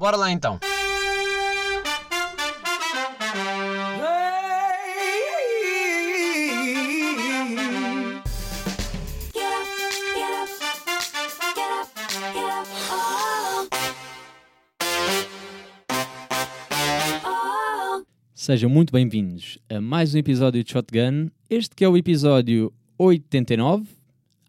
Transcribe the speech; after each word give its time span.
Bora 0.00 0.16
lá 0.16 0.32
então. 0.32 0.58
Sejam 18.34 18.70
muito 18.70 18.90
bem-vindos 18.90 19.58
a 19.68 19.82
mais 19.82 20.14
um 20.14 20.18
episódio 20.18 20.64
de 20.64 20.72
Shotgun. 20.72 21.28
Este 21.50 21.76
que 21.76 21.84
é 21.84 21.88
o 21.90 21.94
episódio 21.94 22.72
89, 22.96 23.99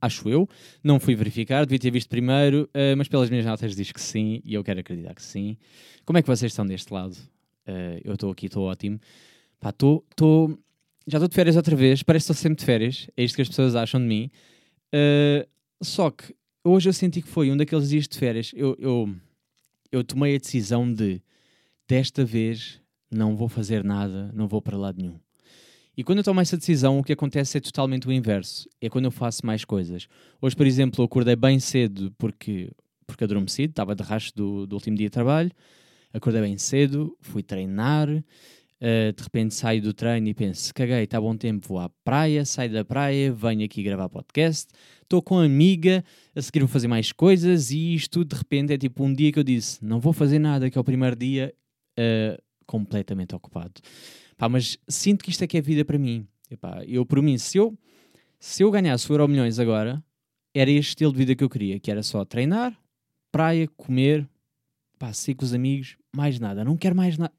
acho 0.02 0.27
eu. 0.29 0.49
Não 0.83 0.99
fui 0.99 1.15
verificar, 1.15 1.65
devia 1.65 1.79
ter 1.79 1.91
visto 1.91 2.09
primeiro, 2.09 2.70
uh, 2.75 2.97
mas 2.97 3.07
pelas 3.07 3.29
minhas 3.29 3.45
notas 3.45 3.75
diz 3.75 3.91
que 3.91 4.01
sim 4.01 4.41
e 4.43 4.54
eu 4.54 4.63
quero 4.63 4.79
acreditar 4.79 5.13
que 5.13 5.21
sim. 5.21 5.57
Como 6.04 6.18
é 6.18 6.21
que 6.21 6.27
vocês 6.27 6.51
estão 6.51 6.65
deste 6.65 6.91
lado? 6.91 7.14
Uh, 7.68 8.01
eu 8.04 8.15
estou 8.15 8.32
aqui, 8.32 8.47
estou 8.47 8.64
ótimo. 8.64 9.00
Pá, 9.60 9.69
estou. 9.69 10.04
Já 11.07 11.18
estou 11.18 11.27
de 11.27 11.36
férias 11.36 11.55
outra 11.55 11.75
vez, 11.75 12.04
parece 12.04 12.27
que 12.27 12.32
estou 12.32 12.41
sempre 12.41 12.60
de 12.60 12.65
férias, 12.65 13.07
é 13.18 13.24
isto 13.24 13.36
que 13.36 13.41
as 13.41 13.50
pessoas 13.50 13.75
acham 13.75 14.00
de 14.00 14.07
mim. 14.07 14.29
Uh, 14.93 15.47
só 15.82 16.11
que 16.11 16.36
hoje 16.63 16.89
eu 16.89 16.93
senti 16.93 17.21
que 17.21 17.27
foi 17.27 17.52
um 17.52 17.57
daqueles 17.57 17.89
dias 17.89 18.07
de 18.07 18.18
férias. 18.18 18.52
Eu, 18.55 18.75
eu, 18.79 19.15
eu 19.91 20.04
tomei 20.04 20.36
a 20.36 20.39
decisão 20.39 20.91
de, 20.91 21.21
desta 21.88 22.24
vez, 22.24 22.79
não 23.10 23.36
vou 23.36 23.49
fazer 23.49 23.83
nada, 23.83 24.32
não 24.33 24.47
vou 24.47 24.61
para 24.61 24.77
lado 24.77 25.02
nenhum. 25.02 25.19
E 25.97 26.04
quando 26.04 26.19
eu 26.19 26.23
tomo 26.23 26.39
essa 26.39 26.57
decisão, 26.57 27.00
o 27.00 27.04
que 27.04 27.13
acontece 27.13 27.57
é 27.57 27.61
totalmente 27.61 28.07
o 28.07 28.11
inverso. 28.11 28.68
É 28.79 28.89
quando 28.89 29.05
eu 29.05 29.11
faço 29.11 29.45
mais 29.45 29.65
coisas. 29.65 30.07
Hoje, 30.41 30.55
por 30.55 30.65
exemplo, 30.65 31.01
eu 31.01 31.05
acordei 31.05 31.36
bem 31.36 31.59
cedo 31.59 32.13
porque, 32.17 32.72
porque 33.05 33.25
adormeci, 33.25 33.63
estava 33.63 33.94
de 33.94 34.02
rastro 34.02 34.35
do, 34.35 34.67
do 34.67 34.73
último 34.75 34.95
dia 34.95 35.08
de 35.08 35.11
trabalho. 35.11 35.52
Acordei 36.13 36.41
bem 36.41 36.58
cedo, 36.58 37.16
fui 37.22 37.44
treinar. 37.44 38.09
Uh, 38.09 39.13
de 39.16 39.21
repente 39.21 39.53
saio 39.53 39.79
do 39.79 39.93
treino 39.93 40.27
e 40.27 40.33
penso: 40.33 40.73
caguei, 40.73 41.03
está 41.03 41.21
bom 41.21 41.35
tempo, 41.38 41.67
vou 41.67 41.79
à 41.79 41.89
praia. 42.03 42.44
Saio 42.45 42.71
da 42.71 42.83
praia, 42.83 43.31
venho 43.31 43.63
aqui 43.63 43.83
gravar 43.83 44.09
podcast. 44.09 44.71
Estou 45.03 45.21
com 45.21 45.38
a 45.38 45.45
amiga, 45.45 46.03
a 46.33 46.41
seguir 46.41 46.61
vou 46.61 46.67
fazer 46.67 46.88
mais 46.88 47.11
coisas. 47.11 47.69
E 47.69 47.94
isto 47.94 48.25
de 48.25 48.35
repente 48.35 48.73
é 48.73 48.77
tipo 48.77 49.03
um 49.03 49.13
dia 49.13 49.31
que 49.31 49.38
eu 49.38 49.44
disse: 49.44 49.83
não 49.85 49.99
vou 49.99 50.13
fazer 50.13 50.39
nada, 50.39 50.69
que 50.69 50.77
é 50.77 50.81
o 50.81 50.83
primeiro 50.83 51.16
dia. 51.16 51.53
Uh, 51.99 52.41
completamente 52.66 53.35
ocupado. 53.35 53.81
Pá, 54.42 54.50
mas 54.50 54.75
sinto 54.88 55.23
que 55.23 55.30
isto 55.30 55.44
é 55.44 55.47
que 55.47 55.56
é 55.56 55.61
vida 55.61 55.86
para 55.86 56.00
mim. 56.00 56.25
Eu, 56.88 57.06
por 57.06 57.22
mim, 57.22 57.38
se 57.38 57.59
eu, 57.59 57.78
se 58.39 58.64
eu 58.64 58.72
ganhasse 58.72 59.08
o 59.08 59.14
Euro 59.14 59.28
Milhões 59.28 59.59
agora, 59.59 60.03
era 60.52 60.72
este 60.72 60.89
estilo 60.89 61.11
de 61.11 61.20
vida 61.20 61.36
que 61.36 61.44
eu 61.44 61.50
queria, 61.50 61.80
que 61.80 61.92
era 61.92 62.02
só 62.02 62.25
treinar, 62.25 62.75
praia, 63.31 63.67
comer, 63.78 64.28
pá, 64.97 65.12
com 65.38 65.45
os 65.45 65.53
amigos, 65.53 65.95
mais 66.12 66.39
nada. 66.39 66.66
Não 66.66 66.75
quero 66.75 66.95
mais 66.95 67.19
nada. 67.19 67.31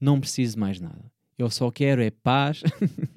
Não 0.00 0.20
preciso 0.20 0.56
mais 0.56 0.78
nada. 0.78 1.10
Eu 1.36 1.50
só 1.50 1.72
quero 1.72 2.00
é 2.00 2.12
paz. 2.12 2.62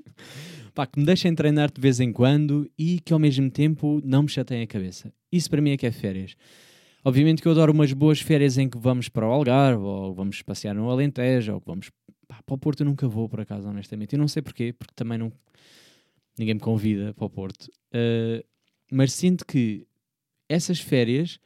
pá, 0.74 0.88
que 0.88 1.00
me 1.00 1.06
deixem 1.06 1.36
treinar 1.36 1.72
de 1.72 1.80
vez 1.80 2.00
em 2.00 2.12
quando 2.12 2.68
e 2.76 3.00
que 3.00 3.14
ao 3.14 3.20
mesmo 3.20 3.52
tempo 3.52 4.02
não 4.04 4.24
me 4.24 4.30
chateiem 4.30 4.64
a 4.64 4.68
cabeça. 4.68 5.14
Isso 5.32 5.48
para 5.48 5.62
mim 5.62 5.70
é 5.70 5.78
que 5.78 5.86
é 5.86 5.92
férias. 5.92 6.36
Obviamente 7.06 7.44
que 7.44 7.48
eu 7.48 7.52
adoro 7.52 7.72
umas 7.72 7.94
boas 7.94 8.20
férias 8.20 8.58
em 8.58 8.68
que 8.68 8.80
vamos 8.80 9.10
para 9.10 9.28
o 9.28 9.32
Algarve, 9.32 9.84
ou 9.84 10.12
vamos 10.12 10.42
passear 10.42 10.74
no 10.74 10.90
Alentejo, 10.90 11.54
ou 11.54 11.62
vamos 11.64 11.92
para 12.46 12.56
o 12.56 12.58
Porto. 12.58 12.82
Eu 12.82 12.86
nunca 12.86 13.08
vou, 13.08 13.28
por 13.28 13.40
acaso, 13.40 13.68
honestamente. 13.68 14.14
Eu 14.14 14.20
não 14.20 14.28
sei 14.28 14.42
porquê, 14.42 14.74
porque 14.74 14.94
também 14.96 15.18
não. 15.18 15.32
Ninguém 16.38 16.56
me 16.56 16.60
convida 16.60 17.14
para 17.14 17.26
o 17.26 17.30
Porto. 17.30 17.64
Uh, 17.94 18.46
mas 18.92 19.14
sinto 19.14 19.46
que 19.46 19.88
essas 20.48 20.80
férias 20.80 21.40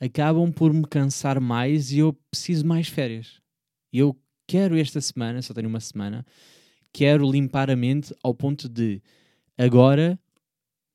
acabam 0.00 0.52
por 0.52 0.72
me 0.72 0.84
cansar 0.84 1.40
mais 1.40 1.92
e 1.92 1.98
eu 1.98 2.12
preciso 2.30 2.66
mais 2.66 2.88
férias. 2.88 3.40
Eu 3.92 4.18
quero 4.46 4.76
esta 4.76 5.00
semana, 5.00 5.40
só 5.42 5.54
tenho 5.54 5.68
uma 5.68 5.80
semana, 5.80 6.26
quero 6.92 7.30
limpar 7.30 7.70
a 7.70 7.76
mente 7.76 8.14
ao 8.22 8.34
ponto 8.34 8.68
de 8.68 9.00
agora 9.56 10.18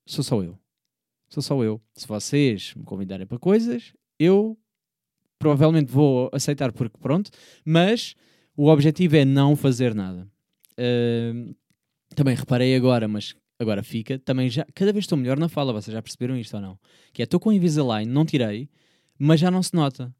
sou 0.06 0.22
só 0.24 0.42
eu. 0.42 0.58
Sou 1.28 1.42
só 1.42 1.62
eu. 1.62 1.80
Se 1.94 2.06
vocês 2.06 2.74
me 2.74 2.84
convidarem 2.84 3.26
para 3.26 3.38
coisas, 3.38 3.92
eu 4.18 4.58
provavelmente 5.38 5.92
vou 5.92 6.30
aceitar 6.32 6.72
porque 6.72 6.98
pronto, 6.98 7.30
mas 7.64 8.14
o 8.58 8.66
objetivo 8.66 9.14
é 9.14 9.24
não 9.24 9.54
fazer 9.54 9.94
nada. 9.94 10.26
Uh, 10.72 11.54
também 12.16 12.34
reparei 12.34 12.74
agora, 12.74 13.06
mas 13.06 13.36
agora 13.56 13.84
fica, 13.84 14.18
também 14.18 14.50
já, 14.50 14.66
cada 14.74 14.92
vez 14.92 15.04
estou 15.04 15.16
melhor 15.16 15.38
na 15.38 15.48
fala, 15.48 15.72
vocês 15.72 15.94
já 15.94 16.02
perceberam 16.02 16.36
isto 16.36 16.54
ou 16.54 16.60
não? 16.60 16.78
Que 17.12 17.22
é, 17.22 17.24
estou 17.24 17.38
com 17.38 17.52
Invisalign, 17.52 18.10
não 18.10 18.26
tirei, 18.26 18.68
mas 19.16 19.38
já 19.38 19.48
não 19.48 19.62
se 19.62 19.72
nota. 19.74 20.12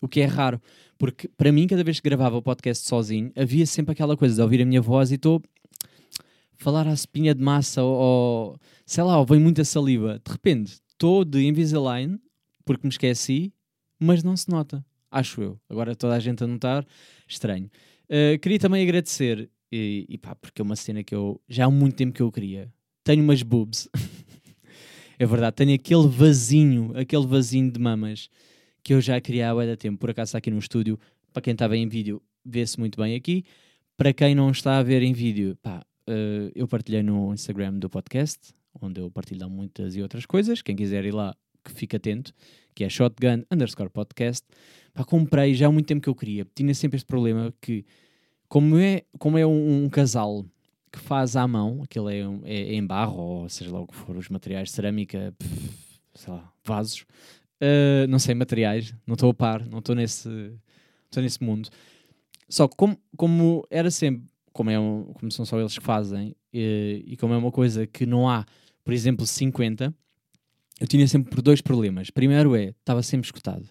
O 0.00 0.06
que 0.06 0.20
é 0.20 0.24
raro, 0.24 0.62
porque 0.96 1.26
para 1.36 1.50
mim, 1.50 1.66
cada 1.66 1.82
vez 1.82 1.98
que 1.98 2.08
gravava 2.08 2.36
o 2.36 2.42
podcast 2.42 2.86
sozinho, 2.86 3.32
havia 3.34 3.66
sempre 3.66 3.90
aquela 3.90 4.16
coisa 4.16 4.36
de 4.36 4.40
ouvir 4.40 4.62
a 4.62 4.64
minha 4.64 4.80
voz 4.80 5.10
e 5.10 5.16
estou 5.16 5.42
falar 6.56 6.86
à 6.86 6.92
espinha 6.92 7.34
de 7.34 7.42
massa 7.42 7.82
ou, 7.82 7.96
ou 7.96 8.58
sei 8.86 9.02
lá, 9.02 9.18
ou 9.18 9.26
vem 9.26 9.40
muita 9.40 9.64
saliva. 9.64 10.20
De 10.24 10.30
repente, 10.30 10.78
estou 10.88 11.24
de 11.24 11.44
Invisalign 11.44 12.20
porque 12.64 12.86
me 12.86 12.92
esqueci, 12.92 13.52
mas 13.98 14.22
não 14.22 14.36
se 14.36 14.48
nota, 14.48 14.84
acho 15.10 15.42
eu. 15.42 15.60
Agora 15.68 15.96
toda 15.96 16.14
a 16.14 16.20
gente 16.20 16.44
a 16.44 16.46
notar, 16.46 16.86
estranho. 17.26 17.70
Uh, 18.04 18.38
queria 18.38 18.58
também 18.58 18.82
agradecer, 18.82 19.50
e, 19.72 20.06
e 20.08 20.18
pá, 20.18 20.34
porque 20.34 20.60
é 20.60 20.64
uma 20.64 20.76
cena 20.76 21.02
que 21.02 21.14
eu 21.14 21.40
já 21.48 21.66
há 21.66 21.70
muito 21.70 21.96
tempo 21.96 22.12
que 22.12 22.22
eu 22.22 22.30
queria. 22.30 22.72
Tenho 23.02 23.22
umas 23.22 23.42
boobs, 23.42 23.88
é 25.18 25.26
verdade, 25.26 25.56
tenho 25.56 25.74
aquele 25.74 26.08
vasinho, 26.08 26.92
aquele 26.96 27.26
vasinho 27.26 27.70
de 27.70 27.78
mamas 27.78 28.28
que 28.82 28.94
eu 28.94 29.00
já 29.00 29.20
queria 29.20 29.50
há 29.50 29.54
muito 29.54 29.76
tempo. 29.76 29.98
Por 29.98 30.10
acaso 30.10 30.30
está 30.30 30.38
aqui 30.38 30.50
no 30.50 30.58
estúdio, 30.58 30.98
para 31.32 31.42
quem 31.42 31.52
está 31.52 31.66
em 31.74 31.88
vídeo, 31.88 32.22
vê-se 32.44 32.78
muito 32.78 33.00
bem 33.00 33.14
aqui. 33.14 33.44
Para 33.96 34.12
quem 34.12 34.34
não 34.34 34.50
está 34.50 34.78
a 34.78 34.82
ver 34.82 35.02
em 35.02 35.12
vídeo, 35.12 35.56
pá, 35.62 35.84
uh, 36.08 36.50
eu 36.54 36.66
partilhei 36.68 37.02
no 37.02 37.32
Instagram 37.32 37.74
do 37.74 37.88
podcast, 37.88 38.52
onde 38.80 39.00
eu 39.00 39.10
partilho 39.10 39.48
muitas 39.48 39.96
e 39.96 40.02
outras 40.02 40.26
coisas. 40.26 40.62
Quem 40.62 40.76
quiser 40.76 41.04
ir 41.04 41.14
lá, 41.14 41.34
que 41.64 41.72
fique 41.72 41.96
atento, 41.96 42.32
que 42.74 42.84
é 42.84 42.88
shotgun 42.88 43.44
underscore 43.50 43.90
podcast. 43.90 44.46
Pá, 44.92 45.04
comprei 45.04 45.54
já 45.54 45.66
há 45.66 45.72
muito 45.72 45.86
tempo 45.86 46.02
que 46.02 46.08
eu 46.08 46.14
queria. 46.14 46.46
Tinha 46.54 46.74
sempre 46.74 46.96
este 46.96 47.06
problema 47.06 47.52
que, 47.60 47.84
como 48.48 48.78
é, 48.78 49.02
como 49.18 49.38
é 49.38 49.46
um, 49.46 49.84
um 49.84 49.88
casal 49.88 50.44
que 50.94 51.00
faz 51.00 51.34
à 51.34 51.46
mão, 51.48 51.82
aquilo 51.82 52.08
é, 52.08 52.18
é, 52.18 52.22
é, 52.44 52.74
em 52.74 52.86
barro, 52.86 53.18
ou 53.18 53.48
seja 53.48 53.72
lá 53.72 53.80
o 53.80 53.86
que 53.86 53.96
for, 53.96 54.16
os 54.16 54.28
materiais, 54.28 54.70
cerâmica, 54.70 55.34
pff, 55.36 55.74
sei 56.14 56.32
lá, 56.32 56.52
vasos, 56.64 57.04
uh, 57.60 58.06
não 58.08 58.20
sei, 58.20 58.34
materiais, 58.34 58.94
não 59.04 59.14
estou 59.14 59.30
a 59.30 59.34
par, 59.34 59.66
não 59.66 59.80
estou 59.80 59.96
nesse, 59.96 60.28
estou 61.06 61.20
nesse 61.20 61.42
mundo. 61.42 61.68
Só 62.48 62.68
que 62.68 62.76
como, 62.76 62.96
como 63.16 63.66
era 63.70 63.90
sempre, 63.90 64.24
como, 64.52 64.70
é 64.70 64.78
um, 64.78 65.12
como 65.14 65.32
são 65.32 65.44
só 65.44 65.58
eles 65.58 65.76
que 65.76 65.84
fazem, 65.84 66.36
e, 66.52 67.02
e 67.08 67.16
como 67.16 67.34
é 67.34 67.36
uma 67.36 67.50
coisa 67.50 67.86
que 67.88 68.06
não 68.06 68.28
há, 68.28 68.46
por 68.84 68.94
exemplo, 68.94 69.26
50, 69.26 69.92
eu 70.80 70.86
tinha 70.86 71.06
sempre 71.06 71.40
dois 71.40 71.60
problemas. 71.60 72.10
Primeiro 72.10 72.54
é, 72.56 72.74
estava 72.78 73.02
sempre 73.02 73.26
escutado. 73.26 73.68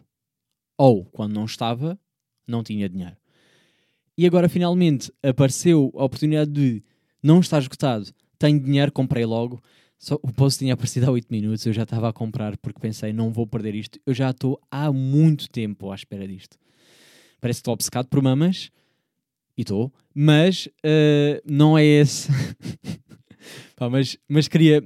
Ou, 0.77 1.05
quando 1.05 1.33
não 1.33 1.45
estava, 1.45 1.99
não 2.47 2.63
tinha 2.63 2.89
dinheiro. 2.89 3.15
E 4.17 4.25
agora, 4.25 4.47
finalmente, 4.47 5.11
apareceu 5.23 5.91
a 5.95 6.05
oportunidade 6.05 6.51
de 6.51 6.83
não 7.21 7.39
estar 7.39 7.59
escutado, 7.59 8.13
tenho 8.37 8.59
dinheiro, 8.59 8.91
comprei 8.91 9.25
logo. 9.25 9.61
Só, 9.97 10.15
o 10.21 10.31
post 10.31 10.59
tinha 10.59 10.73
aparecido 10.73 11.07
há 11.07 11.11
8 11.11 11.27
minutos, 11.31 11.65
eu 11.65 11.73
já 11.73 11.83
estava 11.83 12.09
a 12.09 12.13
comprar 12.13 12.57
porque 12.57 12.79
pensei, 12.79 13.13
não 13.13 13.31
vou 13.31 13.47
perder 13.47 13.73
isto. 13.73 13.99
Eu 14.05 14.13
já 14.13 14.29
estou 14.29 14.59
há 14.69 14.91
muito 14.91 15.49
tempo 15.49 15.91
à 15.91 15.95
espera 15.95 16.27
disto. 16.27 16.57
Parece 17.39 17.57
que 17.57 17.61
estou 17.61 17.73
obcecado 17.73 18.07
por 18.07 18.21
mamas, 18.21 18.69
e 19.57 19.61
estou, 19.61 19.93
mas 20.13 20.67
uh, 20.85 21.41
não 21.45 21.77
é 21.77 21.85
esse. 21.85 22.29
Pá, 23.75 23.89
mas, 23.89 24.17
mas 24.27 24.47
queria, 24.47 24.83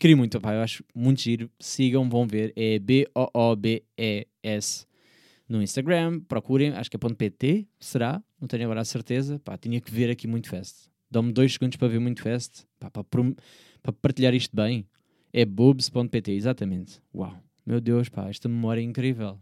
Queria 0.00 0.16
muito, 0.16 0.40
pá, 0.40 0.54
eu 0.54 0.62
acho 0.62 0.82
muito 0.94 1.20
giro. 1.20 1.50
Sigam, 1.60 2.08
vão 2.08 2.26
ver. 2.26 2.54
É 2.56 2.78
B-O-O-B-E-S 2.78 3.26
no 5.46 5.62
Instagram. 5.62 6.20
Procurem, 6.20 6.70
acho 6.70 6.90
que 6.90 6.96
é 6.96 7.14
.pt, 7.14 7.68
será? 7.78 8.22
Não 8.40 8.48
tenho 8.48 8.64
agora 8.64 8.80
a 8.80 8.84
certeza. 8.86 9.38
Pá, 9.40 9.58
tinha 9.58 9.78
que 9.78 9.92
ver 9.92 10.08
aqui 10.08 10.26
muito 10.26 10.48
fest. 10.48 10.88
Dão-me 11.10 11.30
dois 11.32 11.52
segundos 11.52 11.76
para 11.76 11.86
ver 11.88 11.98
muito 11.98 12.22
fest. 12.22 12.64
Pá, 12.78 12.88
para, 12.90 13.04
para 13.82 13.92
partilhar 13.92 14.32
isto 14.32 14.56
bem. 14.56 14.86
É 15.34 15.44
boobs.pt, 15.44 16.32
exatamente. 16.32 16.98
Uau, 17.14 17.36
meu 17.66 17.78
Deus, 17.78 18.08
pá, 18.08 18.30
esta 18.30 18.48
memória 18.48 18.80
é 18.80 18.84
incrível. 18.84 19.38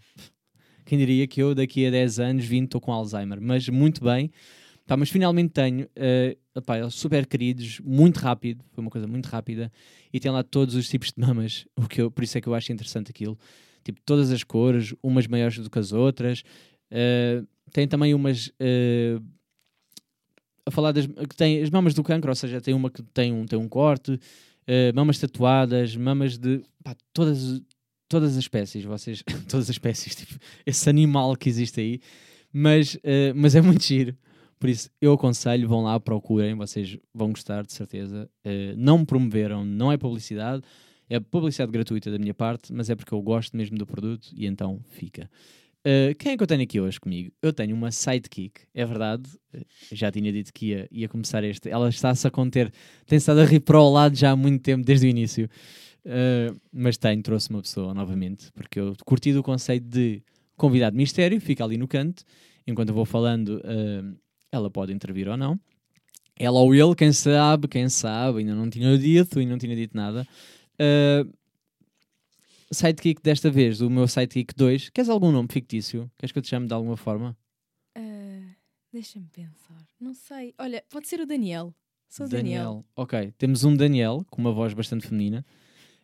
Quem 0.84 0.98
diria 0.98 1.24
que 1.28 1.40
eu 1.40 1.54
daqui 1.54 1.86
a 1.86 1.90
10 1.92 2.18
anos 2.18 2.44
vim 2.44 2.64
estou 2.64 2.80
com 2.80 2.92
Alzheimer. 2.92 3.40
Mas 3.40 3.68
muito 3.68 4.02
bem. 4.02 4.28
Pá, 4.88 4.96
mas 4.96 5.10
finalmente 5.10 5.50
tenho. 5.50 5.84
Uh, 5.84 6.58
epá, 6.58 6.88
super 6.88 7.26
queridos, 7.26 7.78
muito 7.80 8.16
rápido, 8.16 8.64
foi 8.72 8.80
uma 8.82 8.90
coisa 8.90 9.06
muito 9.06 9.26
rápida. 9.26 9.70
E 10.10 10.18
tem 10.18 10.30
lá 10.30 10.42
todos 10.42 10.74
os 10.74 10.88
tipos 10.88 11.12
de 11.12 11.20
mamas, 11.20 11.66
o 11.76 11.86
que 11.86 12.00
eu, 12.00 12.10
por 12.10 12.24
isso 12.24 12.38
é 12.38 12.40
que 12.40 12.48
eu 12.48 12.54
acho 12.54 12.72
interessante 12.72 13.10
aquilo. 13.10 13.38
Tipo, 13.84 14.00
todas 14.06 14.32
as 14.32 14.42
cores, 14.42 14.94
umas 15.02 15.26
maiores 15.26 15.58
do 15.58 15.68
que 15.68 15.78
as 15.78 15.92
outras. 15.92 16.42
Uh, 16.90 17.46
tem 17.70 17.86
também 17.86 18.14
umas. 18.14 18.48
Uh, 18.48 19.22
a 20.64 20.70
falar 20.70 20.92
das. 20.92 21.06
que 21.06 21.36
tem 21.36 21.62
as 21.62 21.68
mamas 21.68 21.92
do 21.92 22.02
cancro, 22.02 22.30
ou 22.30 22.34
seja, 22.34 22.58
tem 22.58 22.72
uma 22.72 22.90
que 22.90 23.02
tem 23.02 23.30
um, 23.30 23.44
tem 23.44 23.58
um 23.58 23.68
corte, 23.68 24.12
uh, 24.12 24.94
mamas 24.94 25.18
tatuadas, 25.18 25.94
mamas 25.96 26.38
de. 26.38 26.62
Pá, 26.82 26.96
todas 27.12 27.60
todas 28.08 28.32
as 28.32 28.38
espécies, 28.38 28.84
vocês, 28.84 29.22
todas 29.50 29.66
as 29.66 29.68
espécies, 29.68 30.14
tipo, 30.14 30.34
esse 30.64 30.88
animal 30.88 31.36
que 31.36 31.46
existe 31.46 31.78
aí, 31.78 32.00
mas, 32.50 32.96
mas 33.34 33.54
é 33.54 33.60
muito 33.60 33.84
giro. 33.84 34.16
Por 34.58 34.68
isso, 34.68 34.90
eu 35.00 35.12
aconselho, 35.12 35.68
vão 35.68 35.82
lá, 35.82 35.98
procurem, 36.00 36.54
vocês 36.54 36.98
vão 37.14 37.30
gostar, 37.30 37.64
de 37.64 37.72
certeza. 37.72 38.28
Uh, 38.44 38.74
não 38.76 38.98
me 38.98 39.06
promoveram, 39.06 39.64
não 39.64 39.92
é 39.92 39.96
publicidade, 39.96 40.62
é 41.08 41.20
publicidade 41.20 41.70
gratuita 41.70 42.10
da 42.10 42.18
minha 42.18 42.34
parte, 42.34 42.72
mas 42.72 42.90
é 42.90 42.94
porque 42.94 43.12
eu 43.14 43.22
gosto 43.22 43.56
mesmo 43.56 43.78
do 43.78 43.86
produto 43.86 44.28
e 44.34 44.46
então 44.46 44.80
fica. 44.90 45.30
Uh, 45.80 46.14
quem 46.18 46.32
é 46.32 46.36
que 46.36 46.42
eu 46.42 46.46
tenho 46.46 46.62
aqui 46.62 46.80
hoje 46.80 46.98
comigo? 46.98 47.32
Eu 47.40 47.52
tenho 47.52 47.74
uma 47.74 47.92
sidekick, 47.92 48.62
é 48.74 48.84
verdade, 48.84 49.30
já 49.92 50.10
tinha 50.10 50.32
dito 50.32 50.52
que 50.52 50.66
ia, 50.66 50.88
ia 50.90 51.08
começar 51.08 51.42
este. 51.44 51.70
Ela 51.70 51.88
está-se 51.88 52.26
a 52.26 52.30
conter, 52.30 52.72
tem 53.06 53.16
estado 53.16 53.40
a 53.40 53.44
rir 53.44 53.60
para 53.60 53.80
o 53.80 53.90
lado 53.90 54.16
já 54.16 54.32
há 54.32 54.36
muito 54.36 54.62
tempo, 54.62 54.84
desde 54.84 55.06
o 55.06 55.08
início. 55.08 55.48
Uh, 56.04 56.58
mas 56.72 56.96
tenho, 56.96 57.22
trouxe 57.22 57.50
uma 57.50 57.62
pessoa 57.62 57.94
novamente, 57.94 58.50
porque 58.52 58.80
eu 58.80 58.96
curti 59.04 59.32
do 59.32 59.42
conceito 59.42 59.86
de 59.86 60.22
convidado 60.56 60.96
mistério, 60.96 61.40
fica 61.40 61.64
ali 61.64 61.76
no 61.76 61.86
canto, 61.86 62.24
enquanto 62.66 62.88
eu 62.88 62.94
vou 62.94 63.04
falando, 63.04 63.62
uh, 63.64 64.18
ela 64.50 64.70
pode 64.70 64.92
intervir 64.92 65.28
ou 65.28 65.36
não. 65.36 65.58
Ela 66.36 66.60
ou 66.60 66.74
ele, 66.74 66.94
quem 66.94 67.12
sabe, 67.12 67.66
quem 67.66 67.88
sabe, 67.88 68.38
ainda 68.38 68.54
não 68.54 68.70
tinha 68.70 68.96
dito, 68.96 69.40
e 69.40 69.46
não 69.46 69.58
tinha 69.58 69.74
dito 69.74 69.96
nada. 69.96 70.26
Uh, 70.74 71.32
sidekick 72.70 73.20
desta 73.22 73.50
vez, 73.50 73.80
o 73.80 73.90
meu 73.90 74.06
sidekick 74.06 74.54
2, 74.54 74.90
queres 74.90 75.08
algum 75.08 75.32
nome 75.32 75.48
fictício? 75.50 76.10
Queres 76.16 76.32
que 76.32 76.38
eu 76.38 76.42
te 76.42 76.48
chame 76.48 76.66
de 76.66 76.74
alguma 76.74 76.96
forma? 76.96 77.36
Uh, 77.96 78.54
Deixa-me 78.92 79.26
pensar. 79.26 79.84
Não 80.00 80.14
sei. 80.14 80.54
Olha, 80.58 80.82
pode 80.88 81.08
ser 81.08 81.20
o 81.20 81.26
Daniel. 81.26 81.74
Sou 82.08 82.26
o 82.26 82.28
Daniel. 82.28 82.64
Daniel. 82.64 82.84
Ok, 82.96 83.32
temos 83.36 83.64
um 83.64 83.76
Daniel 83.76 84.24
com 84.30 84.40
uma 84.40 84.52
voz 84.52 84.72
bastante 84.72 85.06
feminina, 85.06 85.44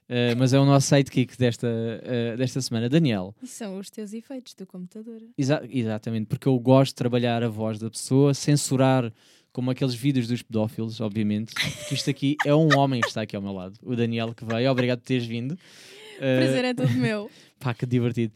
uh, 0.09 0.37
mas 0.37 0.53
é 0.53 0.59
o 0.59 0.65
nosso 0.65 0.89
sidekick 0.89 1.37
desta, 1.37 1.67
uh, 1.67 2.37
desta 2.37 2.61
semana. 2.61 2.89
Daniel. 2.89 3.35
E 3.43 3.47
são 3.47 3.79
os 3.79 3.91
teus 3.91 4.13
efeitos 4.13 4.55
do 4.55 4.67
computador. 4.67 5.21
Exa 5.37 5.63
exatamente, 5.69 6.27
porque 6.27 6.49
eu 6.49 6.59
gosto 6.59 6.91
de 6.91 6.97
trabalhar 6.97 7.43
a 7.43 7.49
voz 7.49 7.79
da 7.79 7.91
pessoa, 7.91 8.35
censurar 8.35 9.13
como 9.53 9.71
aqueles 9.71 9.95
vídeos 9.95 10.27
dos 10.27 10.43
pedófilos, 10.43 11.01
obviamente, 11.01 11.55
porque 11.55 11.95
isto 11.95 12.11
aqui 12.11 12.37
é 12.45 12.53
um 12.53 12.77
homem 12.77 13.01
que 13.01 13.07
está 13.07 13.23
aqui 13.23 13.37
ao 13.37 13.43
meu 13.43 13.53
lado, 13.53 13.79
o 13.83 13.95
Daniel 13.95 14.35
que 14.35 14.45
veio, 14.45 14.69
obrigado 14.71 14.99
por 14.99 15.07
teres 15.07 15.27
vindo. 15.27 15.53
Uh, 15.53 16.19
Prazer 16.19 16.65
é 16.65 16.75
todo 16.75 16.93
meu. 16.95 17.31
Pá, 17.61 17.73
que 17.73 17.87
divertido. 17.87 18.33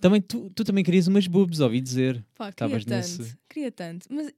Também, 0.00 0.20
tu, 0.20 0.50
tu 0.50 0.64
também 0.64 0.82
querias 0.82 1.06
umas 1.06 1.28
boobs, 1.28 1.60
ouvi 1.60 1.80
dizer. 1.80 2.24
Pá, 2.34 2.50
queria 2.50 2.78
tanto, 2.78 2.90
nesse... 2.90 3.38
queria 3.48 3.70
tanto. 3.70 4.06
Mas 4.10 4.26
uh, 4.28 4.32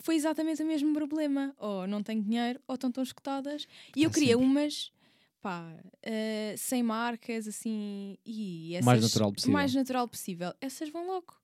foi 0.00 0.14
exatamente 0.14 0.62
o 0.62 0.66
mesmo 0.66 0.92
problema. 0.94 1.52
Ou 1.58 1.88
não 1.88 2.02
tenho 2.02 2.22
dinheiro, 2.22 2.60
ou 2.68 2.74
estão 2.74 2.90
tão 2.90 3.02
escutadas. 3.02 3.66
E 3.96 4.04
eu 4.04 4.10
queria 4.10 4.36
sempre. 4.36 4.44
umas, 4.44 4.92
pá, 5.40 5.74
uh, 5.74 6.56
sem 6.56 6.82
marcas, 6.82 7.46
assim, 7.46 8.16
e 8.24 8.74
essas, 8.74 8.84
mais 8.84 9.02
natural 9.02 9.32
possível. 9.32 9.52
mais 9.52 9.74
natural 9.74 10.08
possível. 10.08 10.52
Essas 10.60 10.90
vão 10.90 11.06
logo. 11.06 11.34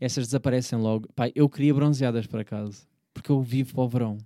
Essas 0.00 0.26
desaparecem 0.26 0.78
logo. 0.78 1.08
Pá, 1.14 1.30
eu 1.34 1.48
queria 1.48 1.74
bronzeadas 1.74 2.26
por 2.26 2.40
acaso, 2.40 2.86
porque 3.12 3.30
eu 3.30 3.40
vivo 3.42 3.74
para 3.74 3.84
o 3.84 3.88
verão, 3.88 4.18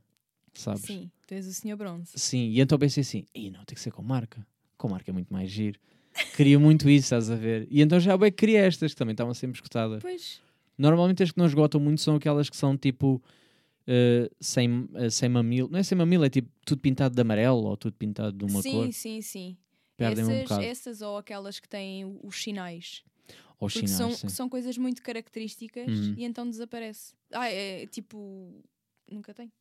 sabes? 0.53 0.83
Sim, 0.83 1.11
tu 1.27 1.35
és 1.35 1.47
o 1.47 1.53
senhor 1.53 1.77
bronze. 1.77 2.13
Sim, 2.15 2.49
e 2.51 2.61
então 2.61 2.79
pensei 2.79 3.03
assim, 3.03 3.25
e 3.35 3.51
não, 3.51 3.65
tem 3.65 3.75
que 3.75 3.81
ser 3.81 3.91
com 3.91 4.03
marca. 4.03 4.47
Com 4.77 4.89
marca 4.89 5.11
é 5.11 5.13
muito 5.13 5.33
mais 5.33 5.51
giro. 5.51 5.79
Queria 6.37 6.59
muito 6.59 6.89
isso, 6.91 7.07
estás 7.07 7.31
a 7.31 7.37
ver? 7.37 7.67
E 7.71 7.81
então 7.81 7.99
já 7.99 8.17
bem 8.17 8.31
queria 8.31 8.61
estas 8.61 8.93
que 8.93 8.99
também 8.99 9.13
estavam 9.13 9.33
sempre 9.33 9.57
escutadas. 9.57 10.03
Pois. 10.03 10.41
Normalmente 10.77 11.23
as 11.23 11.31
que 11.31 11.39
não 11.39 11.47
esgotam 11.47 11.81
muito 11.81 12.01
são 12.01 12.17
aquelas 12.17 12.51
que 12.51 12.57
são 12.57 12.77
tipo 12.77 13.23
uh, 13.88 14.34
sem, 14.40 14.70
uh, 14.70 15.11
sem 15.11 15.29
mamilo. 15.29 15.69
Não 15.70 15.79
é 15.79 15.82
sem 15.82 15.96
mamilo, 15.96 16.25
é 16.25 16.31
tipo 16.31 16.50
tudo 16.64 16.81
pintado 16.81 17.14
de 17.14 17.20
amarelo 17.20 17.64
ou 17.64 17.76
tudo 17.76 17.94
pintado 17.94 18.37
de 18.37 18.44
uma 18.44 18.62
sim, 18.62 18.73
cor. 18.73 18.84
Sim, 18.87 18.93
sim, 18.93 19.20
sim. 19.23 19.56
Perdem 19.96 20.25
essas, 20.25 20.34
um 20.37 20.43
bocado. 20.43 20.62
essas 20.62 21.02
ou 21.02 21.17
aquelas 21.17 21.61
que 21.61 21.69
têm 21.69 22.19
os 22.23 22.43
sinais. 22.43 23.02
Ou 23.58 23.69
Porque 23.69 23.87
sinais, 23.87 23.96
são, 23.96 24.11
sim. 24.12 24.29
são 24.29 24.49
coisas 24.49 24.76
muito 24.76 25.02
características 25.02 25.88
Uhum. 25.88 26.14
e 26.17 26.25
então 26.25 26.49
desaparece. 26.49 27.14
Ah, 27.32 27.49
é 27.49 27.87
tipo. 27.87 28.61
Nunca 29.11 29.32
tem. 29.32 29.52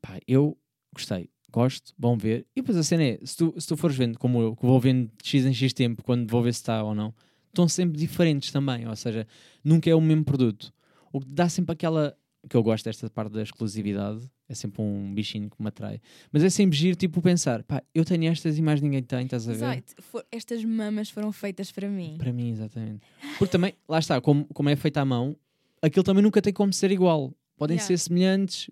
Pá, 0.00 0.18
eu 0.26 0.56
gostei, 0.92 1.28
gosto, 1.50 1.92
bom 1.98 2.16
ver. 2.16 2.46
E 2.56 2.60
depois 2.60 2.76
a 2.78 2.82
cena 2.82 3.02
é, 3.04 3.20
se 3.22 3.36
tu, 3.36 3.54
se 3.58 3.66
tu 3.66 3.76
fores 3.76 3.96
vendo 3.96 4.18
como 4.18 4.40
eu, 4.40 4.56
que 4.56 4.64
vou 4.64 4.80
vendo 4.80 5.10
de 5.22 5.28
X 5.28 5.44
em 5.44 5.52
X 5.54 5.72
tempo, 5.72 6.02
quando 6.02 6.28
vou 6.30 6.42
ver 6.42 6.52
se 6.54 6.60
está 6.60 6.82
ou 6.82 6.94
não, 6.94 7.14
estão 7.48 7.68
sempre 7.68 7.96
diferentes 7.98 8.50
também. 8.50 8.88
Ou 8.88 8.96
seja, 8.96 9.26
nunca 9.62 9.88
é 9.90 9.94
o 9.94 10.00
mesmo 10.00 10.24
produto. 10.24 10.72
O 11.12 11.20
que 11.20 11.26
dá 11.28 11.48
sempre 11.48 11.72
aquela. 11.72 12.16
Que 12.48 12.56
eu 12.56 12.62
gosto 12.62 12.84
desta 12.84 13.08
parte 13.10 13.32
da 13.32 13.42
exclusividade, 13.42 14.28
é 14.48 14.54
sempre 14.54 14.80
um 14.82 15.12
bichinho 15.14 15.50
que 15.50 15.60
me 15.62 15.68
atrai. 15.68 16.00
Mas 16.32 16.42
é 16.42 16.50
sempre 16.50 16.76
giro, 16.76 16.96
tipo, 16.96 17.20
pensar, 17.22 17.62
pá, 17.62 17.82
eu 17.94 18.04
tenho 18.04 18.24
estas 18.30 18.56
e 18.58 18.62
mais 18.62 18.80
ninguém 18.80 19.02
tem, 19.02 19.24
estás 19.24 19.48
a 19.48 19.52
ver? 19.52 19.56
Exato. 19.58 20.02
For- 20.02 20.24
estas 20.32 20.64
mamas 20.64 21.10
foram 21.10 21.30
feitas 21.32 21.70
para 21.70 21.88
mim. 21.88 22.16
Para 22.18 22.32
mim, 22.32 22.50
exatamente. 22.50 23.02
Porque 23.38 23.52
também, 23.52 23.74
lá 23.88 23.98
está, 23.98 24.20
como, 24.20 24.44
como 24.46 24.68
é 24.68 24.76
feito 24.76 24.96
à 24.98 25.04
mão, 25.04 25.36
aquilo 25.82 26.02
também 26.04 26.22
nunca 26.22 26.40
tem 26.42 26.52
como 26.52 26.72
ser 26.72 26.90
igual. 26.90 27.34
Podem 27.56 27.76
Yeah. 27.76 27.86
ser 27.86 27.98
semelhantes, 27.98 28.70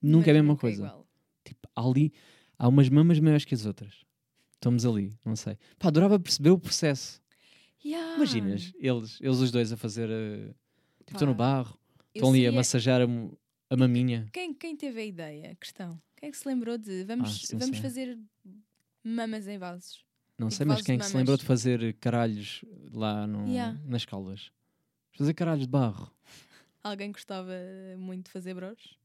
nunca 0.00 0.18
Mas 0.18 0.28
é 0.28 0.30
a 0.30 0.34
mesma 0.34 0.48
nunca 0.48 0.60
coisa. 0.60 0.82
igual. 0.84 1.06
Tipo, 1.44 1.68
ali 1.74 2.12
há 2.58 2.68
umas 2.68 2.88
mamas 2.88 3.18
maiores 3.20 3.44
que 3.44 3.54
as 3.54 3.66
outras. 3.66 3.94
Estamos 4.54 4.84
ali, 4.84 5.12
não 5.24 5.34
sei. 5.36 5.56
Pá, 5.78 5.88
adorava 5.88 6.18
perceber 6.20 6.50
o 6.50 6.58
processo. 6.58 7.20
Yeah. 7.84 8.16
Imaginas, 8.16 8.72
eles, 8.78 9.18
eles 9.20 9.38
os 9.38 9.50
dois 9.50 9.72
a 9.72 9.76
fazer. 9.76 10.08
uh, 10.10 10.54
tipo, 10.98 11.12
estão 11.14 11.26
no 11.26 11.34
barro, 11.34 11.78
estão 12.20 12.30
ali 12.30 12.46
a 12.46 12.52
massajar 12.52 13.00
a, 13.02 13.04
a 13.70 13.76
maminha. 13.76 14.28
Quem, 14.32 14.52
quem 14.54 14.76
teve 14.76 15.00
a 15.00 15.04
ideia? 15.04 15.54
Questão. 15.56 16.00
Quem 16.16 16.28
é 16.28 16.32
que 16.32 16.36
se 16.38 16.46
lembrou 16.48 16.76
de 16.78 17.04
vamos, 17.04 17.30
Ah, 17.30 17.46
sim, 17.46 17.58
vamos 17.58 17.76
sei. 17.78 17.82
fazer 17.82 18.18
mamas 19.02 19.46
em 19.48 19.58
vasos? 19.58 20.04
Não 20.38 20.48
Tipo, 20.48 20.56
sei, 20.56 20.66
mas 20.66 20.82
quem 20.82 20.94
é 20.96 20.98
que 20.98 21.04
se 21.06 21.16
lembrou 21.16 21.36
de 21.36 21.44
fazer 21.44 21.94
caralhos 22.00 22.64
lá 22.92 23.26
no, 23.26 23.46
Yeah. 23.48 23.78
nas 23.84 24.04
caldas? 24.04 24.50
Fazer 25.12 25.34
caralhos 25.34 25.66
de 25.66 25.70
barro. 25.70 26.10
Alguém 26.82 27.12
gostava 27.12 27.52
muito 27.98 28.26
de 28.26 28.30
fazer 28.30 28.54
bros? 28.54 28.96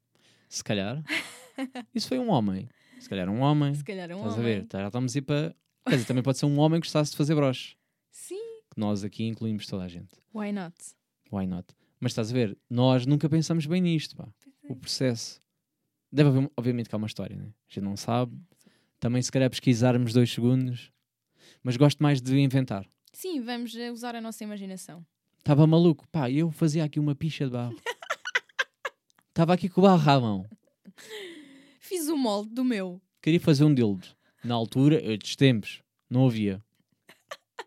Se 0.47 0.63
calhar. 0.63 1.03
Isso 1.93 2.07
foi 2.07 2.19
um 2.19 2.29
homem. 2.29 2.69
Se 2.99 3.09
calhar 3.09 3.27
um 3.29 3.41
homem. 3.41 3.73
Se 3.73 3.83
calhar 3.83 4.09
um 4.11 4.15
Estás 4.17 4.33
a 4.33 4.37
homem. 4.37 4.61
ver? 4.61 4.67
Já 4.71 4.87
estamos 4.87 5.13
a 5.15 5.19
ir 5.19 5.21
para. 5.23 5.55
Quer 5.85 5.95
dizer, 5.95 6.05
também 6.07 6.23
pode 6.23 6.37
ser 6.37 6.45
um 6.45 6.57
homem 6.59 6.79
que 6.79 6.87
gostasse 6.87 7.11
de 7.11 7.17
fazer 7.17 7.35
broches. 7.35 7.75
Sim. 8.09 8.39
Que 8.73 8.79
nós 8.79 9.03
aqui 9.03 9.25
incluímos 9.25 9.67
toda 9.67 9.83
a 9.83 9.87
gente. 9.89 10.09
Why 10.33 10.51
not? 10.53 10.75
Why 11.31 11.45
not? 11.45 11.67
Mas 11.99 12.11
estás 12.11 12.31
a 12.31 12.33
ver? 12.33 12.57
Nós 12.69 13.05
nunca 13.05 13.29
pensamos 13.29 13.65
bem 13.65 13.81
nisto, 13.81 14.15
pá. 14.15 14.27
é. 14.63 14.71
O 14.71 14.75
processo. 14.75 15.41
Deve 16.11 16.29
haver, 16.29 16.51
obviamente, 16.55 16.89
que 16.89 16.95
há 16.95 16.97
uma 16.97 17.07
história, 17.07 17.35
né? 17.35 17.45
A 17.69 17.73
gente 17.73 17.83
não 17.83 17.97
sabe. 17.97 18.37
Também, 18.99 19.21
se 19.21 19.31
calhar, 19.31 19.49
pesquisarmos 19.49 20.13
dois 20.13 20.31
segundos. 20.31 20.91
Mas 21.63 21.77
gosto 21.77 22.01
mais 22.01 22.21
de 22.21 22.37
inventar. 22.37 22.87
Sim, 23.11 23.41
vamos 23.41 23.75
eh, 23.75 23.91
usar 23.91 24.15
a 24.15 24.21
nossa 24.21 24.43
imaginação. 24.43 25.05
Estava 25.39 25.65
maluco. 25.67 26.07
Pá, 26.09 26.29
eu 26.29 26.51
fazia 26.51 26.83
aqui 26.83 26.99
uma 26.99 27.15
picha 27.15 27.45
de 27.45 27.51
barro. 27.51 27.75
Estava 29.29 29.53
aqui 29.53 29.67
com 29.69 29.81
o 29.81 29.83
barro 29.83 30.09
à 30.11 30.19
mão. 30.19 30.45
Fiz 31.79 32.07
o 32.07 32.17
molde 32.17 32.49
do 32.53 32.63
meu. 32.63 33.01
Queria 33.21 33.39
fazer 33.39 33.63
um 33.63 33.73
dildo. 33.73 34.07
Na 34.43 34.55
altura, 34.55 35.01
estes 35.03 35.35
tempos, 35.35 35.81
não 36.09 36.27
havia. 36.27 36.63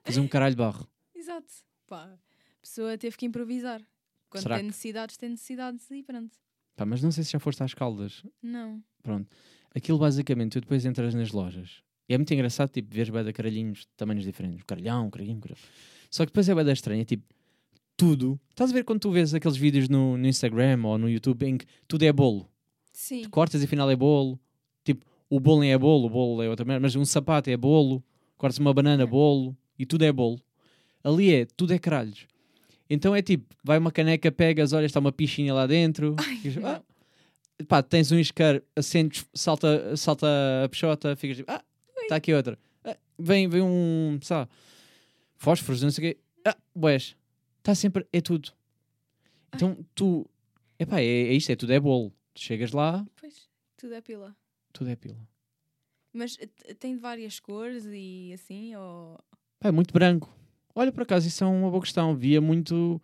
Fazer 0.04 0.20
um 0.20 0.28
caralho 0.28 0.54
de 0.54 0.58
barro. 0.58 0.88
Exato. 1.14 1.52
Pá, 1.86 2.04
a 2.04 2.60
pessoa 2.60 2.96
teve 2.96 3.16
que 3.16 3.26
improvisar. 3.26 3.82
Quando 4.30 4.42
Será 4.42 4.56
tem 4.56 4.64
que- 4.64 4.68
necessidades, 4.68 5.16
tem 5.16 5.28
necessidades 5.30 5.90
e 5.90 6.02
pronto. 6.02 6.36
Pá, 6.76 6.84
mas 6.86 7.02
não 7.02 7.10
sei 7.10 7.24
se 7.24 7.32
já 7.32 7.38
foste 7.40 7.62
às 7.62 7.74
caldas. 7.74 8.22
Não. 8.42 8.82
Pronto. 9.02 9.28
Aquilo 9.74 9.98
basicamente, 9.98 10.52
tu 10.52 10.60
depois 10.60 10.84
entras 10.84 11.14
nas 11.14 11.30
lojas. 11.32 11.82
E 12.08 12.14
é 12.14 12.18
muito 12.18 12.32
engraçado, 12.32 12.70
tipo, 12.70 12.92
veres 12.94 13.10
bué 13.10 13.22
de 13.24 13.32
caralhinhos 13.32 13.80
de 13.80 13.88
tamanhos 13.96 14.24
diferentes. 14.24 14.62
Caralhão, 14.64 15.10
caralhinho, 15.10 15.40
caralhão. 15.40 15.62
Só 16.10 16.24
que 16.24 16.30
depois 16.32 16.48
é 16.48 16.54
bué 16.54 16.64
da 16.64 16.72
estranha, 16.72 17.04
tipo, 17.04 17.24
tudo. 17.96 18.40
Estás 18.50 18.70
a 18.70 18.74
ver 18.74 18.84
quando 18.84 19.00
tu 19.00 19.10
vês 19.10 19.34
aqueles 19.34 19.56
vídeos 19.56 19.88
no, 19.88 20.16
no 20.16 20.26
Instagram 20.26 20.80
ou 20.84 20.96
no 20.98 21.08
YouTube 21.10 21.44
em 21.46 21.58
que 21.58 21.66
tudo 21.86 22.02
é 22.04 22.12
bolo. 22.12 22.48
Sim. 22.92 23.22
Tu 23.22 23.30
cortas 23.30 23.60
e 23.60 23.64
afinal 23.64 23.90
é 23.90 23.96
bolo. 23.96 24.38
Tipo, 24.84 25.04
o 25.28 25.38
bolo 25.40 25.60
nem 25.60 25.72
é 25.72 25.78
bolo, 25.78 26.06
o 26.06 26.10
bolo 26.10 26.42
é 26.42 26.48
outra 26.48 26.64
merda. 26.64 26.80
Mas 26.80 26.94
um 26.96 27.04
sapato 27.04 27.50
é 27.50 27.56
bolo. 27.56 28.02
Cortas 28.36 28.58
uma 28.58 28.72
banana, 28.72 29.06
bolo. 29.06 29.56
E 29.78 29.84
tudo 29.84 30.04
é 30.04 30.12
bolo. 30.12 30.40
Ali 31.04 31.32
é, 31.32 31.44
tudo 31.44 31.72
é 31.74 31.78
caralhos. 31.78 32.26
Então 32.90 33.14
é 33.14 33.20
tipo, 33.22 33.46
vai 33.62 33.78
uma 33.78 33.92
caneca, 33.92 34.30
pegas, 34.32 34.72
olha, 34.72 34.86
está 34.86 34.98
uma 35.00 35.12
pichinha 35.12 35.52
lá 35.52 35.66
dentro. 35.66 36.16
e 36.30 36.36
diz, 36.48 36.56
ah, 36.64 36.82
pá, 37.66 37.82
tens 37.82 38.10
um 38.12 38.18
isqueiro, 38.18 38.62
acendes, 38.74 39.26
salta, 39.34 39.96
salta 39.96 40.26
a 40.64 40.68
peixota, 40.68 41.14
ficas 41.16 41.36
tipo, 41.38 41.50
ah, 41.50 41.62
está 42.02 42.16
aqui 42.16 42.32
outra. 42.32 42.58
Ah, 42.84 42.96
vem, 43.18 43.48
vem 43.48 43.62
um, 43.62 44.18
sabe, 44.22 44.50
fósforos, 45.36 45.82
não 45.82 45.90
sei 45.90 46.10
o 46.10 46.14
quê. 46.14 46.20
Ah, 46.46 46.56
boés. 46.74 47.14
Está 47.58 47.74
sempre, 47.74 48.06
é 48.12 48.20
tudo. 48.20 48.50
Então 49.54 49.76
tu, 49.94 50.26
epá, 50.78 51.00
é, 51.00 51.04
é 51.04 51.32
isto, 51.34 51.50
é 51.50 51.56
tudo 51.56 51.72
é 51.72 51.80
bolo. 51.80 52.12
Tu 52.34 52.40
chegas 52.40 52.72
lá, 52.72 53.04
Pois, 53.20 53.48
tudo 53.76 53.94
é 53.94 54.00
pila. 54.00 54.34
tudo 54.72 54.88
é 54.90 54.96
pila. 54.96 55.18
Mas 56.12 56.38
eh, 56.40 56.74
tem 56.74 56.94
de 56.94 57.00
várias 57.00 57.38
cores 57.38 57.84
e 57.86 58.32
assim, 58.32 58.74
ou... 58.76 59.18
Pá, 59.60 59.68
é 59.68 59.72
muito 59.72 59.92
branco. 59.92 60.34
Olha, 60.78 60.92
por 60.92 61.02
acaso, 61.02 61.26
isso 61.26 61.42
é 61.42 61.46
uma 61.46 61.70
boa 61.70 61.82
questão. 61.82 62.14
Via 62.14 62.40
muito, 62.40 63.02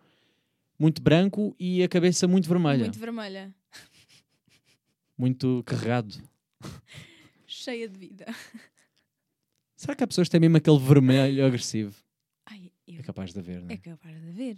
muito 0.79 1.01
branco 1.01 1.53
e 1.59 1.83
a 1.83 1.89
cabeça 1.89 2.25
muito 2.27 2.47
vermelha. 2.47 2.83
Muito 2.85 2.97
vermelha. 2.99 3.53
Muito 5.17 5.63
carregado. 5.65 6.15
Cheia 7.45 7.87
de 7.89 7.97
vida. 7.97 8.25
Será 9.75 9.95
que 9.95 10.03
há 10.03 10.07
pessoas 10.07 10.27
que 10.27 10.31
têm 10.31 10.39
mesmo 10.39 10.57
aquele 10.57 10.79
vermelho 10.79 11.45
agressivo? 11.45 11.95
Ai, 12.45 12.71
É 12.87 13.01
capaz 13.03 13.33
de 13.33 13.39
haver, 13.39 13.61
não 13.61 13.69
é? 13.69 13.73
É 13.73 13.77
capaz 13.77 14.21
de 14.21 14.29
haver. 14.29 14.57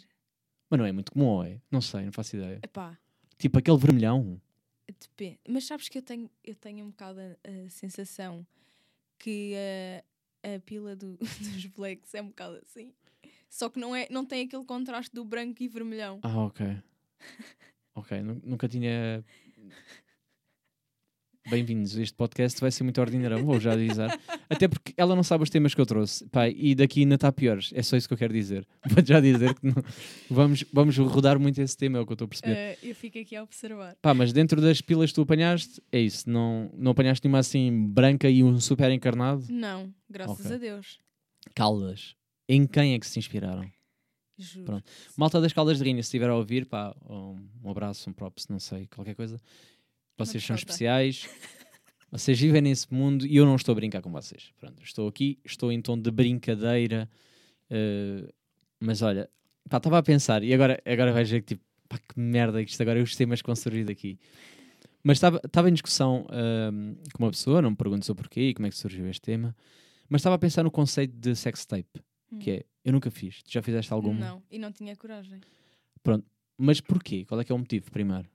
Mas 0.69 0.77
não 0.79 0.86
é 0.86 0.91
muito 0.91 1.12
comum, 1.12 1.43
é? 1.43 1.59
Não 1.71 1.81
sei, 1.81 2.05
não 2.05 2.12
faço 2.12 2.36
ideia. 2.36 2.59
Epá, 2.62 2.97
Tipo 3.38 3.57
aquele 3.59 3.77
vermelhão. 3.77 4.39
depende. 4.88 5.39
Mas 5.47 5.65
sabes 5.65 5.89
que 5.89 5.97
eu 5.97 6.01
tenho, 6.03 6.29
eu 6.43 6.55
tenho 6.55 6.86
um 6.86 6.89
bocado 6.89 7.19
a, 7.19 7.65
a 7.65 7.69
sensação 7.69 8.45
que 9.17 9.53
a, 10.43 10.55
a 10.55 10.59
pila 10.59 10.95
do- 10.95 11.17
dos 11.39 11.65
blacks 11.67 12.13
é 12.13 12.21
um 12.21 12.27
bocado 12.27 12.57
assim. 12.63 12.93
Só 13.50 13.70
que 13.70 13.80
não, 13.80 13.96
é, 13.96 14.08
não 14.10 14.25
tem 14.25 14.46
aquele 14.46 14.66
contraste 14.66 15.13
do 15.13 15.24
branco 15.24 15.62
e 15.63 15.68
vermelhão. 15.68 16.20
Ah, 16.22 16.39
ok. 16.46 16.66
ok, 17.96 18.22
nu- 18.22 18.42
nunca 18.44 18.68
tinha. 18.68 19.24
Bem-vindos. 21.50 21.96
Este 21.96 22.13
podcast 22.13 22.60
vai 22.60 22.70
ser 22.72 22.84
muito 22.84 23.00
ordinarão, 23.00 23.46
vou 23.46 23.58
já 23.58 23.72
avisar. 23.72 24.20
Até 24.50 24.68
porque 24.68 24.94
ela 24.98 25.16
não 25.16 25.24
sabe 25.24 25.44
os 25.46 25.50
temas 25.50 25.74
que 25.74 25.80
eu 25.80 25.86
trouxe. 25.86 26.27
Pá, 26.27 26.50
e 26.50 26.75
daqui 26.75 27.00
ainda 27.00 27.16
está 27.16 27.32
piores. 27.32 27.72
É 27.74 27.82
só 27.82 27.96
isso 27.96 28.06
que 28.06 28.13
eu 28.13 28.18
quero 28.18 28.34
dizer. 28.34 28.68
Vou 28.86 29.04
já 29.04 29.22
dizer 29.22 29.56
que 29.56 29.66
não- 29.66 29.82
vamos, 30.30 30.66
vamos 30.74 30.98
rodar 30.98 31.39
muito 31.39 31.62
esse 31.62 31.75
tema, 31.77 31.98
é 31.98 32.01
o 32.01 32.06
que 32.06 32.12
eu 32.12 32.16
estou 32.16 32.25
a 32.25 32.27
perceber. 32.27 32.54
Eh, 32.54 32.77
eu 32.84 32.94
fico 32.94 33.18
aqui 33.18 33.34
a 33.34 33.44
observar. 33.44 33.96
Pá, 34.01 34.13
mas 34.13 34.34
dentro 34.34 34.60
das 34.60 34.82
pilas 34.82 35.10
que 35.12 35.16
tu 35.16 35.22
apanhaste, 35.22 35.82
é 35.89 36.01
isso. 36.01 36.30
Não, 36.30 36.70
não 36.74 36.92
apanhaste 36.92 37.25
nenhuma 37.25 37.39
assim 37.39 37.88
branca 37.88 38.30
e 38.30 38.44
um 38.44 38.60
super 38.60 38.92
encarnado? 38.92 39.46
Não, 39.50 39.94
graças 40.10 40.46
Ok. 40.46 40.54
a 40.56 40.58
Deus. 40.60 41.00
Caldas. 41.56 42.16
Em 42.48 42.66
quem 42.66 42.94
é 42.94 43.00
que 43.00 43.06
se 43.08 43.20
inspiraram? 43.20 43.70
Juro. 44.38 44.66
Pronto. 44.66 44.92
Malta 45.18 45.42
das 45.42 45.51
Caldas 45.51 45.77
de 45.80 45.84
Rainha, 45.84 46.04
se 46.04 46.08
estiver 46.08 46.30
a 46.30 46.36
ouvir, 46.36 46.66
pá, 46.66 46.96
um, 47.10 47.48
um 47.63 47.72
abraço, 47.72 48.10
um 48.10 48.13
props, 48.13 48.48
não 48.48 48.60
sei, 48.60 48.88
qualquer 48.88 49.16
coisa. 49.16 49.39
Vocês 50.18 50.44
são 50.44 50.56
especiais. 50.56 51.27
Vocês 52.10 52.39
vivem 52.39 52.62
nesse 52.62 52.92
mundo 52.94 53.25
e 53.25 53.36
eu 53.36 53.46
não 53.46 53.56
estou 53.56 53.74
a 53.74 53.75
brincar 53.75 54.01
com 54.01 54.10
vocês. 54.10 54.54
Pronto, 54.58 54.82
estou 54.82 55.10
aqui, 55.10 55.39
estou 55.44 55.72
em 55.74 55.82
tom 55.82 56.00
de 56.00 56.10
brincadeira. 56.10 57.10
eh, 57.70 58.32
mas 58.80 59.01
olha, 59.01 59.30
pá, 59.70 59.75
estava 59.77 59.98
a 59.98 60.04
pensar 60.04 60.42
e 60.42 60.54
agora, 60.54 60.82
agora 60.86 61.12
vais 61.12 61.30
ver 61.30 61.42
que 61.42 61.56
tipo, 61.56 61.63
pá, 61.89 61.98
que 61.98 62.18
merda 62.18 62.63
que 62.63 62.72
isto 62.72 62.82
agora, 62.82 63.01
os 63.04 63.13
temas 63.13 63.42
que 63.42 63.48
vão 63.48 63.56
surgir 63.58 63.84
daqui. 63.84 64.18
Mas 65.04 65.22
estava 65.22 65.70
em 65.70 65.74
discussão 65.74 66.25
ahm, 66.30 66.96
com 67.13 67.24
uma 67.24 67.32
pessoa, 67.32 67.62
não 67.62 67.72
me 67.72 67.75
perguntes 67.75 68.08
o 68.10 68.16
porquê 68.16 68.50
e 68.50 68.54
como 68.54 68.68
é 68.68 68.70
que 68.70 68.77
surgiu 68.77 69.08
este 69.10 69.22
tema, 69.22 69.56
mas 70.10 70.20
estava 70.22 70.36
a 70.36 70.39
pensar 70.39 70.63
no 70.63 70.72
conceito 70.72 71.13
de 71.13 71.36
sex 71.36 71.66
tape, 71.66 72.01
que 72.39 72.51
Hum. 72.51 72.55
é, 72.55 72.65
eu 72.84 72.91
nunca 72.93 73.10
fiz. 73.12 73.41
Tu 73.43 73.51
já 73.51 73.62
fizeste 73.62 73.91
alguma? 73.93 74.19
Não, 74.19 74.43
e 74.51 74.57
não 74.60 74.72
tinha 74.72 74.96
coragem. 74.96 75.39
Mas 76.57 76.81
porquê? 76.81 77.25
Qual 77.25 77.39
é 77.39 77.43
que 77.43 77.51
é 77.51 77.55
o 77.55 77.57
motivo, 77.60 77.91
primeiro? 77.91 78.27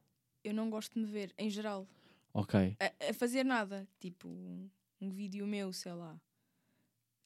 Eu 0.44 0.54
não 0.54 0.70
gosto 0.70 0.94
de 0.94 1.00
me 1.00 1.06
ver, 1.06 1.32
em 1.38 1.48
geral, 1.50 1.86
Ok. 2.32 2.76
a, 2.80 3.10
a 3.10 3.14
fazer 3.14 3.44
nada. 3.44 3.86
Tipo, 4.00 4.28
um, 4.28 4.68
um 5.00 5.10
vídeo 5.10 5.46
meu, 5.46 5.72
sei 5.72 5.92
lá. 5.92 6.20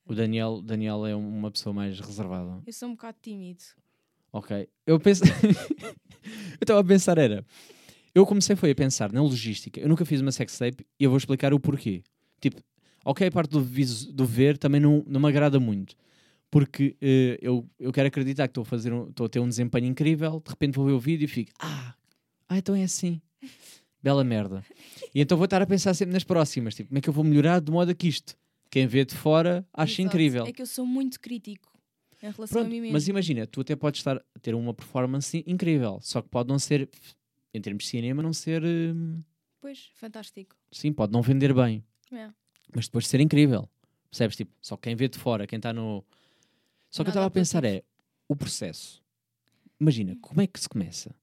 O 0.06 0.14
Daniel, 0.14 0.62
Daniel 0.62 1.04
é 1.06 1.14
uma 1.14 1.50
pessoa 1.50 1.72
mais 1.74 1.98
reservada. 2.00 2.62
Eu 2.66 2.72
sou 2.72 2.88
um 2.88 2.92
bocado 2.92 3.18
tímido. 3.20 3.62
Ok. 4.32 4.68
Eu 4.86 5.00
penso. 5.00 5.24
eu 5.82 6.58
estava 6.60 6.80
a 6.80 6.84
pensar, 6.84 7.18
era. 7.18 7.44
Eu 8.14 8.24
comecei 8.24 8.56
foi 8.56 8.70
a 8.70 8.74
pensar 8.74 9.12
na 9.12 9.20
logística. 9.22 9.78
Eu 9.80 9.88
nunca 9.88 10.04
fiz 10.04 10.20
uma 10.20 10.32
sex 10.32 10.56
tape 10.56 10.86
e 10.98 11.04
eu 11.04 11.10
vou 11.10 11.18
explicar 11.18 11.52
o 11.52 11.60
porquê. 11.60 12.02
Tipo, 12.40 12.62
ok, 13.04 13.26
a 13.26 13.30
parte 13.30 13.50
do, 13.50 13.62
visu- 13.62 14.12
do 14.12 14.24
ver 14.24 14.56
também 14.56 14.80
não, 14.80 15.04
não 15.06 15.20
me 15.20 15.28
agrada 15.28 15.58
muito. 15.60 15.94
Porque 16.58 16.96
eh, 17.02 17.38
eu, 17.42 17.68
eu 17.78 17.92
quero 17.92 18.08
acreditar 18.08 18.48
que 18.48 18.52
estou 18.52 18.62
a, 18.62 18.64
fazer 18.64 18.90
um- 18.92 19.10
estou 19.10 19.26
a 19.26 19.28
ter 19.28 19.40
um 19.40 19.48
desempenho 19.48 19.84
incrível, 19.86 20.40
de 20.42 20.48
repente 20.50 20.74
vou 20.76 20.86
ver 20.86 20.92
o 20.92 20.98
vídeo 20.98 21.26
e 21.26 21.28
fico, 21.28 21.52
ah, 21.60 21.94
ah, 22.48 22.56
então 22.56 22.74
é 22.74 22.82
assim. 22.84 23.20
Bela 24.02 24.24
merda. 24.24 24.64
E 25.14 25.20
então 25.20 25.36
vou 25.36 25.44
estar 25.44 25.60
a 25.60 25.66
pensar 25.66 25.92
sempre 25.92 26.14
nas 26.14 26.24
próximas. 26.24 26.74
Tipo, 26.74 26.88
como 26.88 26.98
é 26.98 27.00
que 27.02 27.08
eu 27.10 27.12
vou 27.12 27.22
melhorar 27.24 27.60
de 27.60 27.70
modo 27.70 27.90
a 27.90 27.94
que 27.94 28.08
isto, 28.08 28.34
quem 28.70 28.86
vê 28.86 29.04
de 29.04 29.14
fora, 29.14 29.66
acha 29.70 30.00
incrível. 30.00 30.46
É 30.46 30.52
que 30.52 30.62
eu 30.62 30.66
sou 30.66 30.86
muito 30.86 31.20
crítico 31.20 31.70
em 32.22 32.30
relação 32.30 32.46
Pronto, 32.62 32.66
a 32.66 32.70
mim 32.70 32.80
mesmo. 32.80 32.94
mas 32.94 33.06
imagina, 33.06 33.46
tu 33.46 33.60
até 33.60 33.76
podes 33.76 34.00
estar 34.00 34.16
a 34.16 34.38
ter 34.40 34.54
uma 34.54 34.72
performance 34.72 35.44
incrível, 35.46 35.98
só 36.00 36.22
que 36.22 36.28
pode 36.30 36.48
não 36.48 36.58
ser, 36.58 36.88
em 37.52 37.60
termos 37.60 37.84
de 37.84 37.90
cinema, 37.90 38.22
não 38.22 38.32
ser. 38.32 38.62
hum, 38.64 39.22
Pois, 39.60 39.90
fantástico. 39.94 40.56
Sim, 40.72 40.90
pode 40.92 41.12
não 41.12 41.20
vender 41.20 41.52
bem, 41.52 41.84
É. 42.10 42.30
mas 42.74 42.86
depois 42.86 43.04
de 43.04 43.10
ser 43.10 43.20
incrível. 43.20 43.68
Percebes? 44.10 44.36
Tipo, 44.36 44.52
só 44.62 44.76
quem 44.76 44.94
vê 44.96 45.08
de 45.08 45.18
fora, 45.18 45.46
quem 45.46 45.56
está 45.58 45.72
no. 45.74 46.02
Só 46.96 47.04
que 47.04 47.08
eu 47.08 47.12
estava 47.12 47.26
a 47.26 47.30
pensar 47.30 47.62
é 47.62 47.82
o 48.26 48.34
processo. 48.34 49.02
Imagina, 49.78 50.16
como 50.22 50.40
é 50.40 50.46
que 50.46 50.58
se 50.58 50.66
começa? 50.66 51.14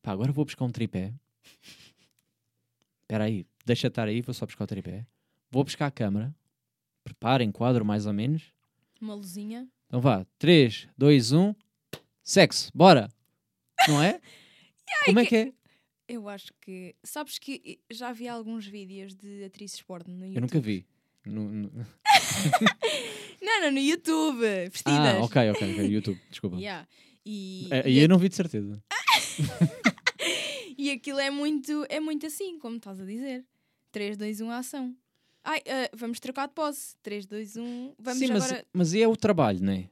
Pá, 0.00 0.12
agora 0.12 0.32
vou 0.32 0.42
buscar 0.42 0.64
um 0.64 0.70
tripé. 0.70 1.12
Espera 3.02 3.24
aí, 3.24 3.46
deixa 3.66 3.88
estar 3.88 4.08
aí, 4.08 4.22
vou 4.22 4.32
só 4.32 4.46
buscar 4.46 4.64
o 4.64 4.66
tripé. 4.66 5.06
Vou 5.50 5.62
buscar 5.62 5.86
a 5.86 5.90
câmera. 5.90 6.34
Prepara, 7.04 7.44
enquadro 7.44 7.84
mais 7.84 8.06
ou 8.06 8.12
menos. 8.14 8.54
Uma 9.00 9.14
luzinha. 9.14 9.68
Então 9.86 10.00
vá, 10.00 10.24
3, 10.38 10.88
2, 10.96 11.32
1, 11.32 11.54
sexo, 12.22 12.70
bora! 12.74 13.10
Não 13.86 14.02
é? 14.02 14.20
Como 15.04 15.18
é 15.20 15.26
que 15.26 15.36
é? 15.36 15.52
Eu 16.08 16.26
acho 16.26 16.54
que. 16.58 16.96
Sabes 17.02 17.38
que 17.38 17.78
já 17.90 18.12
vi 18.12 18.28
alguns 18.28 18.66
vídeos 18.66 19.14
de 19.14 19.44
atrizes 19.44 19.82
porno 19.82 20.08
no 20.14 20.20
YouTube. 20.24 20.36
Eu 20.36 20.40
nunca 20.40 20.58
vi. 20.60 20.86
No- 21.26 21.50
no- 21.52 21.86
Não, 23.40 23.62
não, 23.62 23.70
no 23.72 23.78
YouTube. 23.78 24.40
Vestidas. 24.70 25.16
Ah, 25.16 25.20
ok, 25.20 25.50
ok, 25.50 25.72
ok, 25.72 25.86
YouTube, 25.86 26.20
desculpa. 26.30 26.56
Yeah. 26.60 26.86
E, 27.24 27.68
É, 27.70 27.88
e, 27.88 27.98
eu 27.98 28.08
não 28.08 28.18
vi 28.18 28.28
de 28.28 28.34
certeza. 28.34 28.82
e 30.76 30.90
aquilo 30.90 31.20
é 31.20 31.30
muito, 31.30 31.86
é 31.88 32.00
muito 32.00 32.26
assim, 32.26 32.58
como 32.58 32.76
estás 32.76 33.00
a 33.00 33.04
dizer. 33.04 33.44
3, 33.92 34.16
2, 34.16 34.40
1, 34.40 34.50
ação. 34.50 34.96
Ai, 35.44 35.62
ah, 35.66 35.90
vamos 35.94 36.20
trocar 36.20 36.48
de 36.48 36.54
posse. 36.54 36.96
3, 37.02 37.26
2, 37.26 37.56
1. 37.56 37.94
Vamos 37.98 38.18
Sim, 38.18 38.28
mas, 38.28 38.44
agora. 38.44 38.66
mas 38.72 38.94
é 38.94 39.06
o 39.06 39.16
trabalho, 39.16 39.62
não 39.62 39.72
é? 39.72 39.88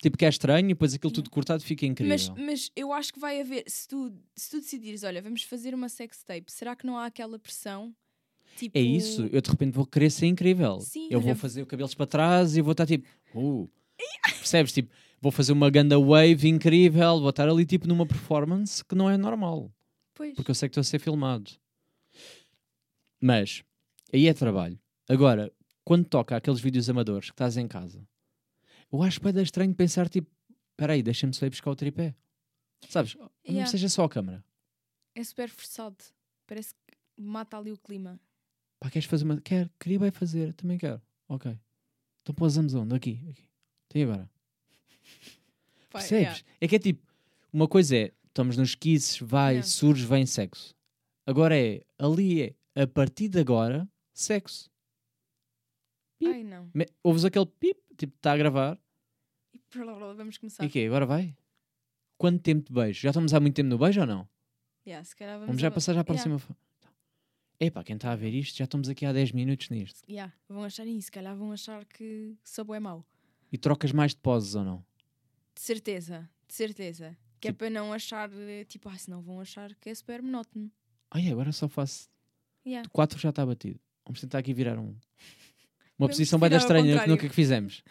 Tipo 0.00 0.16
que 0.16 0.24
é 0.24 0.28
estranho 0.28 0.66
e 0.66 0.74
depois 0.74 0.94
aquilo 0.94 1.12
tudo 1.12 1.28
cortado 1.30 1.62
fica 1.62 1.84
incrível. 1.84 2.16
Mas, 2.16 2.28
mas 2.28 2.72
eu 2.76 2.92
acho 2.92 3.12
que 3.12 3.18
vai 3.18 3.40
haver. 3.40 3.64
Se 3.66 3.88
tu, 3.88 4.12
se 4.36 4.50
tu 4.50 4.60
decidires, 4.60 5.02
olha, 5.02 5.20
vamos 5.20 5.42
fazer 5.42 5.74
uma 5.74 5.88
sex 5.88 6.22
tape, 6.22 6.50
será 6.52 6.76
que 6.76 6.86
não 6.86 6.96
há 6.96 7.06
aquela 7.06 7.38
pressão? 7.38 7.94
Tipo, 8.58 8.76
É 8.76 8.80
isso, 8.80 9.22
eu 9.32 9.40
de 9.40 9.50
repente 9.50 9.72
vou 9.72 9.86
querer 9.86 10.10
ser 10.10 10.26
incrível. 10.26 10.80
Sim, 10.80 11.08
eu 11.10 11.20
vou 11.20 11.34
fazer 11.36 11.62
o 11.62 11.66
cabelos 11.66 11.94
para 11.94 12.06
trás 12.06 12.56
e 12.56 12.60
vou 12.60 12.72
estar 12.72 12.86
tipo, 12.86 13.06
uh, 13.34 13.70
percebes? 14.38 14.72
Tipo, 14.72 14.92
vou 15.20 15.30
fazer 15.30 15.52
uma 15.52 15.70
ganda 15.70 15.96
wave 15.98 16.48
incrível, 16.48 17.20
vou 17.20 17.30
estar 17.30 17.48
ali 17.48 17.64
tipo 17.64 17.86
numa 17.86 18.04
performance 18.06 18.84
que 18.84 18.94
não 18.96 19.08
é 19.08 19.16
normal. 19.16 19.72
Pois. 20.14 20.34
porque 20.34 20.50
eu 20.50 20.54
sei 20.56 20.68
que 20.68 20.72
estou 20.72 20.80
a 20.80 20.84
ser 20.84 20.98
filmado. 20.98 21.52
Mas 23.20 23.62
aí 24.12 24.26
é 24.26 24.34
trabalho. 24.34 24.78
Agora, 25.08 25.52
quando 25.84 26.04
toca 26.04 26.36
aqueles 26.36 26.60
vídeos 26.60 26.90
amadores 26.90 27.26
que 27.30 27.34
estás 27.34 27.56
em 27.56 27.68
casa, 27.68 28.06
eu 28.92 29.02
acho 29.02 29.20
que 29.20 29.30
dar 29.32 29.42
estranho 29.42 29.72
pensar 29.74 30.08
tipo, 30.08 30.28
espera 30.70 30.94
aí, 30.94 31.02
deixa-me 31.02 31.32
só 31.34 31.46
ir 31.46 31.50
buscar 31.50 31.70
o 31.70 31.76
tripé. 31.76 32.14
Sabes? 32.88 33.14
Não 33.14 33.30
Yeah. 33.46 33.70
seja 33.70 33.88
só 33.88 34.04
a 34.04 34.08
câmera. 34.08 34.44
É 35.14 35.22
super 35.24 35.48
forçado. 35.48 35.96
Parece 36.46 36.74
que 36.74 36.96
mata 37.16 37.56
ali 37.56 37.72
o 37.72 37.78
clima. 37.78 38.20
Pá, 38.80 38.90
queres 38.90 39.06
fazer 39.08 39.24
uma... 39.24 39.40
Quero, 39.40 39.70
queria 39.78 39.98
bem 39.98 40.10
fazer, 40.10 40.52
também 40.54 40.78
quero. 40.78 41.00
Ok. 41.28 41.58
Então 42.22 42.34
pousamos 42.34 42.74
onde? 42.74 42.94
Aqui, 42.94 43.20
aqui. 43.30 43.48
Tem 43.88 44.04
agora. 44.04 44.30
Pá, 45.90 45.98
Percebes? 46.00 46.22
yeah. 46.38 46.40
É 46.60 46.68
que 46.68 46.76
é 46.76 46.78
tipo, 46.78 47.06
uma 47.52 47.66
coisa 47.66 47.96
é, 47.96 48.12
estamos 48.26 48.56
nos 48.56 48.74
kisses, 48.74 49.18
vai, 49.20 49.54
Yeah. 49.54 49.66
surge, 49.68 50.06
vem 50.06 50.26
sexo. 50.26 50.74
Agora 51.26 51.56
é, 51.58 51.82
ali 51.98 52.42
é, 52.74 52.82
a 52.82 52.86
partir 52.86 53.28
de 53.28 53.38
agora, 53.40 53.88
sexo. 54.12 54.70
Pip. 56.18 56.30
Ai 56.30 56.42
não. 56.44 56.70
Me- 56.74 56.86
Ouves 57.02 57.24
aquele 57.24 57.46
pip, 57.46 57.80
tipo, 57.96 58.14
está 58.16 58.32
a 58.32 58.36
gravar. 58.36 58.78
E 59.54 59.60
Vamos 60.16 60.36
começar. 60.38 60.64
E 60.64 60.68
quê? 60.68 60.80
Agora 60.86 61.06
vai? 61.06 61.34
Quanto 62.16 62.42
tempo 62.42 62.66
de 62.68 62.72
beijo? 62.72 63.00
Já 63.00 63.10
estamos 63.10 63.32
há 63.32 63.40
muito 63.40 63.54
tempo 63.54 63.68
no 63.68 63.78
beijo 63.78 64.00
ou 64.00 64.06
não? 64.06 64.28
Yeah, 64.86 65.06
vamos 65.20 65.46
Vamos, 65.46 65.60
já 65.62 65.68
a- 65.68 65.70
passar 65.70 65.94
já 65.94 66.02
para 66.04 66.14
Yeah. 66.14 66.22
cima. 66.22 66.38
fa- 66.38 66.56
Epá, 67.60 67.82
quem 67.82 67.96
está 67.96 68.12
a 68.12 68.16
ver 68.16 68.32
isto, 68.32 68.56
já 68.56 68.64
estamos 68.64 68.88
aqui 68.88 69.04
há 69.04 69.12
10 69.12 69.32
minutos 69.32 69.68
nisto. 69.68 70.00
Yeah, 70.08 70.32
vão 70.48 70.62
achar 70.62 70.86
isso, 70.86 71.06
se 71.06 71.10
calhar 71.12 71.34
vão 71.36 71.50
achar 71.50 71.84
que 71.86 72.36
sou 72.44 72.72
é 72.72 72.78
mau. 72.78 73.04
E 73.50 73.58
trocas 73.58 73.90
mais 73.90 74.12
de 74.14 74.20
poses 74.20 74.54
ou 74.54 74.62
não? 74.64 74.84
De 75.54 75.60
certeza, 75.60 76.30
de 76.46 76.54
certeza. 76.54 77.16
Que 77.40 77.48
Tipo- 77.48 77.64
é 77.64 77.68
para 77.68 77.70
não 77.74 77.92
achar, 77.92 78.30
eh, 78.32 78.64
tipo, 78.64 78.88
ah, 78.88 78.96
senão 78.96 79.20
vão 79.20 79.40
achar 79.40 79.74
que 79.76 79.88
é 79.90 79.94
super 79.94 80.22
monótono. 80.22 80.70
Ai, 81.10 81.28
agora 81.30 81.50
só 81.50 81.68
faço. 81.68 82.08
Yeah. 82.64 82.88
4 82.92 83.18
já 83.18 83.30
está 83.30 83.44
batido. 83.44 83.80
Vamos 84.04 84.20
tentar 84.20 84.38
aqui 84.38 84.54
virar 84.54 84.78
um. 84.78 84.84
Uma 84.84 86.06
Vamos 86.06 86.12
posição 86.16 86.38
bem 86.38 86.54
estranha 86.54 87.00
que 87.02 87.08
nunca 87.08 87.28
que 87.28 87.34
fizemos. 87.34 87.82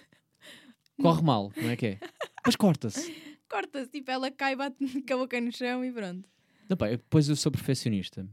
Corre 1.01 1.21
mal, 1.21 1.51
não 1.57 1.69
é 1.69 1.75
que 1.75 1.85
é? 1.87 1.99
Mas 2.45 2.55
corta-se. 2.55 3.11
Corta-se, 3.49 3.89
tipo, 3.89 4.11
ela 4.11 4.29
cai, 4.31 4.55
bate 4.55 4.77
com 5.01 5.13
a 5.13 5.17
boca 5.17 5.39
no 5.41 5.51
chão 5.51 5.83
e 5.83 5.91
pronto. 5.91 6.27
Não, 6.69 6.75
pá, 6.77 6.87
depois 6.89 7.27
eu 7.29 7.35
sou 7.35 7.51
perfeccionista. 7.51 8.27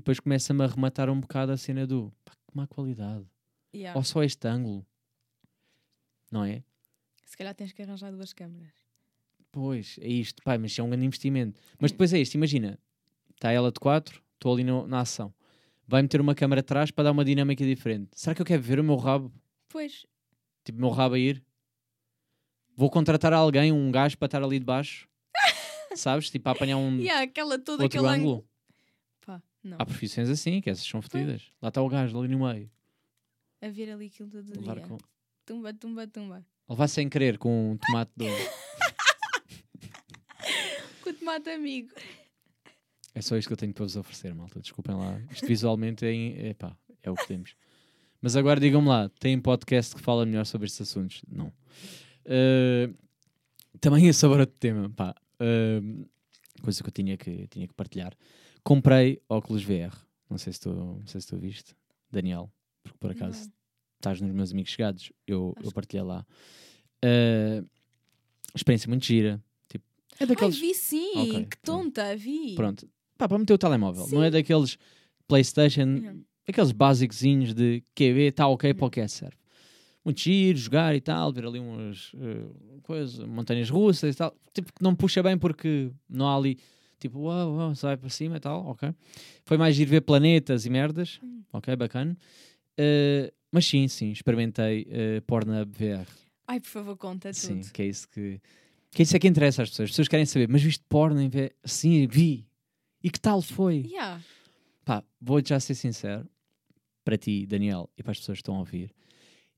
E 0.00 0.02
depois 0.02 0.18
começa-me 0.18 0.64
a 0.64 0.66
rematar 0.66 1.10
um 1.10 1.20
bocado 1.20 1.52
a 1.52 1.58
cena 1.58 1.86
do 1.86 2.10
pá, 2.24 2.32
que 2.32 2.56
má 2.56 2.66
qualidade. 2.66 3.26
Yeah. 3.74 3.98
Ou 3.98 4.02
só 4.02 4.22
este 4.22 4.48
ângulo. 4.48 4.86
Não 6.32 6.42
é? 6.42 6.64
Se 7.26 7.36
calhar 7.36 7.54
tens 7.54 7.70
que 7.72 7.82
arranjar 7.82 8.10
duas 8.10 8.32
câmaras. 8.32 8.72
Pois, 9.52 9.98
é 10.00 10.08
isto, 10.08 10.42
pá, 10.42 10.56
mas 10.56 10.76
é 10.78 10.82
um 10.82 10.88
grande 10.88 11.04
investimento. 11.04 11.60
Mas 11.78 11.92
depois 11.92 12.14
é 12.14 12.18
isto, 12.18 12.34
imagina, 12.34 12.78
está 13.34 13.52
ela 13.52 13.70
de 13.70 13.78
4, 13.78 14.22
estou 14.36 14.54
ali 14.54 14.64
no- 14.64 14.86
na 14.86 15.00
ação. 15.00 15.34
Vai 15.86 16.00
meter 16.00 16.18
uma 16.18 16.34
câmera 16.34 16.60
atrás 16.60 16.90
para 16.90 17.04
dar 17.04 17.10
uma 17.10 17.24
dinâmica 17.24 17.62
diferente. 17.62 18.08
Será 18.14 18.34
que 18.34 18.40
eu 18.40 18.46
quero 18.46 18.62
ver 18.62 18.80
o 18.80 18.84
meu 18.84 18.96
rabo? 18.96 19.30
Pois, 19.68 20.06
Tipo, 20.64 20.78
o 20.78 20.80
meu 20.80 20.90
rabo 20.90 21.14
a 21.16 21.18
ir? 21.18 21.44
Vou 22.74 22.88
contratar 22.90 23.34
alguém, 23.34 23.70
um 23.70 23.90
gajo 23.92 24.16
para 24.16 24.26
estar 24.26 24.42
ali 24.42 24.58
de 24.58 24.64
baixo, 24.64 25.06
sabes? 25.94 26.30
Tipo, 26.30 26.48
a 26.48 26.52
apanhar 26.52 26.78
um 26.78 26.96
Yeah, 26.98 27.22
aquela 27.24 27.58
toda 27.58 27.82
outro 27.82 27.98
aquele 28.00 28.14
ângulo. 28.18 28.46
Não. 29.62 29.76
Há 29.78 29.84
profissões 29.86 30.28
assim, 30.28 30.60
que 30.60 30.70
essas 30.70 30.86
são 30.86 31.02
fedidas. 31.02 31.50
Lá 31.60 31.68
está 31.68 31.82
o 31.82 31.88
gajo 31.88 32.18
ali 32.18 32.28
no 32.28 32.46
meio. 32.46 32.70
A 33.60 33.68
ver 33.68 33.90
ali 33.92 34.06
aquilo 34.06 34.30
todo 34.30 34.48
Levar 34.58 34.78
dia. 34.78 34.86
com... 34.88 34.98
Tumba, 35.44 35.74
tumba, 35.74 36.06
tumba. 36.06 36.46
Levar 36.68 36.88
sem 36.88 37.08
querer 37.08 37.36
com 37.38 37.72
um 37.72 37.76
tomate 37.76 38.12
de 38.16 38.26
Com 41.02 41.10
o 41.10 41.14
tomate 41.14 41.50
amigo. 41.50 41.90
É 43.14 43.20
só 43.20 43.36
isto 43.36 43.48
que 43.48 43.52
eu 43.52 43.56
tenho 43.56 43.74
para 43.74 43.84
vos 43.84 43.96
oferecer, 43.96 44.34
malta. 44.34 44.60
Desculpem 44.60 44.94
lá. 44.96 45.20
Isto 45.30 45.46
visualmente 45.46 46.04
é, 46.06 46.12
em- 46.12 46.46
epá, 46.48 46.76
é 47.02 47.10
o 47.10 47.14
que 47.14 47.26
temos. 47.26 47.54
Mas 48.22 48.36
agora 48.36 48.60
digam-me 48.60 48.88
lá, 48.88 49.08
tem 49.18 49.40
podcast 49.40 49.94
que 49.94 50.00
fala 50.00 50.26
melhor 50.26 50.44
sobre 50.44 50.66
estes 50.66 50.82
assuntos? 50.82 51.22
Não. 51.26 51.48
Uh, 52.26 52.94
também 53.80 54.08
é 54.08 54.12
sobre 54.12 54.40
outro 54.40 54.56
tema, 54.58 54.90
pá. 54.90 55.14
Uh, 55.40 56.06
coisa 56.62 56.82
que 56.82 56.88
eu 56.88 56.92
tinha 56.92 57.16
que, 57.16 57.46
tinha 57.48 57.66
que 57.66 57.74
partilhar. 57.74 58.12
Comprei 58.62 59.20
óculos 59.28 59.62
VR. 59.62 59.94
Não 60.28 60.38
sei 60.38 60.52
se 60.52 60.60
tu, 60.60 60.70
não 60.72 61.06
sei 61.06 61.20
se 61.20 61.26
tu 61.26 61.36
viste, 61.36 61.74
Daniel, 62.10 62.52
porque 62.82 62.98
por 62.98 63.10
acaso 63.10 63.44
Não. 63.46 63.52
estás 63.96 64.20
nos 64.20 64.32
meus 64.32 64.52
amigos 64.52 64.70
chegados, 64.70 65.12
eu, 65.26 65.54
Acho 65.56 65.68
eu 65.68 65.72
partilhei 65.72 66.04
lá. 66.04 66.24
Uh, 67.04 67.66
experiência 68.54 68.88
muito 68.88 69.04
gira. 69.04 69.42
Tipo, 69.68 69.84
é 70.18 70.26
daqueles. 70.26 70.54
Ai, 70.56 70.60
vi 70.60 70.74
sim. 70.74 71.10
Ok, 71.16 71.46
que 71.46 71.56
pronto. 71.58 71.84
tonta, 71.84 72.16
vi. 72.16 72.54
Pronto. 72.54 72.88
Pá, 73.18 73.28
para 73.28 73.38
meter 73.38 73.54
o 73.54 73.58
telemóvel. 73.58 74.06
Não 74.08 74.22
é 74.22 74.26
Sim. 74.26 74.32
daqueles 74.32 74.78
PlayStation, 75.26 75.84
Não. 75.84 76.24
aqueles 76.48 76.72
básicozinhos 76.72 77.52
de 77.54 77.82
QB, 77.94 78.28
está 78.28 78.46
ok, 78.46 78.70
Não. 78.70 78.76
para 78.78 78.86
o 78.86 78.90
que 78.90 79.00
é 79.00 79.04
que 79.04 79.08
serve. 79.12 79.36
Muito 80.04 80.20
giro, 80.20 80.56
jogar 80.58 80.94
e 80.94 81.00
tal, 81.00 81.30
ver 81.32 81.44
ali 81.44 81.58
umas 81.58 82.12
eh, 82.16 82.80
coisas, 82.82 83.18
montanhas 83.26 83.68
russas 83.68 84.14
e 84.14 84.16
tal. 84.16 84.34
Tipo, 84.54 84.72
que 84.72 84.82
não 84.82 84.94
puxa 84.94 85.22
bem 85.22 85.36
porque 85.36 85.90
não 86.08 86.26
há 86.26 86.34
ali, 86.36 86.58
tipo, 87.00 87.18
uau, 87.20 87.56
uau, 87.56 87.74
sai 87.74 87.96
para 87.96 88.08
cima 88.08 88.36
e 88.36 88.40
tal, 88.40 88.64
ok. 88.66 88.94
Foi 89.44 89.56
mais 89.58 89.74
giro 89.74 89.90
ver 89.90 90.02
planetas 90.02 90.64
e 90.66 90.70
merdas, 90.70 91.18
Hum. 91.22 91.42
ok, 91.52 91.74
bacana. 91.76 92.16
Eh, 92.78 93.32
mas 93.50 93.66
sim, 93.66 93.88
sim, 93.88 94.10
experimentei 94.12 94.82
uh, 94.82 95.22
Pornhub 95.22 95.72
VR. 95.72 96.06
Ai, 96.46 96.60
por 96.60 96.68
favor, 96.68 96.96
conta 96.96 97.32
Sim, 97.32 97.60
tudo. 97.60 97.72
que 97.72 97.82
é 97.82 97.86
isso 97.86 98.08
que. 98.08 98.40
Que 98.92 99.02
é 99.02 99.04
isso 99.04 99.16
é 99.16 99.18
que 99.18 99.26
interessa 99.28 99.62
às 99.62 99.70
pessoas. 99.70 99.86
As 99.86 99.90
pessoas 99.92 100.08
querem 100.08 100.24
saber, 100.26 100.48
mas 100.48 100.62
viste 100.62 100.84
porno 100.88 101.20
em 101.20 101.28
VR? 101.28 101.50
Sim, 101.64 102.06
vi. 102.06 102.46
E 103.02 103.10
que 103.10 103.18
tal 103.20 103.40
foi? 103.42 103.84
Yeah. 103.88 104.20
Pá, 104.84 105.02
vou 105.20 105.40
já 105.44 105.58
ser 105.60 105.74
sincero, 105.74 106.28
para 107.04 107.16
ti, 107.16 107.46
Daniel, 107.46 107.88
e 107.96 108.02
para 108.02 108.12
as 108.12 108.18
pessoas 108.18 108.38
que 108.38 108.42
estão 108.42 108.56
a 108.56 108.60
ouvir, 108.60 108.92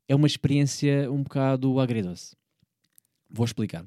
é 0.09 0.15
uma 0.15 0.27
experiência 0.27 1.11
um 1.11 1.23
bocado 1.23 1.79
agridoce. 1.81 2.35
Vou 3.31 3.45
explicar. 3.47 3.87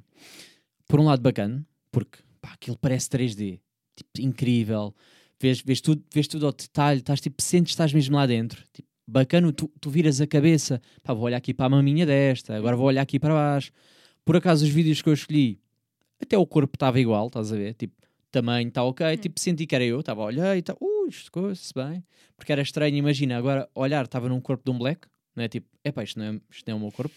Por 0.87 0.99
um 0.99 1.05
lado, 1.05 1.21
bacana, 1.21 1.65
porque 1.91 2.19
pá, 2.45 2.53
aquilo 2.53 2.77
parece 2.77 3.09
3D, 3.09 3.59
tipo, 3.95 4.21
incrível, 4.21 4.93
vês, 5.41 5.61
vês, 5.61 5.81
tudo, 5.81 6.03
vês 6.13 6.27
tudo 6.27 6.45
ao 6.45 6.51
detalhe, 6.51 6.99
estás 6.99 7.19
tipo, 7.19 7.41
sentes 7.41 7.71
que 7.71 7.73
estás 7.73 7.91
mesmo 7.91 8.15
lá 8.15 8.27
dentro, 8.27 8.63
tipo, 8.71 8.87
bacana, 9.07 9.51
tu, 9.51 9.71
tu 9.81 9.89
viras 9.89 10.21
a 10.21 10.27
cabeça, 10.27 10.79
pá, 11.01 11.11
vou 11.11 11.23
olhar 11.23 11.37
aqui 11.37 11.55
para 11.55 11.65
a 11.65 11.69
maminha 11.69 12.05
desta, 12.05 12.55
agora 12.55 12.75
vou 12.75 12.85
olhar 12.85 13.01
aqui 13.01 13.19
para 13.19 13.33
baixo. 13.33 13.71
Por 14.23 14.35
acaso, 14.35 14.63
os 14.63 14.71
vídeos 14.71 15.01
que 15.01 15.09
eu 15.09 15.13
escolhi, 15.13 15.59
até 16.21 16.37
o 16.37 16.45
corpo 16.45 16.75
estava 16.75 16.99
igual, 16.99 17.27
estás 17.27 17.51
a 17.51 17.55
ver? 17.55 17.73
Tipo, 17.73 17.95
tamanho 18.31 18.67
está 18.67 18.83
ok, 18.83 19.17
tipo, 19.17 19.39
senti 19.39 19.65
que 19.65 19.73
era 19.73 19.83
eu, 19.83 19.99
estava 19.99 20.21
a 20.21 20.25
olhar 20.25 20.55
e 20.55 20.61
tal, 20.61 20.77
ui, 20.79 21.09
isto 21.09 21.31
coisa-se 21.31 21.73
bem, 21.73 22.03
porque 22.37 22.51
era 22.51 22.61
estranho, 22.61 22.95
imagina, 22.95 23.37
agora 23.37 23.67
olhar, 23.73 24.05
estava 24.05 24.29
num 24.29 24.39
corpo 24.39 24.63
de 24.63 24.71
um 24.71 24.77
black, 24.77 25.07
não 25.35 25.43
é? 25.43 25.47
Tipo, 25.47 25.67
epá, 25.83 26.03
isto 26.03 26.19
não 26.19 26.25
é, 26.25 26.39
isto 26.51 26.67
não 26.67 26.73
é 26.73 26.77
o 26.77 26.79
meu 26.79 26.91
corpo, 26.91 27.15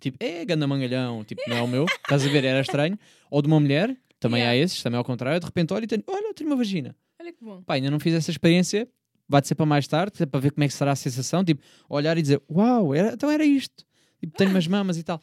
tipo, 0.00 0.16
é 0.20 0.44
ganda 0.44 0.66
mangalhão, 0.66 1.24
tipo, 1.24 1.40
não 1.48 1.56
é 1.56 1.62
o 1.62 1.68
meu, 1.68 1.84
estás 2.04 2.26
a 2.26 2.28
ver, 2.28 2.44
era 2.44 2.60
estranho, 2.60 2.98
ou 3.30 3.40
de 3.40 3.48
uma 3.48 3.60
mulher, 3.60 3.96
também 4.20 4.40
Yeah. 4.40 4.52
há 4.60 4.64
esses, 4.64 4.82
também 4.82 4.98
ao 4.98 5.04
contrário, 5.04 5.38
de 5.40 5.46
repente 5.46 5.72
olha 5.72 5.84
e 5.84 5.86
tenho, 5.86 6.02
olha, 6.06 6.26
eu 6.28 6.34
tenho 6.34 6.50
uma 6.50 6.56
vagina, 6.56 6.94
Olha 7.20 7.32
que 7.32 7.44
bom. 7.44 7.62
pá, 7.62 7.74
ainda 7.74 7.90
não 7.90 7.98
fiz 8.00 8.14
essa 8.14 8.30
experiência, 8.30 8.88
vai-te 9.28 9.48
ser 9.48 9.54
para 9.54 9.66
mais 9.66 9.86
tarde, 9.86 10.26
para 10.26 10.40
ver 10.40 10.52
como 10.52 10.64
é 10.64 10.68
que 10.68 10.74
será 10.74 10.92
a 10.92 10.96
sensação, 10.96 11.44
tipo, 11.44 11.62
olhar 11.88 12.16
e 12.18 12.22
dizer, 12.22 12.40
uau, 12.50 12.94
era, 12.94 13.12
então 13.14 13.30
era 13.30 13.44
isto, 13.44 13.84
tipo, 14.20 14.36
tenho 14.36 14.50
umas 14.50 14.66
mamas 14.66 14.96
e 14.98 15.02
tal, 15.02 15.20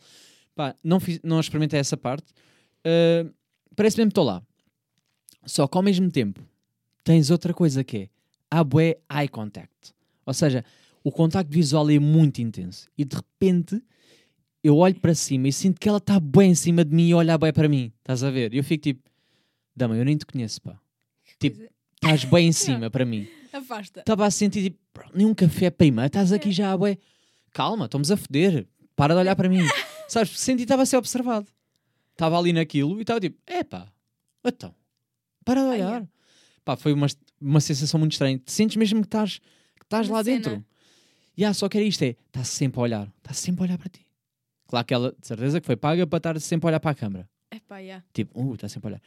pá, 0.56 0.76
não, 0.84 1.00
fiz, 1.00 1.20
não 1.24 1.40
experimentei 1.40 1.80
essa 1.80 1.98
parte, 1.98 2.32
Uh, 2.86 3.34
parece 3.78 3.96
mesmo 3.98 4.10
que 4.10 4.12
estou 4.12 4.26
lá, 4.26 4.44
só 5.46 5.66
que 5.70 5.78
ao 5.78 5.82
mesmo 5.82 6.12
tempo 6.12 6.42
tens 7.02 7.30
outra 7.32 7.54
coisa 7.54 7.82
que 7.82 7.98
é 7.98 8.10
há 8.52 8.62
bué 8.62 8.98
eye 9.10 9.30
contact. 9.30 9.94
Ou 10.26 10.34
seja, 10.34 10.66
o 11.02 11.10
contacto 11.10 11.50
visual 11.50 11.90
é 11.90 11.98
muito 11.98 12.42
intenso. 12.42 12.90
E 12.98 13.06
de 13.06 13.16
repente 13.16 13.82
eu 14.64 14.78
olho 14.78 14.96
para 15.00 15.14
cima 15.14 15.48
e 15.48 15.54
sinto 15.54 15.80
que 15.80 15.90
ela 15.90 15.98
está 15.98 16.20
bem 16.20 16.52
em 16.52 16.56
cima 16.56 16.84
de 16.86 16.96
mim 16.96 17.08
e 17.10 17.14
olha 17.14 17.38
bem 17.38 17.52
para 17.52 17.68
mim. 17.68 17.92
Estás 18.00 18.24
a 18.24 18.32
ver? 18.32 18.54
E 18.54 18.58
eu 18.58 18.64
fico 18.64 18.84
tipo, 18.84 19.02
Dama, 19.76 19.96
eu 19.98 20.06
nem 20.06 20.16
te 20.16 20.26
conheço, 20.26 20.62
pá. 20.62 20.80
Tipo, 21.40 21.58
coisa. 21.58 21.72
Estás 21.96 22.24
bem 22.26 22.48
em 22.48 22.52
cima 22.52 22.90
para 22.90 23.06
mim. 23.06 23.28
Afasta. 23.52 24.00
Estava 24.02 24.26
a 24.26 24.32
sentir 24.32 24.64
tipo, 24.64 24.78
"Bro, 24.94 25.06
nem 25.14 25.26
um 25.26 25.34
café 25.34 25.70
prima, 25.70 26.06
estás 26.06 26.32
aqui 26.32 26.52
já, 26.52 26.76
bué. 26.78 26.98
Calma, 27.52 27.86
estamos 27.86 28.10
a 28.12 28.18
foder. 28.18 28.68
Para 28.96 29.14
de 29.16 29.20
olhar 29.22 29.36
para 29.36 29.50
mim. 29.50 29.60
Sabes? 30.08 30.40
Senti 30.40 30.58
que 30.58 30.64
estava 30.64 30.84
a 30.84 30.86
ser 30.86 30.98
observado. 30.98 31.48
Estava 32.12 32.38
ali 32.38 32.54
naquilo 32.54 32.98
e 33.00 33.02
estava 33.02 33.20
tipo, 33.20 33.38
epá, 33.48 33.92
então, 34.46 34.74
para 35.44 35.62
de 35.62 35.68
Ah, 35.68 35.70
olhar. 35.72 35.88
yeah. 35.88 36.08
Pá, 36.64 36.76
foi 36.78 36.94
uma, 36.94 37.08
uma 37.42 37.60
sensação 37.60 38.00
muito 38.00 38.12
estranha. 38.12 38.38
Te 38.38 38.52
sentes 38.52 38.76
mesmo 38.78 39.02
que 39.02 39.08
estás, 39.08 39.40
que 39.40 39.84
estás 39.86 40.08
lá 40.08 40.24
cena. 40.24 40.38
dentro. 40.38 40.66
E 41.36 41.44
ah, 41.44 41.54
só 41.54 41.68
que 41.68 41.78
era 41.78 41.86
isto, 41.88 42.04
é, 42.04 42.16
está 42.28 42.44
sempre 42.44 42.80
a 42.80 42.84
olhar. 42.84 43.12
Está 43.18 43.34
sempre 43.34 43.62
a 43.62 43.66
olhar 43.66 43.78
para 43.80 43.90
ti. 43.90 44.06
Claro 44.68 44.86
que 44.86 44.94
ela, 44.94 45.16
de 45.20 45.28
certeza 45.28 45.60
que 45.62 45.66
foi 45.66 45.76
paga 45.76 46.06
para 46.08 46.18
estar 46.18 46.40
sempre 46.42 46.68
a 46.68 46.70
olhar 46.70 46.80
para 46.80 46.92
a 46.92 46.96
câmara. 46.96 47.30
Epá, 47.52 47.78
yeah. 47.80 48.04
Tipo, 48.14 48.40
uh, 48.42 48.56
está 48.56 48.68
sempre 48.68 48.88
a 48.88 48.92
olhar. 48.92 49.02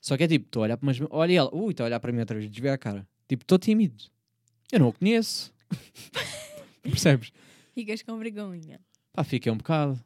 Só 0.00 0.16
que 0.16 0.24
é 0.24 0.28
tipo, 0.28 0.46
estou 0.46 0.62
a 0.62 0.64
olhar 0.64 0.76
para 0.76 0.86
umas... 0.86 0.98
Olha 1.10 1.32
ela, 1.32 1.54
ui, 1.54 1.70
está 1.70 1.84
a 1.84 1.86
olhar 1.86 2.00
para 2.00 2.10
mim 2.12 2.18
outra 2.20 2.36
vez, 2.36 2.50
desvia 2.50 2.72
a 2.74 2.78
cara. 2.78 3.06
Tipo, 3.28 3.44
estou 3.44 3.58
tímido. 3.58 4.04
Eu 4.72 4.80
não 4.80 4.88
o 4.88 4.92
conheço. 4.92 5.52
Percebes? 6.82 7.32
Ficas 7.74 8.02
com 8.02 8.18
vergonha. 8.18 8.80
Pá, 9.12 9.22
fiquei 9.24 9.50
um 9.52 9.56
bocado. 9.56 9.98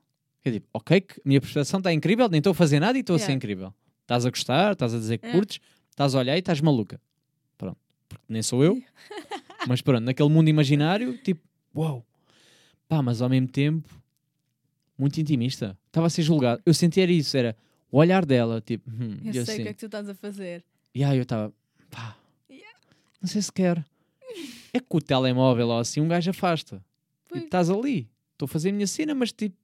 É 0.44 0.50
tipo, 0.52 0.68
ok, 0.72 1.00
que 1.00 1.14
a 1.14 1.22
minha 1.24 1.40
percepção 1.40 1.78
está 1.78 1.92
incrível, 1.92 2.28
nem 2.28 2.38
estou 2.38 2.50
a 2.52 2.54
fazer 2.54 2.78
nada 2.78 2.96
e 2.96 3.00
estou 3.00 3.16
a 3.16 3.18
ser 3.18 3.24
Yeah. 3.26 3.36
incrível. 3.36 3.74
Estás 4.02 4.24
a 4.26 4.30
gostar, 4.30 4.72
estás 4.72 4.94
a 4.94 4.98
dizer 4.98 5.18
que 5.18 5.26
É. 5.26 5.32
curtes, 5.32 5.58
estás 5.90 6.14
a 6.14 6.18
olhar 6.18 6.36
e 6.36 6.38
estás 6.38 6.60
maluca. 6.60 7.00
Pronto. 7.58 7.78
Porque 8.08 8.24
nem 8.28 8.42
sou 8.42 8.62
eu. 8.62 8.80
mas 9.66 9.80
pronto, 9.80 10.04
naquele 10.04 10.28
mundo 10.28 10.48
imaginário, 10.48 11.16
tipo, 11.18 11.40
uau. 11.74 12.04
Pá, 12.88 13.02
mas 13.02 13.20
ao 13.20 13.28
mesmo 13.28 13.48
tempo, 13.48 13.88
muito 14.98 15.20
intimista. 15.20 15.78
Estava 15.86 16.06
a 16.06 16.10
ser 16.10 16.22
julgado. 16.22 16.62
Eu 16.64 16.72
sentia 16.74 17.04
isso, 17.10 17.36
era 17.36 17.56
o 17.90 17.98
olhar 17.98 18.24
dela, 18.24 18.60
tipo, 18.60 18.90
hum, 18.90 19.18
Eu 19.24 19.32
e 19.32 19.36
eu 19.36 19.44
sei 19.46 19.54
o 19.54 19.56
assim. 19.56 19.62
que 19.62 19.68
é 19.68 19.72
que 19.72 19.78
tu 19.80 19.86
estás 19.86 20.08
a 20.08 20.14
fazer. 20.14 20.64
E 20.94 21.04
aí 21.04 21.16
eu 21.18 21.22
estava, 21.22 21.52
pá, 21.90 22.16
Yeah. 22.50 22.78
não 23.20 23.28
sei 23.28 23.42
se 23.42 23.52
quer. 23.52 23.84
É 24.72 24.80
que 24.80 24.86
o 24.96 25.00
telemóvel 25.00 25.68
ou 25.68 25.78
assim, 25.78 26.00
um 26.00 26.08
gajo 26.08 26.30
afasta. 26.30 26.84
Pois. 27.28 27.40
Tipo, 27.42 27.46
estás 27.46 27.70
ali. 27.70 28.08
Estou 28.32 28.44
a 28.46 28.48
fazer 28.48 28.70
a 28.70 28.72
minha 28.72 28.86
cena, 28.86 29.14
mas 29.14 29.32
tipo, 29.32 29.56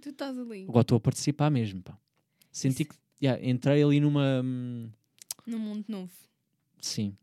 Tu 0.00 0.08
estás 0.10 0.38
ali. 0.38 0.62
agora 0.64 0.80
estou 0.82 0.96
a 0.96 1.00
participar 1.00 1.50
mesmo, 1.50 1.82
pá. 1.82 1.98
Senti 2.50 2.84
que, 2.84 2.94
yeah, 3.22 3.42
entrei 3.46 3.82
ali 3.82 4.00
numa, 4.00 4.40
hum, 4.42 4.88
Num 5.46 5.58
mundo 5.58 5.84
novo. 5.88 6.10
sim. 6.80 7.14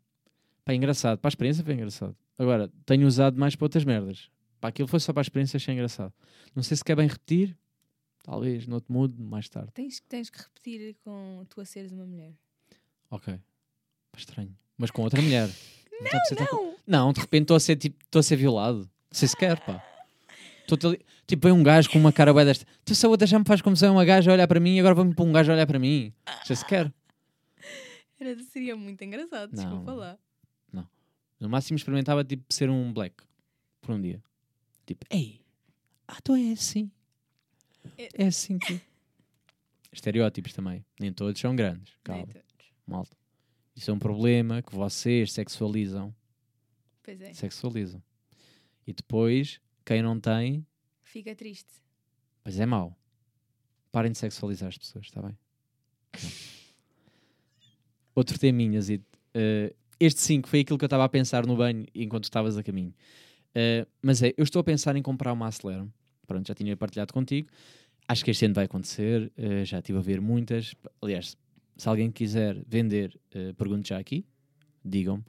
Pá, 0.63 0.73
engraçado. 0.73 1.19
Para 1.19 1.27
a 1.27 1.31
experiência 1.31 1.63
foi 1.63 1.73
engraçado. 1.75 2.15
Agora, 2.39 2.71
tenho 2.85 3.05
usado 3.07 3.39
mais 3.39 3.55
para 3.55 3.65
outras 3.65 3.83
merdas. 3.85 4.29
Pá, 4.65 4.69
aquilo 4.69 4.87
foi 4.87 4.99
só 4.99 5.13
para 5.13 5.21
a 5.21 5.23
experiência, 5.23 5.57
achei 5.57 5.75
engraçado. 5.75 6.11
Não 6.55 6.63
sei 6.63 6.75
se 6.75 6.83
quer 6.83 6.95
bem 6.95 7.07
repetir. 7.07 7.55
Talvez, 8.23 8.65
noutro 8.65 8.91
mood, 8.91 9.21
mais 9.21 9.47
tarde. 9.47 9.69
Tens, 9.75 9.99
tens 10.09 10.27
que 10.31 10.39
repetir 10.39 10.95
com 11.03 11.45
tu 11.47 11.61
a 11.61 11.65
seres 11.65 11.91
uma 11.91 12.03
mulher. 12.03 12.33
Ok. 13.11 13.39
Estranho. 14.17 14.57
Mas 14.75 14.89
com 14.89 15.03
outra 15.03 15.21
mulher. 15.21 15.47
Não, 16.01 16.25
ser 16.25 16.35
tão- 16.35 16.47
Não! 16.51 16.75
Não, 16.87 17.13
de 17.13 17.19
repente 17.19 17.43
estou 17.43 17.57
a 17.57 17.59
ser 17.59 17.75
tipo, 17.75 18.03
estou 18.03 18.19
a 18.21 18.23
ser 18.23 18.37
violado. 18.37 18.79
Não 18.79 18.89
sei 19.11 19.27
se 19.27 19.37
quer, 19.37 19.59
pá. 19.63 19.83
Tipo, 21.27 21.47
vem 21.47 21.51
um 21.55 21.61
gajo 21.61 21.87
com 21.91 21.99
uma 21.99 22.11
cara 22.11 22.33
bué 22.33 22.43
desta. 22.43 22.65
Tu 22.83 22.95
se 22.95 23.05
a 23.05 23.09
outra 23.09 23.27
já 23.27 23.37
me 23.37 23.45
faz 23.45 23.61
como 23.61 23.75
se 23.77 23.85
é 23.85 23.89
uma 23.89 24.03
gaja 24.03 24.31
a 24.31 24.33
olhar 24.33 24.47
para 24.47 24.59
mim 24.59 24.75
e 24.77 24.79
agora 24.79 24.95
vamos 24.95 25.13
para 25.15 25.23
um 25.25 25.31
gajo 25.31 25.51
a 25.51 25.53
olhar 25.55 25.67
para 25.67 25.77
mim. 25.77 26.11
Não 26.27 26.43
sei 26.45 26.55
se 26.55 26.65
quer. 26.65 26.91
Era, 28.19 28.35
seria 28.45 28.75
muito 28.75 29.03
engraçado, 29.03 29.51
Não. 29.55 29.63
desculpa 29.63 29.93
lá. 29.93 30.17
No 31.37 31.49
máximo 31.49 31.75
experimentava 31.75 32.23
tipo 32.23 32.45
ser 32.51 32.69
um 32.69 32.91
black 32.93 33.15
por 33.81 33.93
um 33.93 34.01
dia. 34.01 34.23
Tipo, 34.85 35.05
ei, 35.09 35.41
ah, 36.07 36.17
então 36.19 36.35
é 36.35 36.51
assim. 36.51 36.91
É- 37.97 38.09
É 38.23 38.27
assim 38.27 38.57
que. 38.59 38.79
Estereótipos 39.91 40.53
também. 40.53 40.85
Nem 40.99 41.11
todos 41.13 41.39
são 41.39 41.55
grandes. 41.55 41.93
Calma, 42.03 42.27
malta. 42.85 43.15
Isso 43.75 43.89
é 43.91 43.93
um 43.93 43.99
problema 43.99 44.61
que 44.61 44.75
vocês 44.75 45.31
sexualizam. 45.31 46.13
Pois 47.03 47.19
é, 47.21 47.33
Sexualizam. 47.33 48.01
E 48.85 48.93
depois, 48.93 49.59
quem 49.85 50.01
não 50.01 50.19
tem, 50.19 50.65
fica 51.03 51.35
triste. 51.35 51.69
Pois 52.43 52.59
é 52.59 52.65
mau. 52.65 52.97
Parem 53.91 54.11
de 54.11 54.17
sexualizar 54.17 54.69
as 54.69 54.77
pessoas, 54.77 55.05
está 55.05 55.21
bem? 55.21 55.37
Outro 58.13 58.37
teminha, 58.39 58.81
Zito. 58.81 59.05
Eh, 59.33 59.73
este 59.99 60.21
5 60.21 60.47
foi 60.47 60.61
aquilo 60.61 60.77
que 60.77 60.85
eu 60.85 60.87
estava 60.87 61.03
a 61.03 61.09
pensar 61.09 61.45
no 61.45 61.55
banho 61.55 61.85
enquanto 61.93 62.25
estavas 62.25 62.57
a 62.57 62.63
caminho. 62.63 62.93
Eh, 63.55 63.85
mas 64.01 64.21
é, 64.21 64.33
eu 64.37 64.43
estou 64.43 64.59
a 64.59 64.63
pensar 64.63 64.95
em 64.95 65.01
comprar 65.01 65.33
uma 65.33 65.47
Acelera. 65.47 65.87
Pronto, 66.27 66.47
já 66.47 66.53
tinha 66.55 66.75
partilhado 66.77 67.13
contigo. 67.13 67.49
acho 68.07 68.23
que 68.25 68.31
este 68.31 68.45
ano 68.45 68.55
vai 68.55 68.65
acontecer. 68.65 69.31
eh, 69.37 69.65
já 69.65 69.79
estive 69.79 69.99
a 69.99 70.01
ver 70.01 70.21
muitas. 70.21 70.75
Aliás, 71.01 71.37
se 71.77 71.89
alguém 71.89 72.11
quiser 72.11 72.63
vender, 72.67 73.19
uh, 73.35 73.53
pergunte 73.55 73.89
já 73.89 73.97
aqui. 73.99 74.25
Digam-me. 74.83 75.23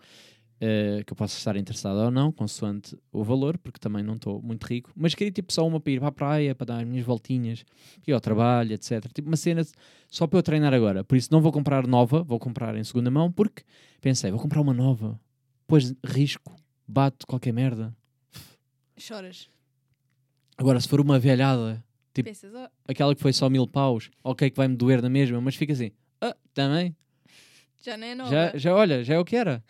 eh, 0.60 1.02
que 1.06 1.12
eu 1.12 1.16
possa 1.16 1.36
estar 1.38 1.56
interessado 1.56 1.98
ou 1.98 2.10
não, 2.10 2.32
consoante 2.32 2.96
o 3.12 3.22
valor, 3.24 3.58
porque 3.58 3.78
também 3.80 4.02
não 4.02 4.14
estou 4.14 4.40
muito 4.42 4.64
rico. 4.64 4.90
Mas 4.96 5.14
queria 5.14 5.32
tipo 5.32 5.52
só 5.52 5.66
uma 5.66 5.80
para 5.80 5.92
ir 5.92 6.00
para 6.00 6.08
a 6.08 6.12
praia, 6.12 6.54
para 6.54 6.66
dar 6.66 6.78
as 6.80 6.86
minhas 6.88 7.04
voltinhas, 7.06 7.64
ir 8.06 8.12
ao 8.12 8.20
trabalho, 8.20 8.72
etc. 8.74 9.12
Tipo 9.12 9.28
uma 9.28 9.36
cena 9.36 9.62
só 10.10 10.26
para 10.26 10.38
eu 10.38 10.42
treinar 10.42 10.72
agora. 10.74 11.04
Por 11.04 11.16
isso 11.16 11.28
não 11.32 11.40
vou 11.42 11.52
comprar 11.52 11.86
nova, 11.86 12.22
vou 12.22 12.38
comprar 12.38 12.76
em 12.76 12.84
segunda 12.84 13.10
mão, 13.10 13.30
porque 13.32 13.64
pensei, 14.00 14.30
vou 14.30 14.40
comprar 14.40 14.60
uma 14.62 14.74
nova. 14.74 15.20
Pois 15.66 15.94
risco, 16.04 16.54
bato 16.88 17.26
qualquer 17.26 17.52
merda. 17.52 17.94
Choras. 18.96 19.48
Agora, 20.56 20.80
se 20.80 20.88
for 20.88 21.00
uma 21.00 21.18
velhada, 21.18 21.84
Tipo- 22.14 22.30
Pensas, 22.30 22.50
oh, 22.54 22.66
aquela 22.90 23.14
que 23.14 23.20
foi 23.20 23.30
só 23.32 23.50
mil 23.50 23.66
paus, 23.66 24.10
ok 24.24 24.48
que 24.50 24.56
vai-me 24.56 24.74
doer 24.74 25.02
na 25.02 25.10
mesma, 25.10 25.38
mas 25.38 25.54
fica 25.54 25.74
assim, 25.74 25.90
ah, 26.18 26.34
também, 26.54 26.96
já 27.84 27.94
não 27.94 28.06
é 28.06 28.14
nova. 28.14 28.30
já, 28.30 28.56
já 28.56 28.74
olha, 28.74 29.04
já 29.04 29.14
é 29.14 29.18
o 29.18 29.24
que 29.24 29.36
era. 29.36 29.62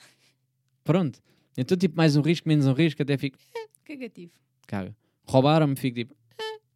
Pronto. 0.84 1.20
Então, 1.58 1.76
tipo, 1.76 1.96
mais 1.96 2.14
um 2.14 2.20
risco, 2.20 2.48
menos 2.48 2.66
um 2.66 2.72
risco, 2.72 3.02
até 3.02 3.16
fico, 3.18 3.36
Cagativo. 3.84 4.30
caga. 4.64 4.94
Roubaram-me, 5.26 5.74
fico 5.74 5.96
tipo, 5.96 6.14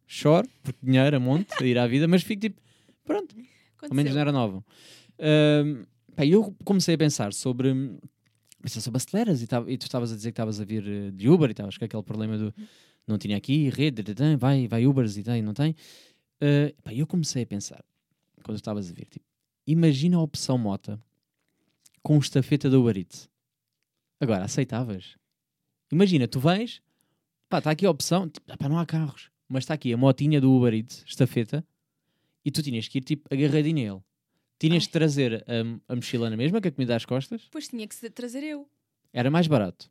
choro, 0.05 0.45
porque 0.61 0.79
dinheiro 0.83 1.15
a 1.15 1.19
monte, 1.21 1.53
a 1.57 1.65
ir 1.65 1.77
à 1.77 1.87
vida, 1.87 2.05
mas 2.05 2.21
fico 2.21 2.41
tipo, 2.41 2.59
pronto, 3.05 3.33
ao 3.81 3.95
menos 3.95 4.13
não 4.13 4.19
era 4.19 4.31
nova. 4.33 4.61
Ahm, 5.17 5.85
pá, 6.17 6.25
eu 6.25 6.53
comecei 6.65 6.95
a 6.95 6.97
pensar 6.97 7.31
sobre, 7.31 7.69
pensar 8.61 8.81
sobre 8.81 8.97
aceleras 8.97 9.41
e, 9.41 9.47
tava- 9.47 9.71
e 9.71 9.77
tu 9.77 9.83
estavas 9.83 10.11
a 10.11 10.15
dizer 10.15 10.29
que 10.29 10.33
estavas 10.33 10.59
a 10.59 10.63
vir 10.65 10.87
eh, 10.87 11.11
de 11.11 11.29
Uber 11.29 11.49
e 11.49 11.51
estavas 11.51 11.77
com 11.77 11.85
aquele 11.85 12.03
problema 12.03 12.37
do 12.37 12.53
não 13.07 13.17
tinha 13.17 13.35
aqui 13.35 13.69
rede, 13.69 14.03
vai, 14.37 14.67
vai 14.67 14.85
Ubers 14.85 15.17
e 15.17 15.23
tem, 15.23 15.41
não 15.41 15.53
tem. 15.53 15.75
Pá, 16.83 16.93
eu 16.93 17.05
comecei 17.07 17.43
a 17.43 17.45
pensar, 17.47 17.83
quando 18.43 18.57
estavas 18.57 18.89
a 18.89 18.93
vir, 18.93 19.05
tipo, 19.05 19.25
imagina 19.65 20.17
a 20.17 20.21
opção 20.21 20.57
mota 20.57 20.99
com 22.03 22.17
estafeta 22.17 22.69
da 22.69 22.77
Uber 22.79 22.97
Eats. 22.97 23.29
Agora, 24.19 24.45
aceitavas? 24.45 25.17
Imagina, 25.91 26.27
tu 26.27 26.39
vens, 26.39 26.81
pá, 27.49 27.57
está 27.57 27.71
aqui 27.71 27.85
a 27.85 27.89
opção, 27.91 28.29
tipo, 28.29 28.55
pá, 28.57 28.69
não 28.69 28.77
há 28.77 28.85
carros, 28.85 29.29
mas 29.47 29.63
está 29.63 29.73
aqui 29.73 29.91
a 29.91 29.97
motinha 29.97 30.39
do 30.39 30.51
Uber 30.51 30.73
Eats, 30.73 31.03
estafeta, 31.05 31.65
e 32.45 32.51
tu 32.51 32.61
tinhas 32.63 32.87
que 32.87 32.99
ir, 32.99 33.01
tipo, 33.01 33.27
agarradinho 33.33 33.77
a 33.79 33.95
ele. 33.95 34.03
Tinhas 34.61 34.83
Ai. 34.83 34.87
de 34.87 34.89
trazer 34.89 35.43
a, 35.47 35.91
a 35.93 35.95
mochila 35.95 36.29
na 36.29 36.37
mesma, 36.37 36.61
com 36.61 36.67
a 36.67 36.71
comida 36.71 36.95
às 36.95 37.03
costas, 37.05 37.47
Pois 37.51 37.67
tinha 37.67 37.87
que 37.87 38.09
trazer 38.11 38.43
eu. 38.43 38.69
era 39.11 39.31
mais 39.31 39.47
barato. 39.47 39.89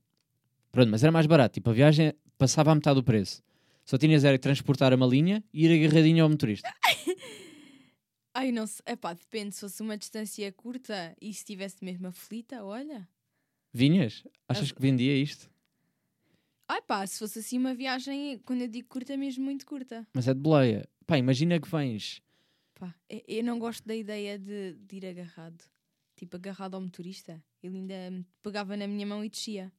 Pronto, 0.70 0.88
mas 0.90 1.02
era 1.02 1.11
mais 1.11 1.26
barato, 1.26 1.54
tipo, 1.54 1.70
a 1.70 1.72
viagem 1.72 2.12
passava 2.38 2.70
a 2.70 2.74
metade 2.76 2.94
do 2.94 3.02
preço. 3.02 3.42
Só 3.85 3.98
tinhas 3.98 4.22
era 4.22 4.38
que 4.38 4.42
transportar 4.42 4.92
a 4.92 4.96
malinha 4.96 5.42
e 5.52 5.66
ir 5.66 5.85
agarradinho 5.85 6.22
ao 6.22 6.30
motorista. 6.30 6.72
Ai, 8.33 8.52
não 8.52 8.66
sei. 8.66 8.85
Epá, 8.87 9.12
depende. 9.12 9.54
Se 9.54 9.61
fosse 9.62 9.83
uma 9.83 9.96
distância 9.98 10.50
curta 10.52 11.16
e 11.20 11.35
se 11.35 11.44
tivesse 11.44 11.85
mesmo 11.85 12.06
aflita, 12.06 12.62
olha. 12.64 13.09
Vinhas? 13.72 14.22
Achas 14.48 14.66
As- 14.66 14.72
que 14.72 14.80
vendia 14.80 15.16
isto? 15.16 15.50
Ai 16.68 16.80
pá, 16.83 17.04
se 17.04 17.18
fosse 17.18 17.40
assim 17.40 17.59
uma 17.59 17.74
viagem, 17.74 18.38
quando 18.46 18.62
eu 18.62 18.68
digo 18.68 18.87
curta, 18.88 19.12
é 19.12 19.16
mesmo 19.16 19.42
muito 19.44 19.66
curta. 19.66 20.06
Mas 20.14 20.28
é 20.28 20.35
de 20.35 20.38
boleia. 20.38 20.88
Pá, 21.04 21.18
imagina 21.18 21.59
que 21.59 21.68
vens. 21.68 22.22
Pá, 22.81 22.95
eu 23.29 23.45
não 23.45 23.59
gosto 23.59 23.87
da 23.87 23.95
ideia 23.95 24.38
de, 24.38 24.73
de 24.73 24.97
ir 24.97 25.05
agarrado. 25.07 25.62
Tipo, 26.16 26.37
agarrado 26.37 26.75
ao 26.77 26.81
motorista. 26.81 27.45
Ele 27.62 27.77
ainda 27.77 28.11
me 28.11 28.25
pegava 28.43 28.75
na 28.75 28.87
minha 28.87 29.07
mão 29.07 29.23
e 29.23 29.29
descia. 29.29 29.71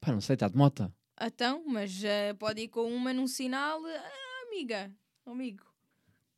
Pá, 0.00 0.10
não 0.10 0.20
sei, 0.20 0.34
está 0.34 0.48
de 0.48 0.56
mota. 0.56 0.92
Então, 1.20 1.62
mas 1.68 2.02
eh, 2.02 2.34
pode 2.34 2.62
ir 2.62 2.68
com 2.68 2.92
uma 2.92 3.12
num 3.12 3.28
sinal. 3.28 3.80
Ah, 3.86 4.46
amiga, 4.48 4.92
amigo. 5.24 5.64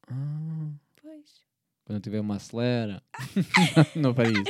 Ah, 0.07 0.71
Pois. 1.01 1.41
quando 1.87 1.97
eu 1.97 2.03
tiver 2.03 2.21
uma 2.21 2.37
acelera. 2.37 3.03
não 3.97 4.13
para 4.13 4.29
isso. 4.29 4.45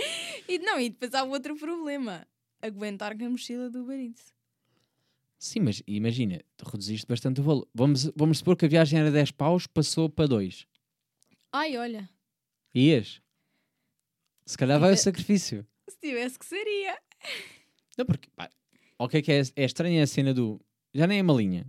E 0.48 0.58
não, 0.58 0.80
e 0.80 0.90
depois 0.90 1.14
há 1.14 1.22
outro 1.22 1.54
problema. 1.56 2.26
Aguentar 2.60 3.16
com 3.16 3.26
a 3.26 3.30
mochila 3.30 3.70
do 3.70 3.82
Uber 3.82 4.00
Eats. 4.00 4.34
Sim, 5.38 5.60
mas 5.60 5.80
imagina, 5.86 6.42
tu 6.56 6.64
reduziste 6.68 7.06
bastante 7.06 7.40
o 7.40 7.44
valor. 7.44 7.68
Vamos, 7.72 8.10
vamos 8.16 8.38
supor 8.38 8.56
que 8.56 8.64
a 8.66 8.68
viagem 8.68 8.98
era 8.98 9.12
10 9.12 9.30
paus, 9.30 9.68
passou 9.68 10.10
para 10.10 10.26
2. 10.26 10.66
Ai, 11.52 11.76
olha, 11.76 12.08
Ias? 12.74 13.20
Se 14.44 14.56
calhar 14.56 14.78
vai 14.78 14.92
o 14.92 14.96
sacrifício. 14.96 15.66
se 15.88 15.98
tivesse 15.98 16.38
que 16.38 16.46
seria. 16.46 16.98
Não, 17.96 18.06
porque, 18.06 18.28
pá, 18.36 18.50
ok 18.98 19.22
que 19.22 19.32
é, 19.32 19.42
é 19.56 19.64
estranha 19.64 20.02
a 20.02 20.06
cena 20.06 20.32
do... 20.32 20.60
Já 20.94 21.06
nem 21.06 21.18
é 21.18 21.22
malinha. 21.22 21.66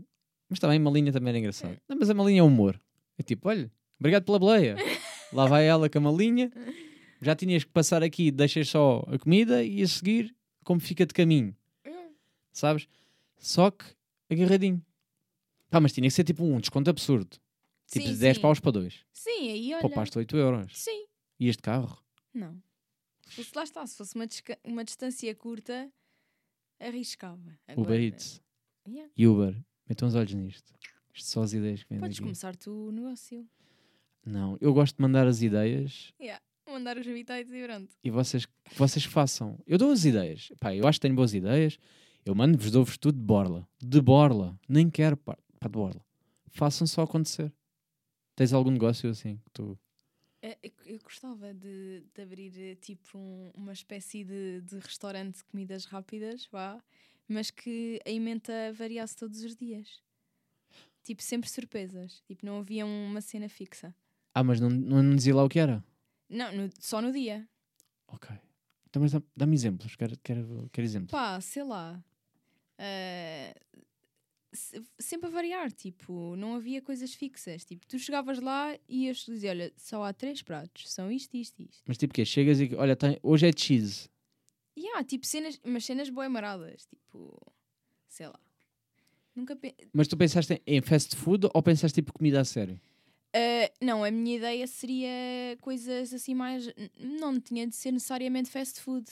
Mas 0.49 0.59
também 0.59 0.79
malinha 0.79 1.11
também 1.11 1.29
era 1.29 1.39
engraçado. 1.39 1.77
Não, 1.87 1.97
mas 1.97 2.09
a 2.09 2.13
malinha 2.13 2.41
é 2.41 2.43
humor. 2.43 2.79
É 3.17 3.23
tipo, 3.23 3.49
olha, 3.49 3.71
obrigado 3.99 4.23
pela 4.23 4.39
boleia. 4.39 4.75
Lá 5.31 5.45
vai 5.45 5.65
ela 5.65 5.89
com 5.89 5.97
a 5.97 6.01
malinha. 6.01 6.51
Já 7.21 7.35
tinhas 7.35 7.63
que 7.63 7.71
passar 7.71 8.01
aqui, 8.01 8.31
deixas 8.31 8.69
só 8.69 9.03
a 9.07 9.19
comida 9.19 9.63
e 9.63 9.81
a 9.81 9.87
seguir, 9.87 10.35
como 10.63 10.79
fica 10.79 11.05
de 11.05 11.13
caminho. 11.13 11.55
Sabes? 12.51 12.87
Só 13.37 13.71
que 13.71 13.85
agarradinho. 14.29 14.83
Pá, 15.69 15.79
mas 15.79 15.93
tinha 15.93 16.07
que 16.07 16.13
ser 16.13 16.23
tipo 16.23 16.43
um 16.43 16.59
desconto 16.59 16.89
absurdo. 16.89 17.37
Tipo 17.89 18.05
sim, 18.05 18.13
de 18.13 18.19
10 18.19 18.35
sim. 18.35 18.41
paus 18.41 18.59
para 18.59 18.71
2. 18.71 18.99
Sim, 19.11 19.49
aí 19.51 19.73
olha. 19.73 19.81
Poupaste 19.81 20.17
8 20.17 20.37
euros. 20.37 20.77
Sim. 20.77 21.05
E 21.39 21.47
este 21.47 21.61
carro? 21.63 22.01
Não. 22.33 22.61
Se 23.27 23.35
fosse, 23.35 23.51
lá 23.55 23.63
está, 23.63 23.85
se 23.87 23.95
fosse 23.97 24.15
uma, 24.15 24.27
uma 24.63 24.83
distância 24.83 25.33
curta, 25.35 25.91
arriscava. 26.79 27.57
Agora, 27.67 27.87
Uber 27.87 27.99
Eats. 28.01 28.41
Yeah. 28.87 29.11
Uber. 29.17 29.55
Metam 29.87 30.07
os 30.07 30.15
olhos 30.15 30.33
nisto. 30.33 30.73
Isto 31.13 31.29
só 31.29 31.43
as 31.43 31.53
ideias 31.53 31.83
que 31.83 31.89
vêm 31.89 31.99
Podes 31.99 32.17
daqui. 32.17 32.23
começar 32.23 32.55
tu 32.55 32.71
o 32.87 32.91
negócio. 32.91 33.47
Não, 34.25 34.57
eu 34.61 34.73
gosto 34.73 34.95
de 34.95 35.01
mandar 35.01 35.27
as 35.27 35.41
ideias 35.41 36.13
Yeah. 36.19 36.41
Mandar 36.67 36.97
os 36.97 37.07
habitats 37.07 37.51
e 37.51 37.63
pronto. 37.63 37.95
e 38.03 38.11
vocês, 38.11 38.47
vocês 38.75 39.03
façam. 39.03 39.57
Eu 39.65 39.77
dou 39.79 39.91
as 39.91 40.05
ideias. 40.05 40.51
Pá, 40.59 40.75
eu 40.75 40.87
acho 40.87 40.99
que 40.99 41.01
tenho 41.01 41.15
boas 41.15 41.33
ideias. 41.33 41.79
Eu 42.23 42.35
mando-vos, 42.35 42.69
dou-vos 42.69 42.95
tudo 42.95 43.17
de 43.17 43.25
borla. 43.25 43.67
De 43.83 43.99
borla. 43.99 44.59
Nem 44.67 44.87
quero, 44.87 45.17
pá, 45.17 45.35
pá, 45.59 45.67
de 45.67 45.71
borla. 45.71 46.05
Façam 46.51 46.85
só 46.85 47.01
acontecer. 47.01 47.51
Tens 48.39 48.53
algum 48.53 48.71
negócio 48.71 49.09
assim 49.09 49.35
que 49.35 49.49
tu... 49.51 49.77
É, 50.41 50.57
Eu, 50.63 50.71
eu 50.85 50.99
gostava 51.03 51.53
de, 51.53 52.05
de 52.15 52.21
abrir 52.21 52.53
eh, 52.57 52.75
tipo 52.75 53.17
um- 53.17 53.51
uma 53.53 53.73
espécie 53.73 54.23
de, 54.23 54.61
de 54.61 54.79
restaurante 54.79 55.35
de 55.39 55.43
comidas 55.43 55.83
rápidas, 55.83 56.47
vá, 56.49 56.81
mas 57.27 57.51
que 57.51 57.99
a 58.05 58.09
emenda 58.09 58.71
variasse 58.71 59.17
todos 59.17 59.43
os 59.43 59.57
dias. 59.57 60.01
Tipo, 61.03 61.21
sempre 61.21 61.49
surpresas. 61.49 62.21
Tipo, 62.21 62.45
não 62.45 62.59
havia 62.59 62.85
uma 62.85 63.19
cena 63.19 63.49
fixa. 63.49 63.93
Ah, 64.33 64.41
mas 64.41 64.61
não, 64.61 64.69
não, 64.69 65.03
não 65.03 65.15
dizia 65.17 65.35
lá 65.35 65.43
o 65.43 65.49
que 65.49 65.59
era? 65.59 65.83
Não, 66.29 66.49
no- 66.55 66.69
só 66.79 67.01
no 67.01 67.11
dia. 67.11 67.45
Ok. 68.07 68.29
Então, 68.89 69.01
mas 69.01 69.11
dá- 69.11 69.21
dá-me 69.35 69.53
exemplos. 69.53 69.97
Quero, 69.97 70.17
quero, 70.23 70.69
quero 70.71 70.85
exemplos. 70.85 71.11
Pá, 71.11 71.41
sei 71.41 71.63
lá. 71.65 72.01
Se- 72.77 73.55
sempre 74.97 75.27
a 75.27 75.31
variar, 75.31 75.71
tipo, 75.71 76.35
não 76.35 76.55
havia 76.55 76.81
coisas 76.81 77.13
fixas. 77.13 77.65
Tipo, 77.65 77.85
tu 77.87 77.99
chegavas 77.99 78.39
lá 78.39 78.75
e 78.87 79.05
ias 79.05 79.17
dizer: 79.25 79.49
olha, 79.49 79.73
só 79.77 80.03
há 80.03 80.13
três 80.13 80.41
pratos, 80.41 80.91
são 80.91 81.11
isto, 81.11 81.35
isto 81.35 81.59
e 81.61 81.65
isto. 81.65 81.83
Mas 81.87 81.97
tipo 81.97 82.11
o 82.11 82.15
quê? 82.15 82.25
Chegas 82.25 82.59
e... 82.59 82.73
Olha, 82.75 82.95
tem, 82.95 83.19
hoje 83.21 83.47
é 83.47 83.51
cheese. 83.55 84.09
E 84.75 84.87
há, 84.89 85.03
tipo, 85.03 85.25
cenas, 85.25 85.59
mas 85.63 85.85
cenas 85.85 86.09
boi 86.09 86.27
tipo, 86.89 87.39
sei 88.07 88.27
lá. 88.27 88.39
Nunca 89.35 89.55
pe... 89.55 89.75
Mas 89.93 90.07
tu 90.07 90.17
pensaste 90.17 90.61
em- 90.65 90.81
fast 90.81 91.15
food 91.15 91.47
ou 91.53 91.63
pensaste 91.63 92.01
tipo 92.01 92.13
comida 92.13 92.41
a 92.41 92.45
sério? 92.45 92.79
Ah, 93.33 93.71
não, 93.81 94.03
a 94.03 94.09
minha 94.09 94.37
ideia 94.37 94.65
seria 94.67 95.09
coisas 95.61 96.13
assim 96.13 96.33
mais. 96.33 96.69
Não 96.97 97.39
tinha 97.39 97.67
de 97.67 97.75
ser 97.75 97.91
necessariamente 97.91 98.49
fast 98.49 98.79
food, 98.81 99.05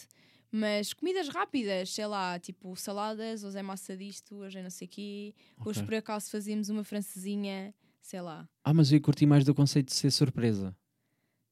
mas 0.52 0.94
comidas 0.94 1.28
rápidas, 1.30 1.90
sei 1.94 2.06
lá, 2.08 2.40
tipo 2.40 2.76
saladas, 2.76 3.44
hoje 3.44 3.58
é 3.58 3.62
massa 3.62 3.96
disto, 3.98 4.36
hoje 4.38 4.60
é 4.60 4.64
não 4.64 4.70
sei 4.70 4.88
o 4.88 4.90
quê. 4.90 5.36
Hoje 5.66 5.80
Ok. 5.80 5.86
por 5.86 5.96
acaso 5.96 6.30
fazíamos 6.32 6.70
uma 6.70 6.84
francesinha, 6.84 7.74
sei 8.02 8.22
lá. 8.22 8.48
Ah, 8.64 8.74
mas 8.74 8.92
eu 8.92 9.02
curti 9.02 9.26
mais 9.26 9.44
do 9.44 9.54
conceito 9.54 9.88
de 9.88 9.94
ser 9.94 10.12
surpresa. 10.12 10.76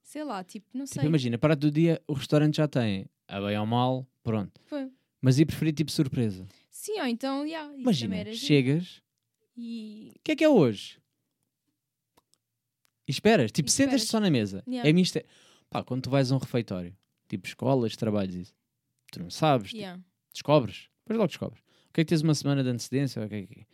Sei 0.01 0.23
lá, 0.23 0.43
tipo, 0.43 0.67
não 0.73 0.85
Tipo, 0.85 0.99
sei. 1.01 1.09
imagina, 1.09 1.37
para 1.37 1.55
do 1.55 1.69
dia 1.71 2.01
o 2.07 2.13
restaurante 2.13 2.57
já 2.57 2.67
tem, 2.67 3.09
a 3.27 3.41
bem 3.41 3.57
ou 3.57 3.65
mal, 3.65 4.07
pronto. 4.23 4.61
Foi. 4.65 4.91
Mas 5.21 5.39
eu 5.39 5.45
preferi 5.45 5.73
tipo 5.73 5.91
surpresa. 5.91 6.45
Sim, 6.69 6.99
ou 6.99 7.07
então, 7.07 7.45
yeah, 7.45 7.73
Imagina, 7.75 8.33
chegas, 8.35 9.01
E. 9.57 10.13
o 10.17 10.19
que 10.23 10.31
é 10.33 10.35
que 10.35 10.43
é 10.43 10.49
hoje? 10.49 10.99
E 13.07 13.11
esperas, 13.11 13.51
tipo, 13.51 13.69
sentas-te 13.69 14.07
só 14.07 14.19
na 14.19 14.29
mesa. 14.29 14.63
Yeah. 14.67 14.87
É 14.89 14.93
misto. 14.93 15.19
Pá, 15.69 15.83
quando 15.83 16.03
tu 16.03 16.09
vais 16.09 16.31
a 16.31 16.35
um 16.35 16.39
refeitório, 16.39 16.95
tipo 17.27 17.47
escolas, 17.47 17.95
trabalhos, 17.95 18.35
isso, 18.35 18.53
tu 19.11 19.19
não 19.21 19.29
sabes, 19.29 19.69
tipo, 19.69 19.81
Yeah. 19.81 20.01
descobres, 20.33 20.89
depois 21.03 21.17
logo 21.17 21.27
descobres. 21.27 21.61
O 21.89 21.93
que 21.93 22.01
é 22.01 22.03
que 22.03 22.09
tens 22.09 22.21
uma 22.21 22.35
semana 22.35 22.63
de 22.63 22.69
antecedência? 22.69 23.23
O 23.23 23.29
que 23.29 23.35
é 23.35 23.45
que? 23.45 23.67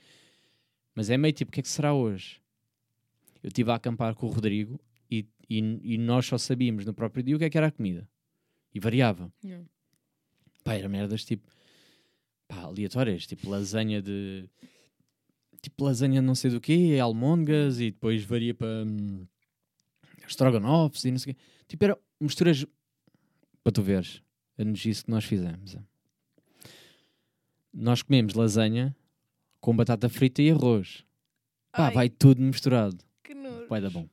Mas 0.93 1.09
é 1.09 1.17
meio 1.17 1.33
tipo, 1.33 1.49
o 1.49 1.51
que 1.51 1.59
é 1.59 1.63
que 1.63 1.69
será 1.69 1.93
hoje? 1.93 2.41
Eu 3.41 3.47
estive 3.47 3.71
a 3.71 3.75
acampar 3.75 4.13
com 4.13 4.27
o 4.27 4.29
Rodrigo 4.29 4.79
e, 5.09 5.25
e, 5.49 5.93
e 5.93 5.97
nós 5.97 6.25
só 6.25 6.37
sabíamos 6.37 6.85
no 6.85 6.93
próprio 6.93 7.23
dia 7.23 7.35
o 7.35 7.39
que 7.39 7.45
é 7.45 7.49
que 7.49 7.57
era 7.57 7.67
a 7.67 7.71
comida. 7.71 8.07
E 8.73 8.79
variava. 8.79 9.33
Yeah. 9.43 9.65
Pá, 10.63 10.75
era 10.75 10.87
merdas 10.87 11.25
tipo, 11.25 11.49
pá, 12.47 12.61
aleatórias, 12.61 13.25
tipo 13.25 13.49
lasanha 13.49 14.01
de 14.01 14.47
tipo 15.61 15.83
lasanha 15.83 16.21
não 16.21 16.35
sei 16.35 16.51
do 16.51 16.61
quê, 16.61 16.97
almôndegas 17.01 17.79
e 17.79 17.91
depois 17.91 18.23
varia 18.23 18.53
para 18.53 18.83
hum, 18.85 19.25
estrogonofes 20.27 21.03
e 21.05 21.11
não 21.11 21.17
sei 21.19 21.33
o 21.33 21.35
quê. 21.35 21.41
Tipo, 21.67 21.85
eram 21.85 21.97
misturas 22.19 22.65
para 23.63 23.71
tu 23.71 23.81
veres 23.81 24.21
a 24.61 24.65
nojice 24.65 25.03
que 25.03 25.11
nós 25.11 25.23
fizemos. 25.25 25.77
Nós 27.73 28.01
comemos 28.01 28.33
lasanha 28.33 28.95
com 29.59 29.75
batata 29.75 30.09
frita 30.09 30.41
e 30.41 30.51
arroz. 30.51 31.05
Pá, 31.71 31.87
Ai, 31.87 31.93
vai 31.93 32.09
tudo 32.09 32.41
misturado. 32.41 32.97
Que 33.23 33.33
nojo. 33.33 33.67
Vai 33.67 33.79
dar 33.81 33.89
bom. 33.89 34.07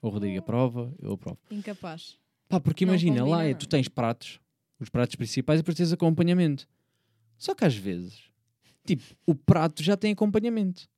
O 0.00 0.08
Rodrigo 0.08 0.38
aprova, 0.38 0.92
eu 1.00 1.12
aprovo. 1.12 1.38
Incapaz. 1.50 2.18
Pá, 2.48 2.58
porque 2.60 2.84
Não 2.84 2.92
imagina, 2.92 3.22
lá 3.24 3.36
combina, 3.36 3.44
é, 3.44 3.52
não. 3.52 3.58
tu 3.58 3.68
tens 3.68 3.88
pratos, 3.88 4.40
os 4.80 4.88
pratos 4.88 5.14
principais 5.14 5.60
e 5.60 5.62
depois 5.62 5.76
tens 5.76 5.92
acompanhamento. 5.92 6.66
Só 7.38 7.54
que 7.54 7.64
às 7.64 7.74
vezes, 7.76 8.24
tipo, 8.84 9.02
o 9.24 9.34
prato 9.34 9.82
já 9.82 9.96
tem 9.96 10.12
acompanhamento. 10.12 10.88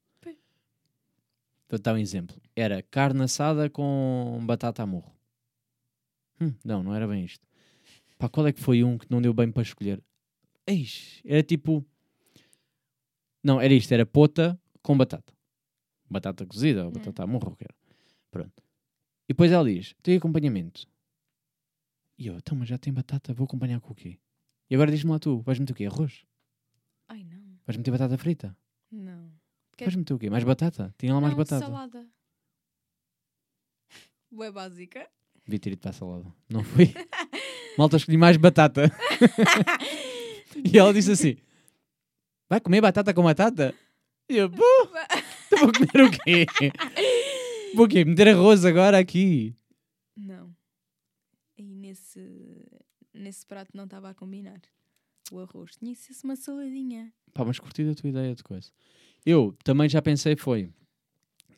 Vou 1.69 1.79
dar 1.79 1.95
um 1.95 1.99
exemplo. 1.99 2.37
Era 2.55 2.83
carne 2.83 3.23
assada 3.23 3.69
com 3.69 4.39
batata 4.45 4.83
a 4.83 4.87
morro. 4.87 5.13
Hum, 6.41 6.53
não, 6.65 6.83
não 6.83 6.95
era 6.95 7.07
bem 7.09 7.25
isto. 7.25 7.45
Pá, 8.25 8.29
qual 8.31 8.47
é 8.47 8.53
que 8.55 8.61
foi 8.61 8.83
um 8.83 8.97
que 8.97 9.07
não 9.11 9.21
deu 9.21 9.35
bem 9.35 9.53
para 9.53 9.61
escolher? 9.61 10.03
Eis, 10.67 11.21
era 11.27 11.43
tipo... 11.43 11.85
Não, 13.43 13.61
era 13.61 13.75
isto, 13.75 13.93
era 13.93 14.07
pota 14.07 14.59
com 14.83 14.97
batata. 14.97 15.35
Batata 16.09 16.47
cozida 16.47 16.87
ou 16.87 16.91
batata 16.91 17.23
a 17.23 17.27
morro, 17.27 17.53
o 17.53 17.57
que 17.57 17.65
era. 17.65 17.75
Pronto. 18.31 18.63
E 19.29 19.35
depois 19.35 19.53
ela 19.53 19.71
diz, 19.71 19.95
tem 20.03 20.17
acompanhamento. 20.17 20.87
E 22.17 22.29
eu, 22.29 22.37
então, 22.39 22.57
mas 22.57 22.67
já 22.67 22.79
tem 22.79 22.95
batata, 22.95 23.35
vou 23.35 23.45
acompanhar 23.45 23.79
com 23.79 23.93
o 23.93 23.95
quê? 23.95 24.19
E 24.71 24.75
agora 24.75 24.91
diz-me 24.91 25.11
lá 25.11 25.19
tu, 25.19 25.41
vais 25.41 25.59
meter 25.59 25.75
o 25.75 25.77
quê? 25.77 25.85
Arroz? 25.85 26.25
Ai, 27.07 27.25
não. 27.25 27.59
Vais 27.67 27.77
meter 27.77 27.91
batata 27.91 28.17
frita? 28.17 28.57
Não. 28.91 29.31
Que- 29.77 29.85
Vais 29.85 29.97
meter 29.97 30.15
o 30.15 30.19
quê? 30.19 30.31
Mais 30.31 30.45
batata? 30.45 30.95
Tinha 30.97 31.13
lá 31.13 31.21
mais 31.21 31.35
não, 31.35 31.39
batata. 31.39 31.63
salada. 31.63 32.09
Boa 34.33 34.51
básica. 34.51 35.07
Devia 35.45 35.59
ter 35.61 35.73
ido 35.73 35.81
para 35.81 35.91
a 35.91 35.93
salada. 35.93 36.35
Não 36.49 36.65
fui. 36.65 36.87
Malta, 37.77 37.97
escolhi 37.97 38.17
mais 38.17 38.37
batata. 38.37 38.91
e 40.73 40.79
ela 40.79 40.93
disse 40.93 41.13
assim, 41.13 41.37
vai 42.49 42.61
comer 42.61 42.81
batata 42.81 43.13
com 43.13 43.23
batata? 43.23 43.75
E 44.29 44.37
eu, 44.37 44.51
pô, 44.51 44.65
então 45.47 45.59
vou 45.59 45.73
comer 45.73 46.05
o 46.05 46.11
quê? 46.11 46.47
Vou 47.75 47.87
o 47.87 47.89
quê? 47.89 48.05
Meter 48.05 48.29
arroz 48.29 48.65
agora 48.65 48.97
aqui? 48.97 49.53
Não. 50.17 50.55
E 51.59 51.75
nesse, 51.75 52.21
nesse 53.13 53.45
prato 53.45 53.71
não 53.75 53.85
estava 53.85 54.11
a 54.11 54.15
combinar. 54.15 54.61
O 55.33 55.41
arroz. 55.41 55.73
Tinha 55.77 55.93
ser 55.97 56.15
uma 56.23 56.37
saladinha. 56.37 57.13
Pá, 57.33 57.45
mas 57.45 57.59
curti 57.59 57.83
a 57.83 57.95
tua 57.95 58.11
ideia 58.11 58.33
de 58.33 58.45
coisa. 58.45 58.71
Eu 59.27 59.57
também 59.65 59.89
já 59.89 60.01
pensei, 60.01 60.37
foi. 60.37 60.71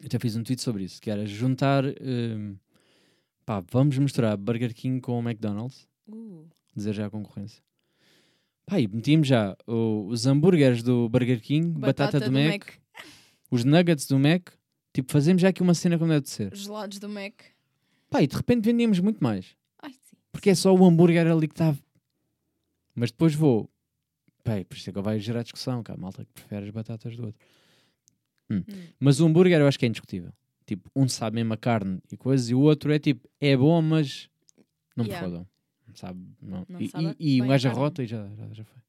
Eu 0.00 0.06
até 0.06 0.18
fiz 0.18 0.36
um 0.36 0.42
tweet 0.42 0.62
sobre 0.62 0.84
isso, 0.84 1.02
que 1.02 1.10
era 1.10 1.26
juntar. 1.26 1.84
hum, 2.00 2.56
pá, 3.44 3.62
vamos 3.70 3.98
misturar 3.98 4.36
Burger 4.38 4.74
King 4.74 5.00
com 5.00 5.18
o 5.18 5.22
McDonald's, 5.22 5.86
Uh, 6.08 6.46
dizer 6.74 6.92
já 6.92 7.06
a 7.06 7.10
concorrência. 7.10 7.62
Pá, 8.64 8.80
e 8.80 8.88
metíamos 8.88 9.28
já 9.28 9.56
os 9.66 10.26
hambúrgueres 10.26 10.82
do 10.82 11.08
Burger 11.08 11.40
King, 11.40 11.78
batata, 11.78 12.18
do, 12.18 12.32
Mac, 12.32 12.64
os 13.50 13.64
nuggets 13.64 14.06
do 14.06 14.18
Mac. 14.18 14.50
Tipo, 14.92 15.12
fazemos 15.12 15.42
já 15.42 15.48
aqui 15.48 15.62
uma 15.62 15.74
cena 15.74 15.98
como 15.98 16.10
deve 16.10 16.22
de 16.22 16.30
ser. 16.30 16.54
Gelados 16.54 16.98
do 16.98 17.08
Mac. 17.08 17.34
Pá, 18.10 18.22
e 18.22 18.26
de 18.26 18.34
repente 18.34 18.64
vendíamos 18.64 18.98
muito 18.98 19.22
mais. 19.22 19.54
Ai, 19.80 19.92
sim. 19.92 20.16
Porque 20.32 20.50
é 20.50 20.54
só 20.54 20.74
o 20.74 20.84
hambúrguer 20.84 21.26
ali 21.26 21.46
que 21.46 21.54
está. 21.54 21.76
Mas 22.94 23.10
depois 23.10 23.34
vou. 23.34 23.70
Pá, 24.42 24.52
por 24.68 24.76
isso 24.76 24.90
é 24.90 24.92
que 24.92 25.00
vai 25.00 25.18
gerar 25.20 25.42
discussão, 25.42 25.82
há 25.86 25.96
malta 25.96 26.24
que 26.24 26.32
prefere 26.32 26.64
as 26.66 26.70
batatas 26.70 27.16
do 27.16 27.26
outro. 27.26 27.46
Hum. 28.50 28.62
Hum. 28.68 28.82
Mas 28.98 29.20
o 29.20 29.26
hambúrguer 29.26 29.60
eu 29.60 29.68
acho 29.68 29.78
que 29.78 29.84
é 29.84 29.88
indiscutível. 29.88 30.32
Tipo, 30.66 30.90
um 30.96 31.08
sabe 31.08 31.36
mesmo 31.36 31.52
a 31.52 31.56
carne 31.56 32.00
e 32.10 32.16
coisas, 32.16 32.48
e 32.48 32.54
o 32.54 32.60
outro 32.60 32.92
é 32.92 32.98
tipo, 32.98 33.28
é 33.40 33.56
bom, 33.56 33.80
mas 33.80 34.28
não 34.96 35.04
me 35.04 35.10
Yeah. 35.10 35.26
fodam. 35.28 35.40
Não 35.40 35.55
Sabe? 35.96 36.20
Não. 36.40 36.66
Não 36.68 36.80
e 36.80 36.88
sabe 36.88 37.16
e, 37.18 37.36
e 37.36 37.42
um 37.42 37.46
a 37.46 37.48
gajo 37.48 37.68
arrota 37.68 38.02
e 38.02 38.06
já, 38.06 38.28
já, 38.34 38.52
já 38.52 38.64
foi. 38.64 38.82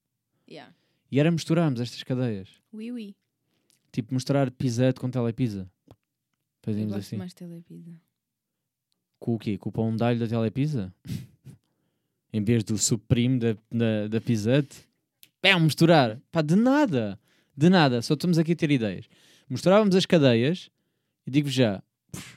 Yeah. 0.50 0.74
E 1.12 1.20
era 1.20 1.32
misturarmos 1.32 1.80
estas 1.80 2.04
cadeias. 2.04 2.50
Oui, 2.72 2.92
oui. 2.92 3.16
Tipo, 3.92 4.14
misturar 4.14 4.52
pizza 4.52 4.94
com 4.94 5.10
telepizza. 5.10 5.70
Eu 5.90 5.96
Fazíamos 6.62 6.94
gosto 6.94 7.08
assim. 7.08 7.18
mais 7.18 7.34
telepizza. 7.34 8.00
Com 9.20 9.36
o 9.36 9.40
quê? 9.40 9.58
Com 9.58 9.70
o 9.70 9.72
pão 9.72 9.96
de 9.96 10.04
alho 10.04 10.20
da 10.20 10.28
telepizza? 10.28 10.94
em 12.32 12.44
vez 12.44 12.64
do 12.64 12.78
supreme 12.78 13.40
da, 13.40 13.58
da, 13.72 14.08
da 14.10 14.22
pizzette? 14.22 14.86
Pé, 15.42 15.58
misturar. 15.58 16.20
Pá, 16.30 16.42
de 16.42 16.56
nada. 16.56 17.18
De 17.56 17.70
nada. 17.70 18.02
Só 18.02 18.16
estamos 18.16 18.38
aqui 18.38 18.52
a 18.52 18.56
ter 18.56 18.70
ideias. 18.70 19.06
Misturávamos 19.50 19.96
as 19.96 20.06
cadeias 20.06 20.70
e 21.26 21.32
digo 21.32 21.50
já, 21.50 21.82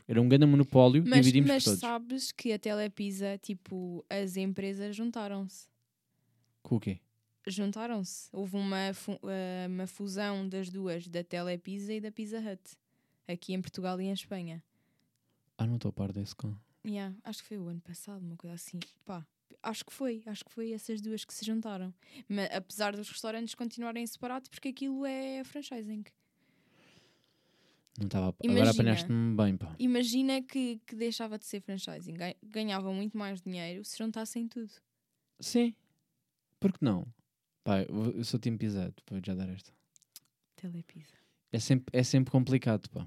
era 0.06 0.20
um 0.20 0.28
grande 0.28 0.46
monopólio, 0.46 1.02
Mas, 1.06 1.20
dividimos 1.24 1.48
mas 1.50 1.64
todos. 1.64 1.80
sabes 1.80 2.32
que 2.32 2.52
a 2.52 2.58
Telepizza, 2.58 3.38
tipo, 3.38 4.04
as 4.10 4.36
empresas 4.36 4.94
juntaram-se. 4.96 5.68
Com 6.62 6.76
o 6.76 6.80
quê? 6.80 7.00
Juntaram-se. 7.46 8.28
Houve 8.32 8.56
uma, 8.56 8.92
fu- 8.92 9.18
eh, 9.24 9.66
uma 9.68 9.86
fusão 9.86 10.48
das 10.48 10.68
duas, 10.68 11.08
da 11.08 11.24
Telepizza 11.24 11.92
e 11.94 12.00
da 12.00 12.12
Pizza 12.12 12.38
Hut. 12.38 12.60
Aqui 13.26 13.52
em 13.54 13.60
Portugal 13.62 14.00
e 14.00 14.04
em 14.06 14.12
Espanha. 14.12 14.62
Ah, 15.56 15.66
não 15.66 15.76
estou 15.76 15.88
a 15.90 15.92
par 15.92 16.12
desse 16.12 16.34
com. 16.34 16.54
Yeah, 16.86 17.14
acho 17.24 17.42
que 17.42 17.48
foi 17.48 17.58
o 17.58 17.68
ano 17.68 17.80
passado, 17.80 18.22
uma 18.24 18.36
coisa 18.36 18.54
assim. 18.54 18.78
Pá, 19.04 19.26
acho 19.62 19.84
que 19.84 19.92
foi. 19.92 20.22
Acho 20.26 20.44
que 20.44 20.50
foi 20.52 20.72
essas 20.72 21.00
duas 21.00 21.24
que 21.24 21.32
se 21.32 21.44
juntaram. 21.44 21.92
Mas, 22.28 22.50
apesar 22.54 22.96
dos 22.96 23.08
restaurantes 23.08 23.54
continuarem 23.54 24.06
separados, 24.06 24.48
porque 24.48 24.68
aquilo 24.68 25.04
é 25.06 25.42
franchising. 25.44 26.04
Não 28.00 28.06
estava. 28.06 28.34
Agora 28.42 28.70
apanhaste-me 28.70 29.36
bem, 29.36 29.56
pá. 29.56 29.76
Imagina 29.78 30.42
que, 30.42 30.80
que 30.86 30.96
deixava 30.96 31.38
de 31.38 31.44
ser 31.44 31.60
franchising. 31.60 32.14
Ga- 32.14 32.34
Ganhava 32.42 32.92
muito 32.92 33.16
mais 33.16 33.40
dinheiro 33.42 33.84
se 33.84 33.98
juntassem 33.98 34.48
tudo. 34.48 34.72
Sim. 35.38 35.74
Por 36.58 36.72
que 36.72 36.82
não? 36.84 37.06
Pá, 37.62 37.82
eu 37.82 38.24
sou 38.24 38.40
time 38.40 38.56
pizzette, 38.56 39.02
vou 39.08 39.20
já 39.24 39.34
dar 39.34 39.48
esta. 39.50 39.70
Telepizza. 40.56 41.14
É 41.52 41.58
sempre, 41.58 41.98
é 41.98 42.02
sempre 42.02 42.30
complicado, 42.30 42.88
pá. 42.90 43.06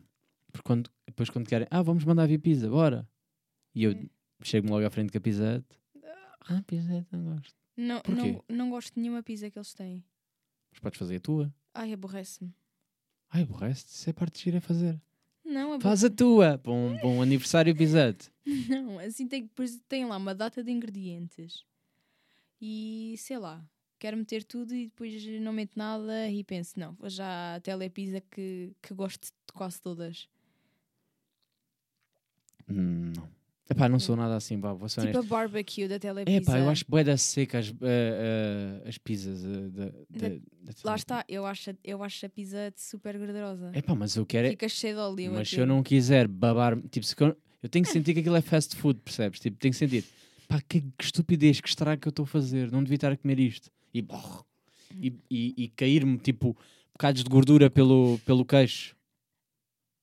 Porque 0.52 0.66
quando, 0.68 0.90
depois 1.08 1.30
quando 1.30 1.48
querem, 1.48 1.68
ah, 1.72 1.82
vamos 1.82 2.04
mandar 2.06 2.28
vir 2.28 2.38
pizza, 2.40 2.70
bora. 2.70 3.08
E 3.74 3.84
eu 3.84 3.92
É. 3.94 4.06
chego-me 4.44 4.72
logo 4.72 4.86
à 4.86 4.90
frente 4.92 5.12
com 5.12 5.18
a 5.18 5.22
pizzette. 5.22 5.66
Ah, 6.42 6.62
pizzette, 6.68 7.08
não 7.12 7.24
gosto. 7.36 7.56
Não, 7.76 8.02
Porquê? 8.02 8.22
não, 8.22 8.44
não 8.58 8.70
gosto 8.70 8.94
de 8.94 9.02
nenhuma 9.02 9.24
pizza 9.24 9.50
que 9.50 9.58
eles 9.58 9.74
têm. 9.74 10.04
Mas 10.72 10.80
podes 10.80 11.00
fazer 11.00 11.16
a 11.16 11.20
tua. 11.20 11.54
Ai, 11.74 11.94
aborrece-me. 11.94 12.54
Ai, 13.34 13.42
aborrece 13.42 13.86
isso 13.88 14.08
é 14.08 14.14
parte 14.14 14.38
de 14.38 14.44
gira 14.44 14.62
fazer. 14.62 15.02
Não, 15.44 15.82
Faz 15.82 16.04
a 16.04 16.10
tua, 16.10 16.60
para 16.60 16.72
um 16.72 17.20
aniversário 17.20 17.76
pizzette. 17.76 18.32
Não, 18.70 19.00
assim 19.00 19.28
tem, 19.28 19.42
depois 19.42 19.82
tem 19.90 20.06
lá 20.06 20.18
uma 20.18 20.36
data 20.36 20.64
de 20.64 20.72
ingredientes. 20.72 21.66
E 22.62 23.16
sei 23.18 23.40
lá, 23.40 23.66
quero 23.98 24.16
meter 24.16 24.44
tudo 24.44 24.76
e 24.76 24.86
depois 24.86 25.26
não 25.42 25.52
meto 25.52 25.72
nada 25.76 26.30
e 26.30 26.44
penso, 26.44 26.80
não, 26.80 26.94
vou 26.94 27.10
já 27.10 27.56
a 27.56 27.60
telepizza 27.60 28.22
que, 28.22 28.72
que 28.82 28.94
gosto 28.94 29.24
de 29.26 29.54
quase 29.54 29.82
todas. 29.82 30.30
Hum, 32.70 33.12
não. 33.16 33.30
Epá, 33.70 33.88
não 33.88 34.00
sou 34.00 34.16
nada 34.16 34.36
assim, 34.36 34.60
pá, 34.60 34.74
vou 34.74 34.90
ser 34.90 35.02
Tipo 35.08 35.18
honesto. 35.20 35.34
a 35.34 35.38
barbecue 35.38 35.88
da 35.88 35.98
telepizza. 35.98 36.38
Epá, 36.38 36.60
eu 36.60 36.70
acho 36.70 36.84
bué 36.88 37.04
da 37.04 37.16
seca 37.18 37.60
as, 37.60 37.70
eh, 37.70 37.74
eh, 37.82 38.90
as 38.90 38.98
pizzas 38.98 39.44
eh, 39.44 39.70
da, 39.70 39.86
da, 39.86 40.30
da 40.30 40.74
Lá 40.84 40.96
está, 40.96 41.26
eu 41.30 41.46
acho, 41.46 41.72
a- 41.72 41.76
eu 41.84 42.04
acho 42.04 42.26
a 42.26 42.30
pizza 42.30 42.74
super 42.76 43.18
gordurosa. 43.18 43.72
Epá, 43.74 43.96
mas 43.96 44.16
eu 44.18 44.26
quero 44.26 44.48
é, 44.48 44.50
Fica 44.52 44.68
cheio 44.68 44.96
de 44.96 45.02
óleo. 45.02 45.32
Mas 45.34 45.48
se 45.48 45.56
aquilo. 45.56 45.62
eu 45.64 45.68
não 45.76 45.82
quiser 45.82 46.28
babar, 46.28 46.78
tipo, 46.90 47.06
se 47.06 47.16
eu, 47.18 47.36
eu 47.64 47.70
tenho 47.70 47.86
que 47.86 47.92
sentir 47.92 48.14
que 48.14 48.20
aquilo 48.20 48.36
é 48.36 48.42
fast 48.42 48.76
food, 48.76 49.00
percebes? 49.00 49.40
Tipo, 49.40 49.58
tenho 49.58 49.72
que 49.72 49.78
sentir, 49.78 50.04
pá, 50.48 50.62
que, 50.62 50.82
que 50.82 51.04
estupidez, 51.04 51.62
que 51.62 51.70
estrago 51.70 52.02
que 52.02 52.08
eu 52.08 52.12
estou 52.12 52.24
a 52.24 52.28
fazer, 52.28 52.70
não 52.70 52.84
devia 52.84 52.96
estar 52.96 53.12
a 53.14 53.18
comer 53.18 53.40
isto. 53.40 53.72
E, 53.94 54.02
brrr, 54.02 54.44
e, 55.02 55.14
e, 55.32 55.54
e 55.58 55.68
cair-me, 55.70 56.18
tipo, 56.18 56.56
bocados 56.92 57.24
de 57.24 57.30
gordura 57.30 57.70
pelo, 57.70 58.20
pelo 58.26 58.44
queixo. 58.46 58.94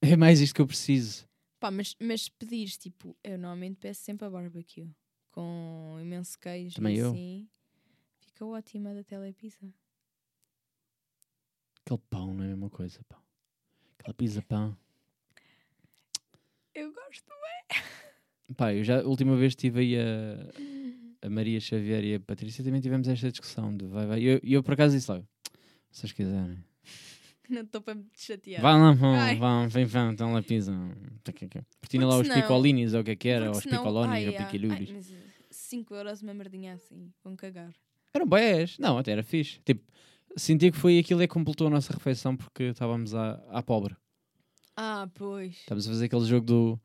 É 0.03 0.17
mais 0.17 0.41
isto 0.41 0.55
que 0.55 0.63
eu 0.63 0.67
preciso. 0.67 1.29
Pá, 1.61 1.71
mas, 1.71 1.95
mas 2.01 2.29
pedires, 2.29 2.79
tipo, 2.79 3.15
eu 3.23 3.33
normalmente 3.39 3.77
peço 3.77 4.01
sempre 4.03 4.27
a 4.27 4.31
barbecue. 4.31 4.91
Com 5.31 5.99
imenso 6.01 6.39
queijo 6.39 6.75
Também 6.77 6.97
e 6.97 6.99
eu. 6.99 7.11
assim. 7.11 7.49
Fica 8.19 8.47
ótima 8.47 8.95
da 8.95 9.05
telepizza. 9.05 9.73
Aquele 11.85 12.01
pão 12.09 12.35
não 12.35 12.43
é 12.43 12.47
a 12.47 12.51
mesma 12.51 12.71
coisa, 12.71 12.99
pá. 13.09 13.23
Aquela 13.99 14.15
pizza 14.15 14.43
pão. 14.43 14.77
Eu 16.75 16.93
gosto. 16.93 17.31
Pá, 18.57 18.75
eu 18.75 18.83
já, 18.83 19.01
a 19.01 19.07
última 19.07 19.37
vez 19.37 19.53
estive 19.53 19.81
aí 19.81 19.97
a, 19.97 21.23
a 21.27 21.31
Maria 21.31 21.61
Xavier 21.61 22.05
e 22.05 22.15
a 22.15 22.21
Patrícia 22.21 22.65
também 22.65 22.81
tivemos 22.81 23.07
esta 23.07 23.31
discussão 23.31 23.77
de 23.77 23.87
vai, 23.87 24.07
vai. 24.07 24.21
E 24.21 24.25
eu, 24.25 24.41
eu 24.43 24.63
por 24.63 24.75
acaso 24.75 24.97
disse 24.97 25.11
logo, 25.11 25.27
se 25.91 26.01
vocês 26.01 26.13
quiserem. 26.13 26.65
Não 27.55 27.63
estou 27.63 27.81
para 27.81 27.97
me 27.97 28.07
chatear. 28.17 28.63
Vão 28.63 28.81
lá, 28.81 28.93
vão, 28.93 29.15
Ai. 29.15 29.37
vão, 29.37 29.69
vem, 29.69 29.85
vão, 29.85 30.13
estão 30.13 30.33
lá, 30.33 30.43
pisam. 30.43 30.93
Partilha 31.81 32.07
lá 32.07 32.17
Porque 32.17 32.29
os 32.31 32.35
picolinis 32.35 32.95
ou 32.95 33.01
o 33.01 33.05
que 33.05 33.11
é 33.11 33.17
que 33.17 33.29
era, 33.29 33.47
ou 33.47 33.57
os 33.57 33.67
ai, 33.67 34.29
ou 34.29 34.35
mas 34.95 35.13
5 35.51 35.95
euros 35.95 36.23
uma 36.23 36.33
merdinha 36.33 36.75
assim. 36.75 37.13
Vão 37.25 37.35
cagar. 37.35 37.73
Eram 38.15 38.27
boés. 38.27 38.79
Não, 38.79 38.99
até 38.99 39.13
era 39.13 39.23
fixe. 39.23 39.61
Tipo, 39.65 39.83
Senti 40.37 40.71
que 40.71 40.79
foi 40.79 40.99
aquilo 40.99 41.23
é 41.23 41.27
que 41.27 41.33
completou 41.33 41.67
a 41.67 41.71
nossa 41.71 41.93
refeição 41.93 42.37
porque 42.37 42.65
estávamos 42.65 43.15
à, 43.15 43.33
à 43.51 43.63
pobre. 43.63 43.97
Ah, 44.77 45.09
pois. 45.15 45.57
Estávamos 45.57 45.87
a 45.87 45.91
fazer 45.91 46.05
aquele 46.07 46.25
jogo 46.25 46.47
do 46.47 46.81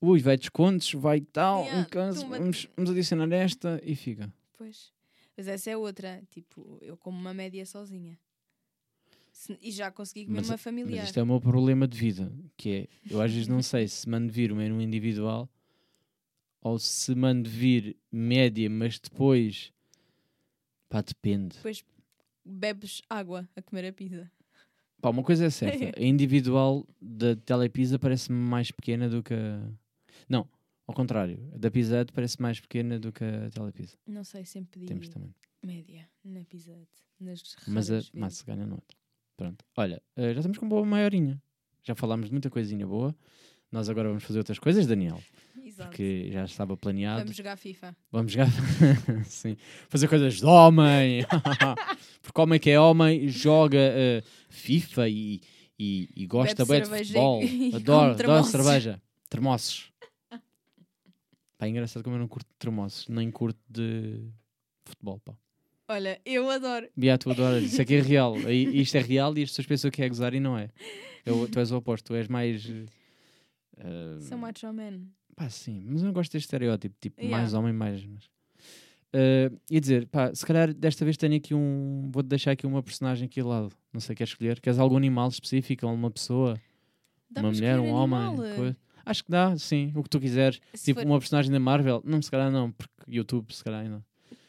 ui, 0.00 0.20
vai 0.20 0.36
descontos, 0.36 0.92
vai 0.92 1.20
tal, 1.20 1.62
Yeah, 1.62 1.80
um 1.80 1.84
caso, 1.84 2.28
vamos, 2.28 2.68
vamos 2.76 2.90
adicionar 2.90 3.34
esta 3.34 3.80
e 3.82 3.96
fica. 3.96 4.32
Pois. 4.56 4.92
Mas 5.36 5.48
essa 5.48 5.70
é 5.70 5.76
outra. 5.76 6.22
Tipo, 6.30 6.78
eu 6.80 6.96
como 6.96 7.18
uma 7.18 7.34
média 7.34 7.66
sozinha. 7.66 8.18
Se- 9.38 9.58
e 9.60 9.70
já 9.70 9.90
consegui 9.90 10.24
comer 10.24 10.36
Mas- 10.38 10.48
uma 10.48 10.54
Mas 10.54 10.62
familiar. 10.62 11.04
isto 11.04 11.18
é 11.20 11.22
o 11.22 11.26
meu 11.26 11.38
problema 11.38 11.86
de 11.86 11.96
vida, 11.96 12.32
que 12.56 12.70
é, 12.70 12.88
eu 13.12 13.20
às 13.20 13.30
vezes 13.30 13.46
não 13.46 13.60
sei 13.62 13.86
se 13.86 14.08
mando 14.08 14.32
vir 14.32 14.50
o 14.50 14.56
menu 14.56 14.80
individual 14.80 15.46
ou 16.62 16.78
se 16.78 17.14
mando 17.14 17.48
vir 17.48 17.96
média, 18.10 18.68
mas 18.70 18.98
depois, 18.98 19.72
pá, 20.88 21.02
depende. 21.02 21.54
Depois 21.56 21.84
bebes 22.44 23.02
água 23.10 23.46
a 23.54 23.60
comer 23.60 23.86
a 23.86 23.92
pizza. 23.92 24.30
Pá, 25.02 25.10
uma 25.10 25.22
coisa 25.22 25.44
é 25.44 25.50
certa, 25.50 25.84
a 26.00 26.02
individual 26.02 26.86
da 27.00 27.36
Telepizza 27.36 27.98
parece-me 27.98 28.38
mais 28.38 28.70
pequena 28.70 29.06
do 29.06 29.22
que 29.22 29.34
a... 29.34 29.70
Não, 30.30 30.48
ao 30.86 30.94
contrário, 30.94 31.38
a 31.54 31.58
da 31.58 31.70
Pizza 31.70 32.00
Hut 32.00 32.10
parece 32.12 32.40
mais 32.40 32.58
pequena 32.58 32.98
do 32.98 33.12
que 33.12 33.22
a 33.22 33.50
Telepizza. 33.50 33.98
Não 34.06 34.24
sei, 34.24 34.46
sempre 34.46 34.70
pedi 34.80 34.86
Temos 34.86 35.08
também. 35.10 35.34
média 35.62 36.08
na 36.24 36.42
pizza. 36.42 36.72
Hut, 36.72 36.88
Nas 37.20 37.42
Mas 37.68 37.90
a 37.90 38.00
massa 38.14 38.42
ganha 38.46 38.64
no 38.66 38.76
outro. 38.76 38.96
Pronto. 39.36 39.64
Olha, 39.76 40.02
eh, 40.16 40.32
já 40.32 40.40
estamos 40.40 40.58
com 40.58 40.64
uma 40.64 40.70
boa 40.70 40.86
maiorinha. 40.86 41.40
Já 41.82 41.94
falámos 41.94 42.26
de 42.26 42.32
muita 42.32 42.50
coisinha 42.50 42.86
boa. 42.86 43.14
Nós 43.70 43.88
agora 43.88 44.08
vamos 44.08 44.24
fazer 44.24 44.38
outras 44.38 44.58
coisas, 44.58 44.86
Daniel, 44.86 45.20
Exato. 45.62 45.90
porque 45.90 46.30
já 46.32 46.44
estava 46.44 46.76
planeado. 46.76 47.20
Vamos 47.20 47.36
jogar 47.36 47.56
FIFA. 47.56 47.96
Vamos 48.10 48.32
jogar. 48.32 48.48
Sim. 49.26 49.56
Fazer 49.88 50.08
coisas 50.08 50.34
de 50.34 50.46
homem. 50.46 51.26
porque 52.22 52.40
homem 52.40 52.60
que 52.60 52.70
é 52.70 52.80
homem 52.80 53.28
joga 53.28 53.78
eh, 53.78 54.22
FIFA 54.48 55.08
e, 55.08 55.40
e, 55.78 56.08
e 56.16 56.26
gosta 56.26 56.64
bem 56.64 56.82
de 56.82 56.88
futebol. 56.88 57.42
Adoro, 57.74 58.12
adoro 58.12 58.44
cerveja. 58.44 59.02
Termossos. 59.28 59.92
Pá, 61.58 61.66
é 61.66 61.68
engraçado 61.68 62.02
como 62.02 62.16
eu 62.16 62.20
não 62.20 62.28
curto 62.28 62.48
termossos, 62.58 63.08
nem 63.08 63.30
curto 63.30 63.60
de 63.68 64.28
futebol, 64.84 65.18
pá. 65.20 65.34
Olha, 65.88 66.20
eu 66.24 66.50
adoro. 66.50 66.88
Bia, 66.96 67.16
tu 67.16 67.30
adoras, 67.30 67.62
isso 67.62 67.80
aqui 67.80 67.94
é 67.94 68.00
real. 68.00 68.36
Isto 68.50 68.96
é 68.96 69.00
real 69.00 69.36
e 69.38 69.42
as 69.42 69.50
pessoas 69.50 69.66
pensam 69.66 69.90
que 69.90 70.02
é 70.02 70.08
gozar 70.08 70.34
e 70.34 70.40
não 70.40 70.58
é. 70.58 70.68
Eu- 71.24 71.48
tu 71.48 71.58
és 71.60 71.70
o 71.70 71.76
oposto, 71.76 72.06
tu 72.06 72.14
és 72.14 72.26
mais. 72.28 72.68
eh, 73.78 74.18
Sou 74.20 74.36
macho 74.38 74.72
man. 74.72 75.02
Pá, 75.36 75.48
sim, 75.50 75.84
mas 75.86 76.00
eu 76.00 76.06
não 76.06 76.12
gosto 76.12 76.32
deste 76.32 76.46
estereótipo, 76.46 76.94
tipo, 77.00 77.20
Yeah. 77.20 77.36
mais 77.38 77.54
homem, 77.54 77.72
mais. 77.72 78.04
Mas... 78.04 78.30
Eh, 79.12 79.50
ia 79.70 79.80
dizer, 79.80 80.06
pá, 80.06 80.34
se 80.34 80.44
calhar 80.44 80.72
desta 80.74 81.04
vez 81.04 81.16
tenho 81.16 81.36
aqui 81.36 81.54
um. 81.54 82.10
Vou-te 82.12 82.26
deixar 82.26 82.52
aqui 82.52 82.66
uma 82.66 82.82
personagem 82.82 83.26
aqui 83.26 83.40
ao 83.40 83.48
lado. 83.48 83.72
Não 83.92 84.00
sei, 84.00 84.14
queres 84.16 84.32
escolher? 84.32 84.60
Queres 84.60 84.78
algum 84.78 84.96
animal 84.96 85.28
específico? 85.28 85.86
Alguma 85.86 86.10
pessoa? 86.10 86.58
Dá 87.30 87.40
uma 87.42 87.50
mulher? 87.52 87.78
Um 87.78 87.84
escolher 87.84 87.92
homem? 88.02 88.18
animal. 88.18 88.56
coisa? 88.56 88.76
Acho 89.04 89.24
que 89.24 89.30
dá, 89.30 89.56
sim, 89.56 89.92
o 89.94 90.02
que 90.02 90.08
tu 90.10 90.18
quiseres. 90.18 90.60
Se 90.74 90.86
tipo, 90.86 91.00
for- 91.00 91.06
uma 91.06 91.18
personagem 91.18 91.52
da 91.52 91.60
Marvel? 91.60 92.02
Não, 92.04 92.20
se 92.20 92.30
calhar 92.30 92.50
não, 92.50 92.72
porque 92.72 92.92
YouTube, 93.06 93.52
se 93.54 93.62
calhar 93.62 93.82
ainda. 93.82 94.04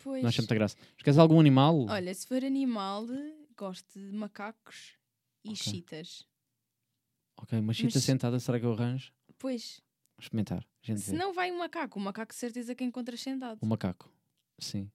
Pois. 0.08 0.24
Não 0.24 0.30
acho 0.30 0.42
muita 0.42 0.56
graça. 0.56 0.78
Mas 0.94 1.04
queres 1.04 1.18
algum 1.18 1.38
animal? 1.38 1.86
Olha, 1.90 2.14
se 2.14 2.26
for 2.26 2.42
animal, 2.42 3.06
gosto 3.58 4.00
de 4.00 4.10
macacos 4.16 4.98
e 5.44 5.50
Ok. 5.50 5.58
chitas. 5.58 6.26
Ok, 7.36 7.60
uma 7.60 7.74
chita 7.74 7.92
Mas- 7.96 8.04
sentada, 8.06 8.40
será 8.40 8.58
que 8.58 8.66
eu 8.66 8.72
arranjo? 8.72 9.12
Pois, 9.38 9.82
Vou 10.18 10.24
experimentar. 10.24 10.66
Se 10.82 11.12
vê. 11.12 11.18
não 11.18 11.34
vai 11.34 11.52
um 11.52 11.58
macaco, 11.60 12.00
o 12.00 12.02
macaco 12.02 12.34
certeza 12.34 12.74
que 12.74 12.86
encontras 12.86 13.20
sentado. 13.20 13.60
O 13.62 13.66
macaco. 13.66 14.10
Sim. 14.58 14.90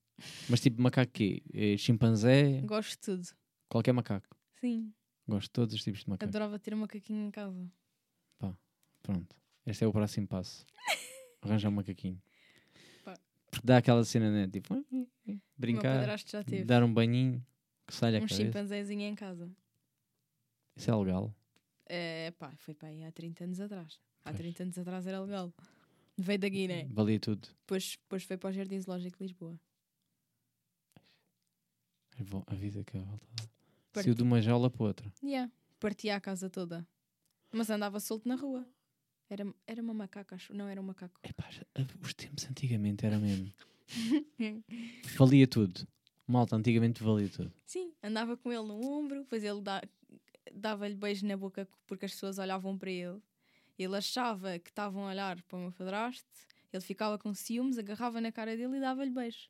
Mas 0.48 0.60
tipo 0.60 0.80
macaco 0.80 1.12
quê? 1.12 1.42
É 1.52 1.76
chimpanzé? 1.76 2.62
Gosto 2.62 2.92
de 2.92 2.98
tudo. 2.98 3.28
Qualquer 3.68 3.92
macaco. 3.92 4.34
Sim, 4.60 4.94
Gosto 5.28 5.48
de 5.48 5.50
todos 5.50 5.74
os 5.74 5.82
tipos 5.84 6.00
de 6.04 6.08
macaco. 6.08 6.28
adorava 6.30 6.58
ter 6.58 6.72
um 6.72 6.78
macaquinho 6.78 7.26
em 7.28 7.30
casa. 7.30 7.70
Pronto. 9.02 9.36
Este 9.66 9.84
é 9.84 9.86
o 9.86 9.92
próximo 9.92 10.26
passo. 10.26 10.64
Arranjar 11.42 11.68
um 11.68 11.72
macaquinho. 11.72 12.22
Dá 13.62 13.76
aquela 13.78 14.04
cena, 14.04 14.30
né? 14.30 14.48
Tipo, 14.48 14.84
brincar, 15.56 16.06
dar 16.66 16.82
um 16.82 16.92
banhinho, 16.92 17.44
que 17.86 17.94
sai 17.94 18.14
a 18.14 18.18
um 18.18 18.20
cabeça. 18.22 18.42
chimpanzézinho 18.42 19.02
em 19.02 19.14
casa. 19.14 19.50
Isso 20.76 20.90
é 20.90 20.94
legal. 20.96 21.34
É, 21.86 22.30
pá, 22.32 22.52
foi 22.56 22.74
para 22.74 22.88
aí 22.88 23.04
há 23.04 23.12
30 23.12 23.44
anos 23.44 23.60
atrás. 23.60 24.00
Há 24.24 24.30
Pois. 24.30 24.36
30 24.38 24.62
anos 24.64 24.78
atrás 24.78 25.06
era 25.06 25.20
legal. 25.20 25.52
Veio 26.16 26.38
da 26.38 26.48
Guiné. 26.48 26.86
Valia 26.90 27.20
tudo. 27.20 27.48
Depois, 27.60 27.96
depois 28.02 28.22
foi 28.24 28.36
para 28.36 28.50
o 28.50 28.52
Jardim 28.52 28.80
Zoológico 28.80 29.18
de 29.18 29.24
Lisboa. 29.24 29.58
É 32.18 32.24
bom, 32.24 32.42
A 32.46 32.54
vida 32.54 32.84
que 32.84 32.96
é 32.96 33.00
volta. 33.00 33.26
Saiu 33.94 34.14
de 34.14 34.22
uma 34.22 34.40
jaula 34.40 34.70
para 34.70 34.84
outra. 34.84 35.12
Yeah. 35.22 35.50
Partia 35.78 36.16
a 36.16 36.20
casa 36.20 36.48
toda. 36.48 36.86
Mas 37.50 37.68
andava 37.68 38.00
solto 38.00 38.26
na 38.28 38.34
rua. 38.36 38.66
Era, 39.32 39.46
era 39.66 39.80
uma 39.80 39.94
macaca, 39.94 40.34
acho. 40.34 40.52
Não, 40.52 40.68
era 40.68 40.78
um 40.78 40.84
macaco. 40.84 41.18
Epá, 41.24 41.48
já- 41.50 41.64
os 42.02 42.12
tempos 42.12 42.44
antigamente 42.50 43.06
era 43.06 43.18
mesmo. 43.18 43.50
valia 45.16 45.46
tudo. 45.46 45.88
Malta, 46.26 46.54
antigamente 46.56 47.02
valia 47.02 47.30
tudo. 47.30 47.50
Sim, 47.64 47.94
andava 48.02 48.36
com 48.36 48.52
ele 48.52 48.62
no 48.66 48.78
ombro, 48.86 49.20
depois 49.22 49.42
ele 49.42 49.62
dá- 49.62 49.82
dava-lhe 50.52 50.94
beijo 50.94 51.26
na 51.26 51.34
boca 51.36 51.66
porque 51.86 52.04
as 52.04 52.12
pessoas 52.12 52.38
olhavam 52.38 52.76
para 52.76 52.90
ele. 52.90 53.22
Ele 53.78 53.96
achava 53.96 54.58
que 54.58 54.68
estavam 54.68 55.06
a 55.06 55.10
olhar 55.10 55.40
para 55.44 55.56
o 55.56 55.60
meu 55.62 55.72
padrasto, 55.72 56.28
ele 56.70 56.82
ficava 56.82 57.18
com 57.18 57.32
ciúmes, 57.34 57.78
agarrava 57.78 58.20
na 58.20 58.30
cara 58.30 58.54
dele 58.54 58.76
e 58.76 58.80
dava-lhe 58.80 59.10
beijo. 59.10 59.48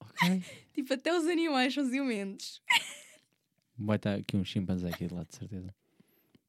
Ok. 0.00 0.42
Tipo, 0.74 0.94
até 0.94 1.16
os 1.16 1.26
animais 1.26 1.72
são 1.74 1.84
ciumentos. 1.88 2.62
Vai 3.78 3.96
estar 3.96 4.14
aqui 4.14 4.36
um 4.36 4.44
chimpanzé 4.44 4.88
aqui 4.88 5.06
de 5.06 5.14
lado, 5.14 5.28
de 5.28 5.36
certeza. 5.36 5.74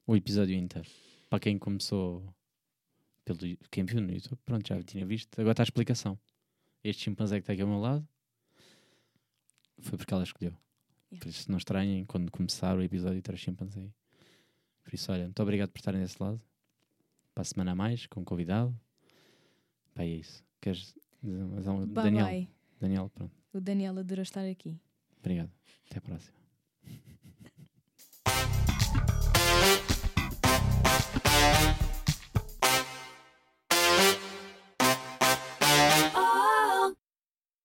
O 0.07 0.15
episódio 0.15 0.55
inteiro. 0.55 0.89
Para 1.29 1.39
quem 1.39 1.57
começou 1.57 2.23
pelo 3.25 3.39
quem 3.71 3.83
viu 3.83 4.01
no 4.01 4.13
YouTube, 4.13 4.39
pronto, 4.45 4.67
já 4.67 4.81
tinha 4.83 5.05
visto. 5.05 5.39
Agora 5.39 5.53
está 5.53 5.63
a 5.63 5.65
explicação. 5.65 6.17
Este 6.83 7.03
chimpanzé 7.03 7.37
que 7.37 7.41
está 7.43 7.53
aqui 7.53 7.63
ao 7.63 7.67
meu 7.67 7.79
lado 7.79 8.07
foi 9.79 9.97
porque 9.97 10.13
ela 10.13 10.23
escolheu. 10.23 10.55
Yeah. 11.11 11.23
Por 11.23 11.29
isso 11.29 11.49
não 11.49 11.57
estranhem 11.57 12.05
quando 12.05 12.31
começar 12.31 12.77
o 12.77 12.83
episódio 12.83 13.21
ter 13.21 13.33
o 13.33 13.37
chimpanzé. 13.37 13.81
aí. 13.81 13.93
Por 14.83 14.93
isso, 14.93 15.11
olha, 15.11 15.23
muito 15.23 15.41
obrigado 15.41 15.71
por 15.71 15.79
estarem 15.79 15.99
desse 15.99 16.21
lado. 16.21 16.39
Para 17.33 17.41
a 17.41 17.45
semana 17.45 17.71
a 17.71 17.75
mais, 17.75 18.05
com 18.05 18.21
um 18.21 18.23
convidado. 18.23 18.73
Pá, 19.93 20.03
é 20.03 20.07
isso. 20.07 20.43
Queres 20.61 20.95
dizer 21.21 21.43
mais 21.43 21.65
Daniel, 21.89 22.25
bye. 22.25 22.49
Daniel, 22.79 23.09
pronto. 23.09 23.33
O 23.51 23.59
Daniel 23.59 23.97
adora 23.97 24.21
estar 24.21 24.45
aqui. 24.45 24.79
Obrigado. 25.19 25.51
Até 25.89 25.97
a 25.97 26.01
próxima. 26.01 26.35
we 31.45 31.74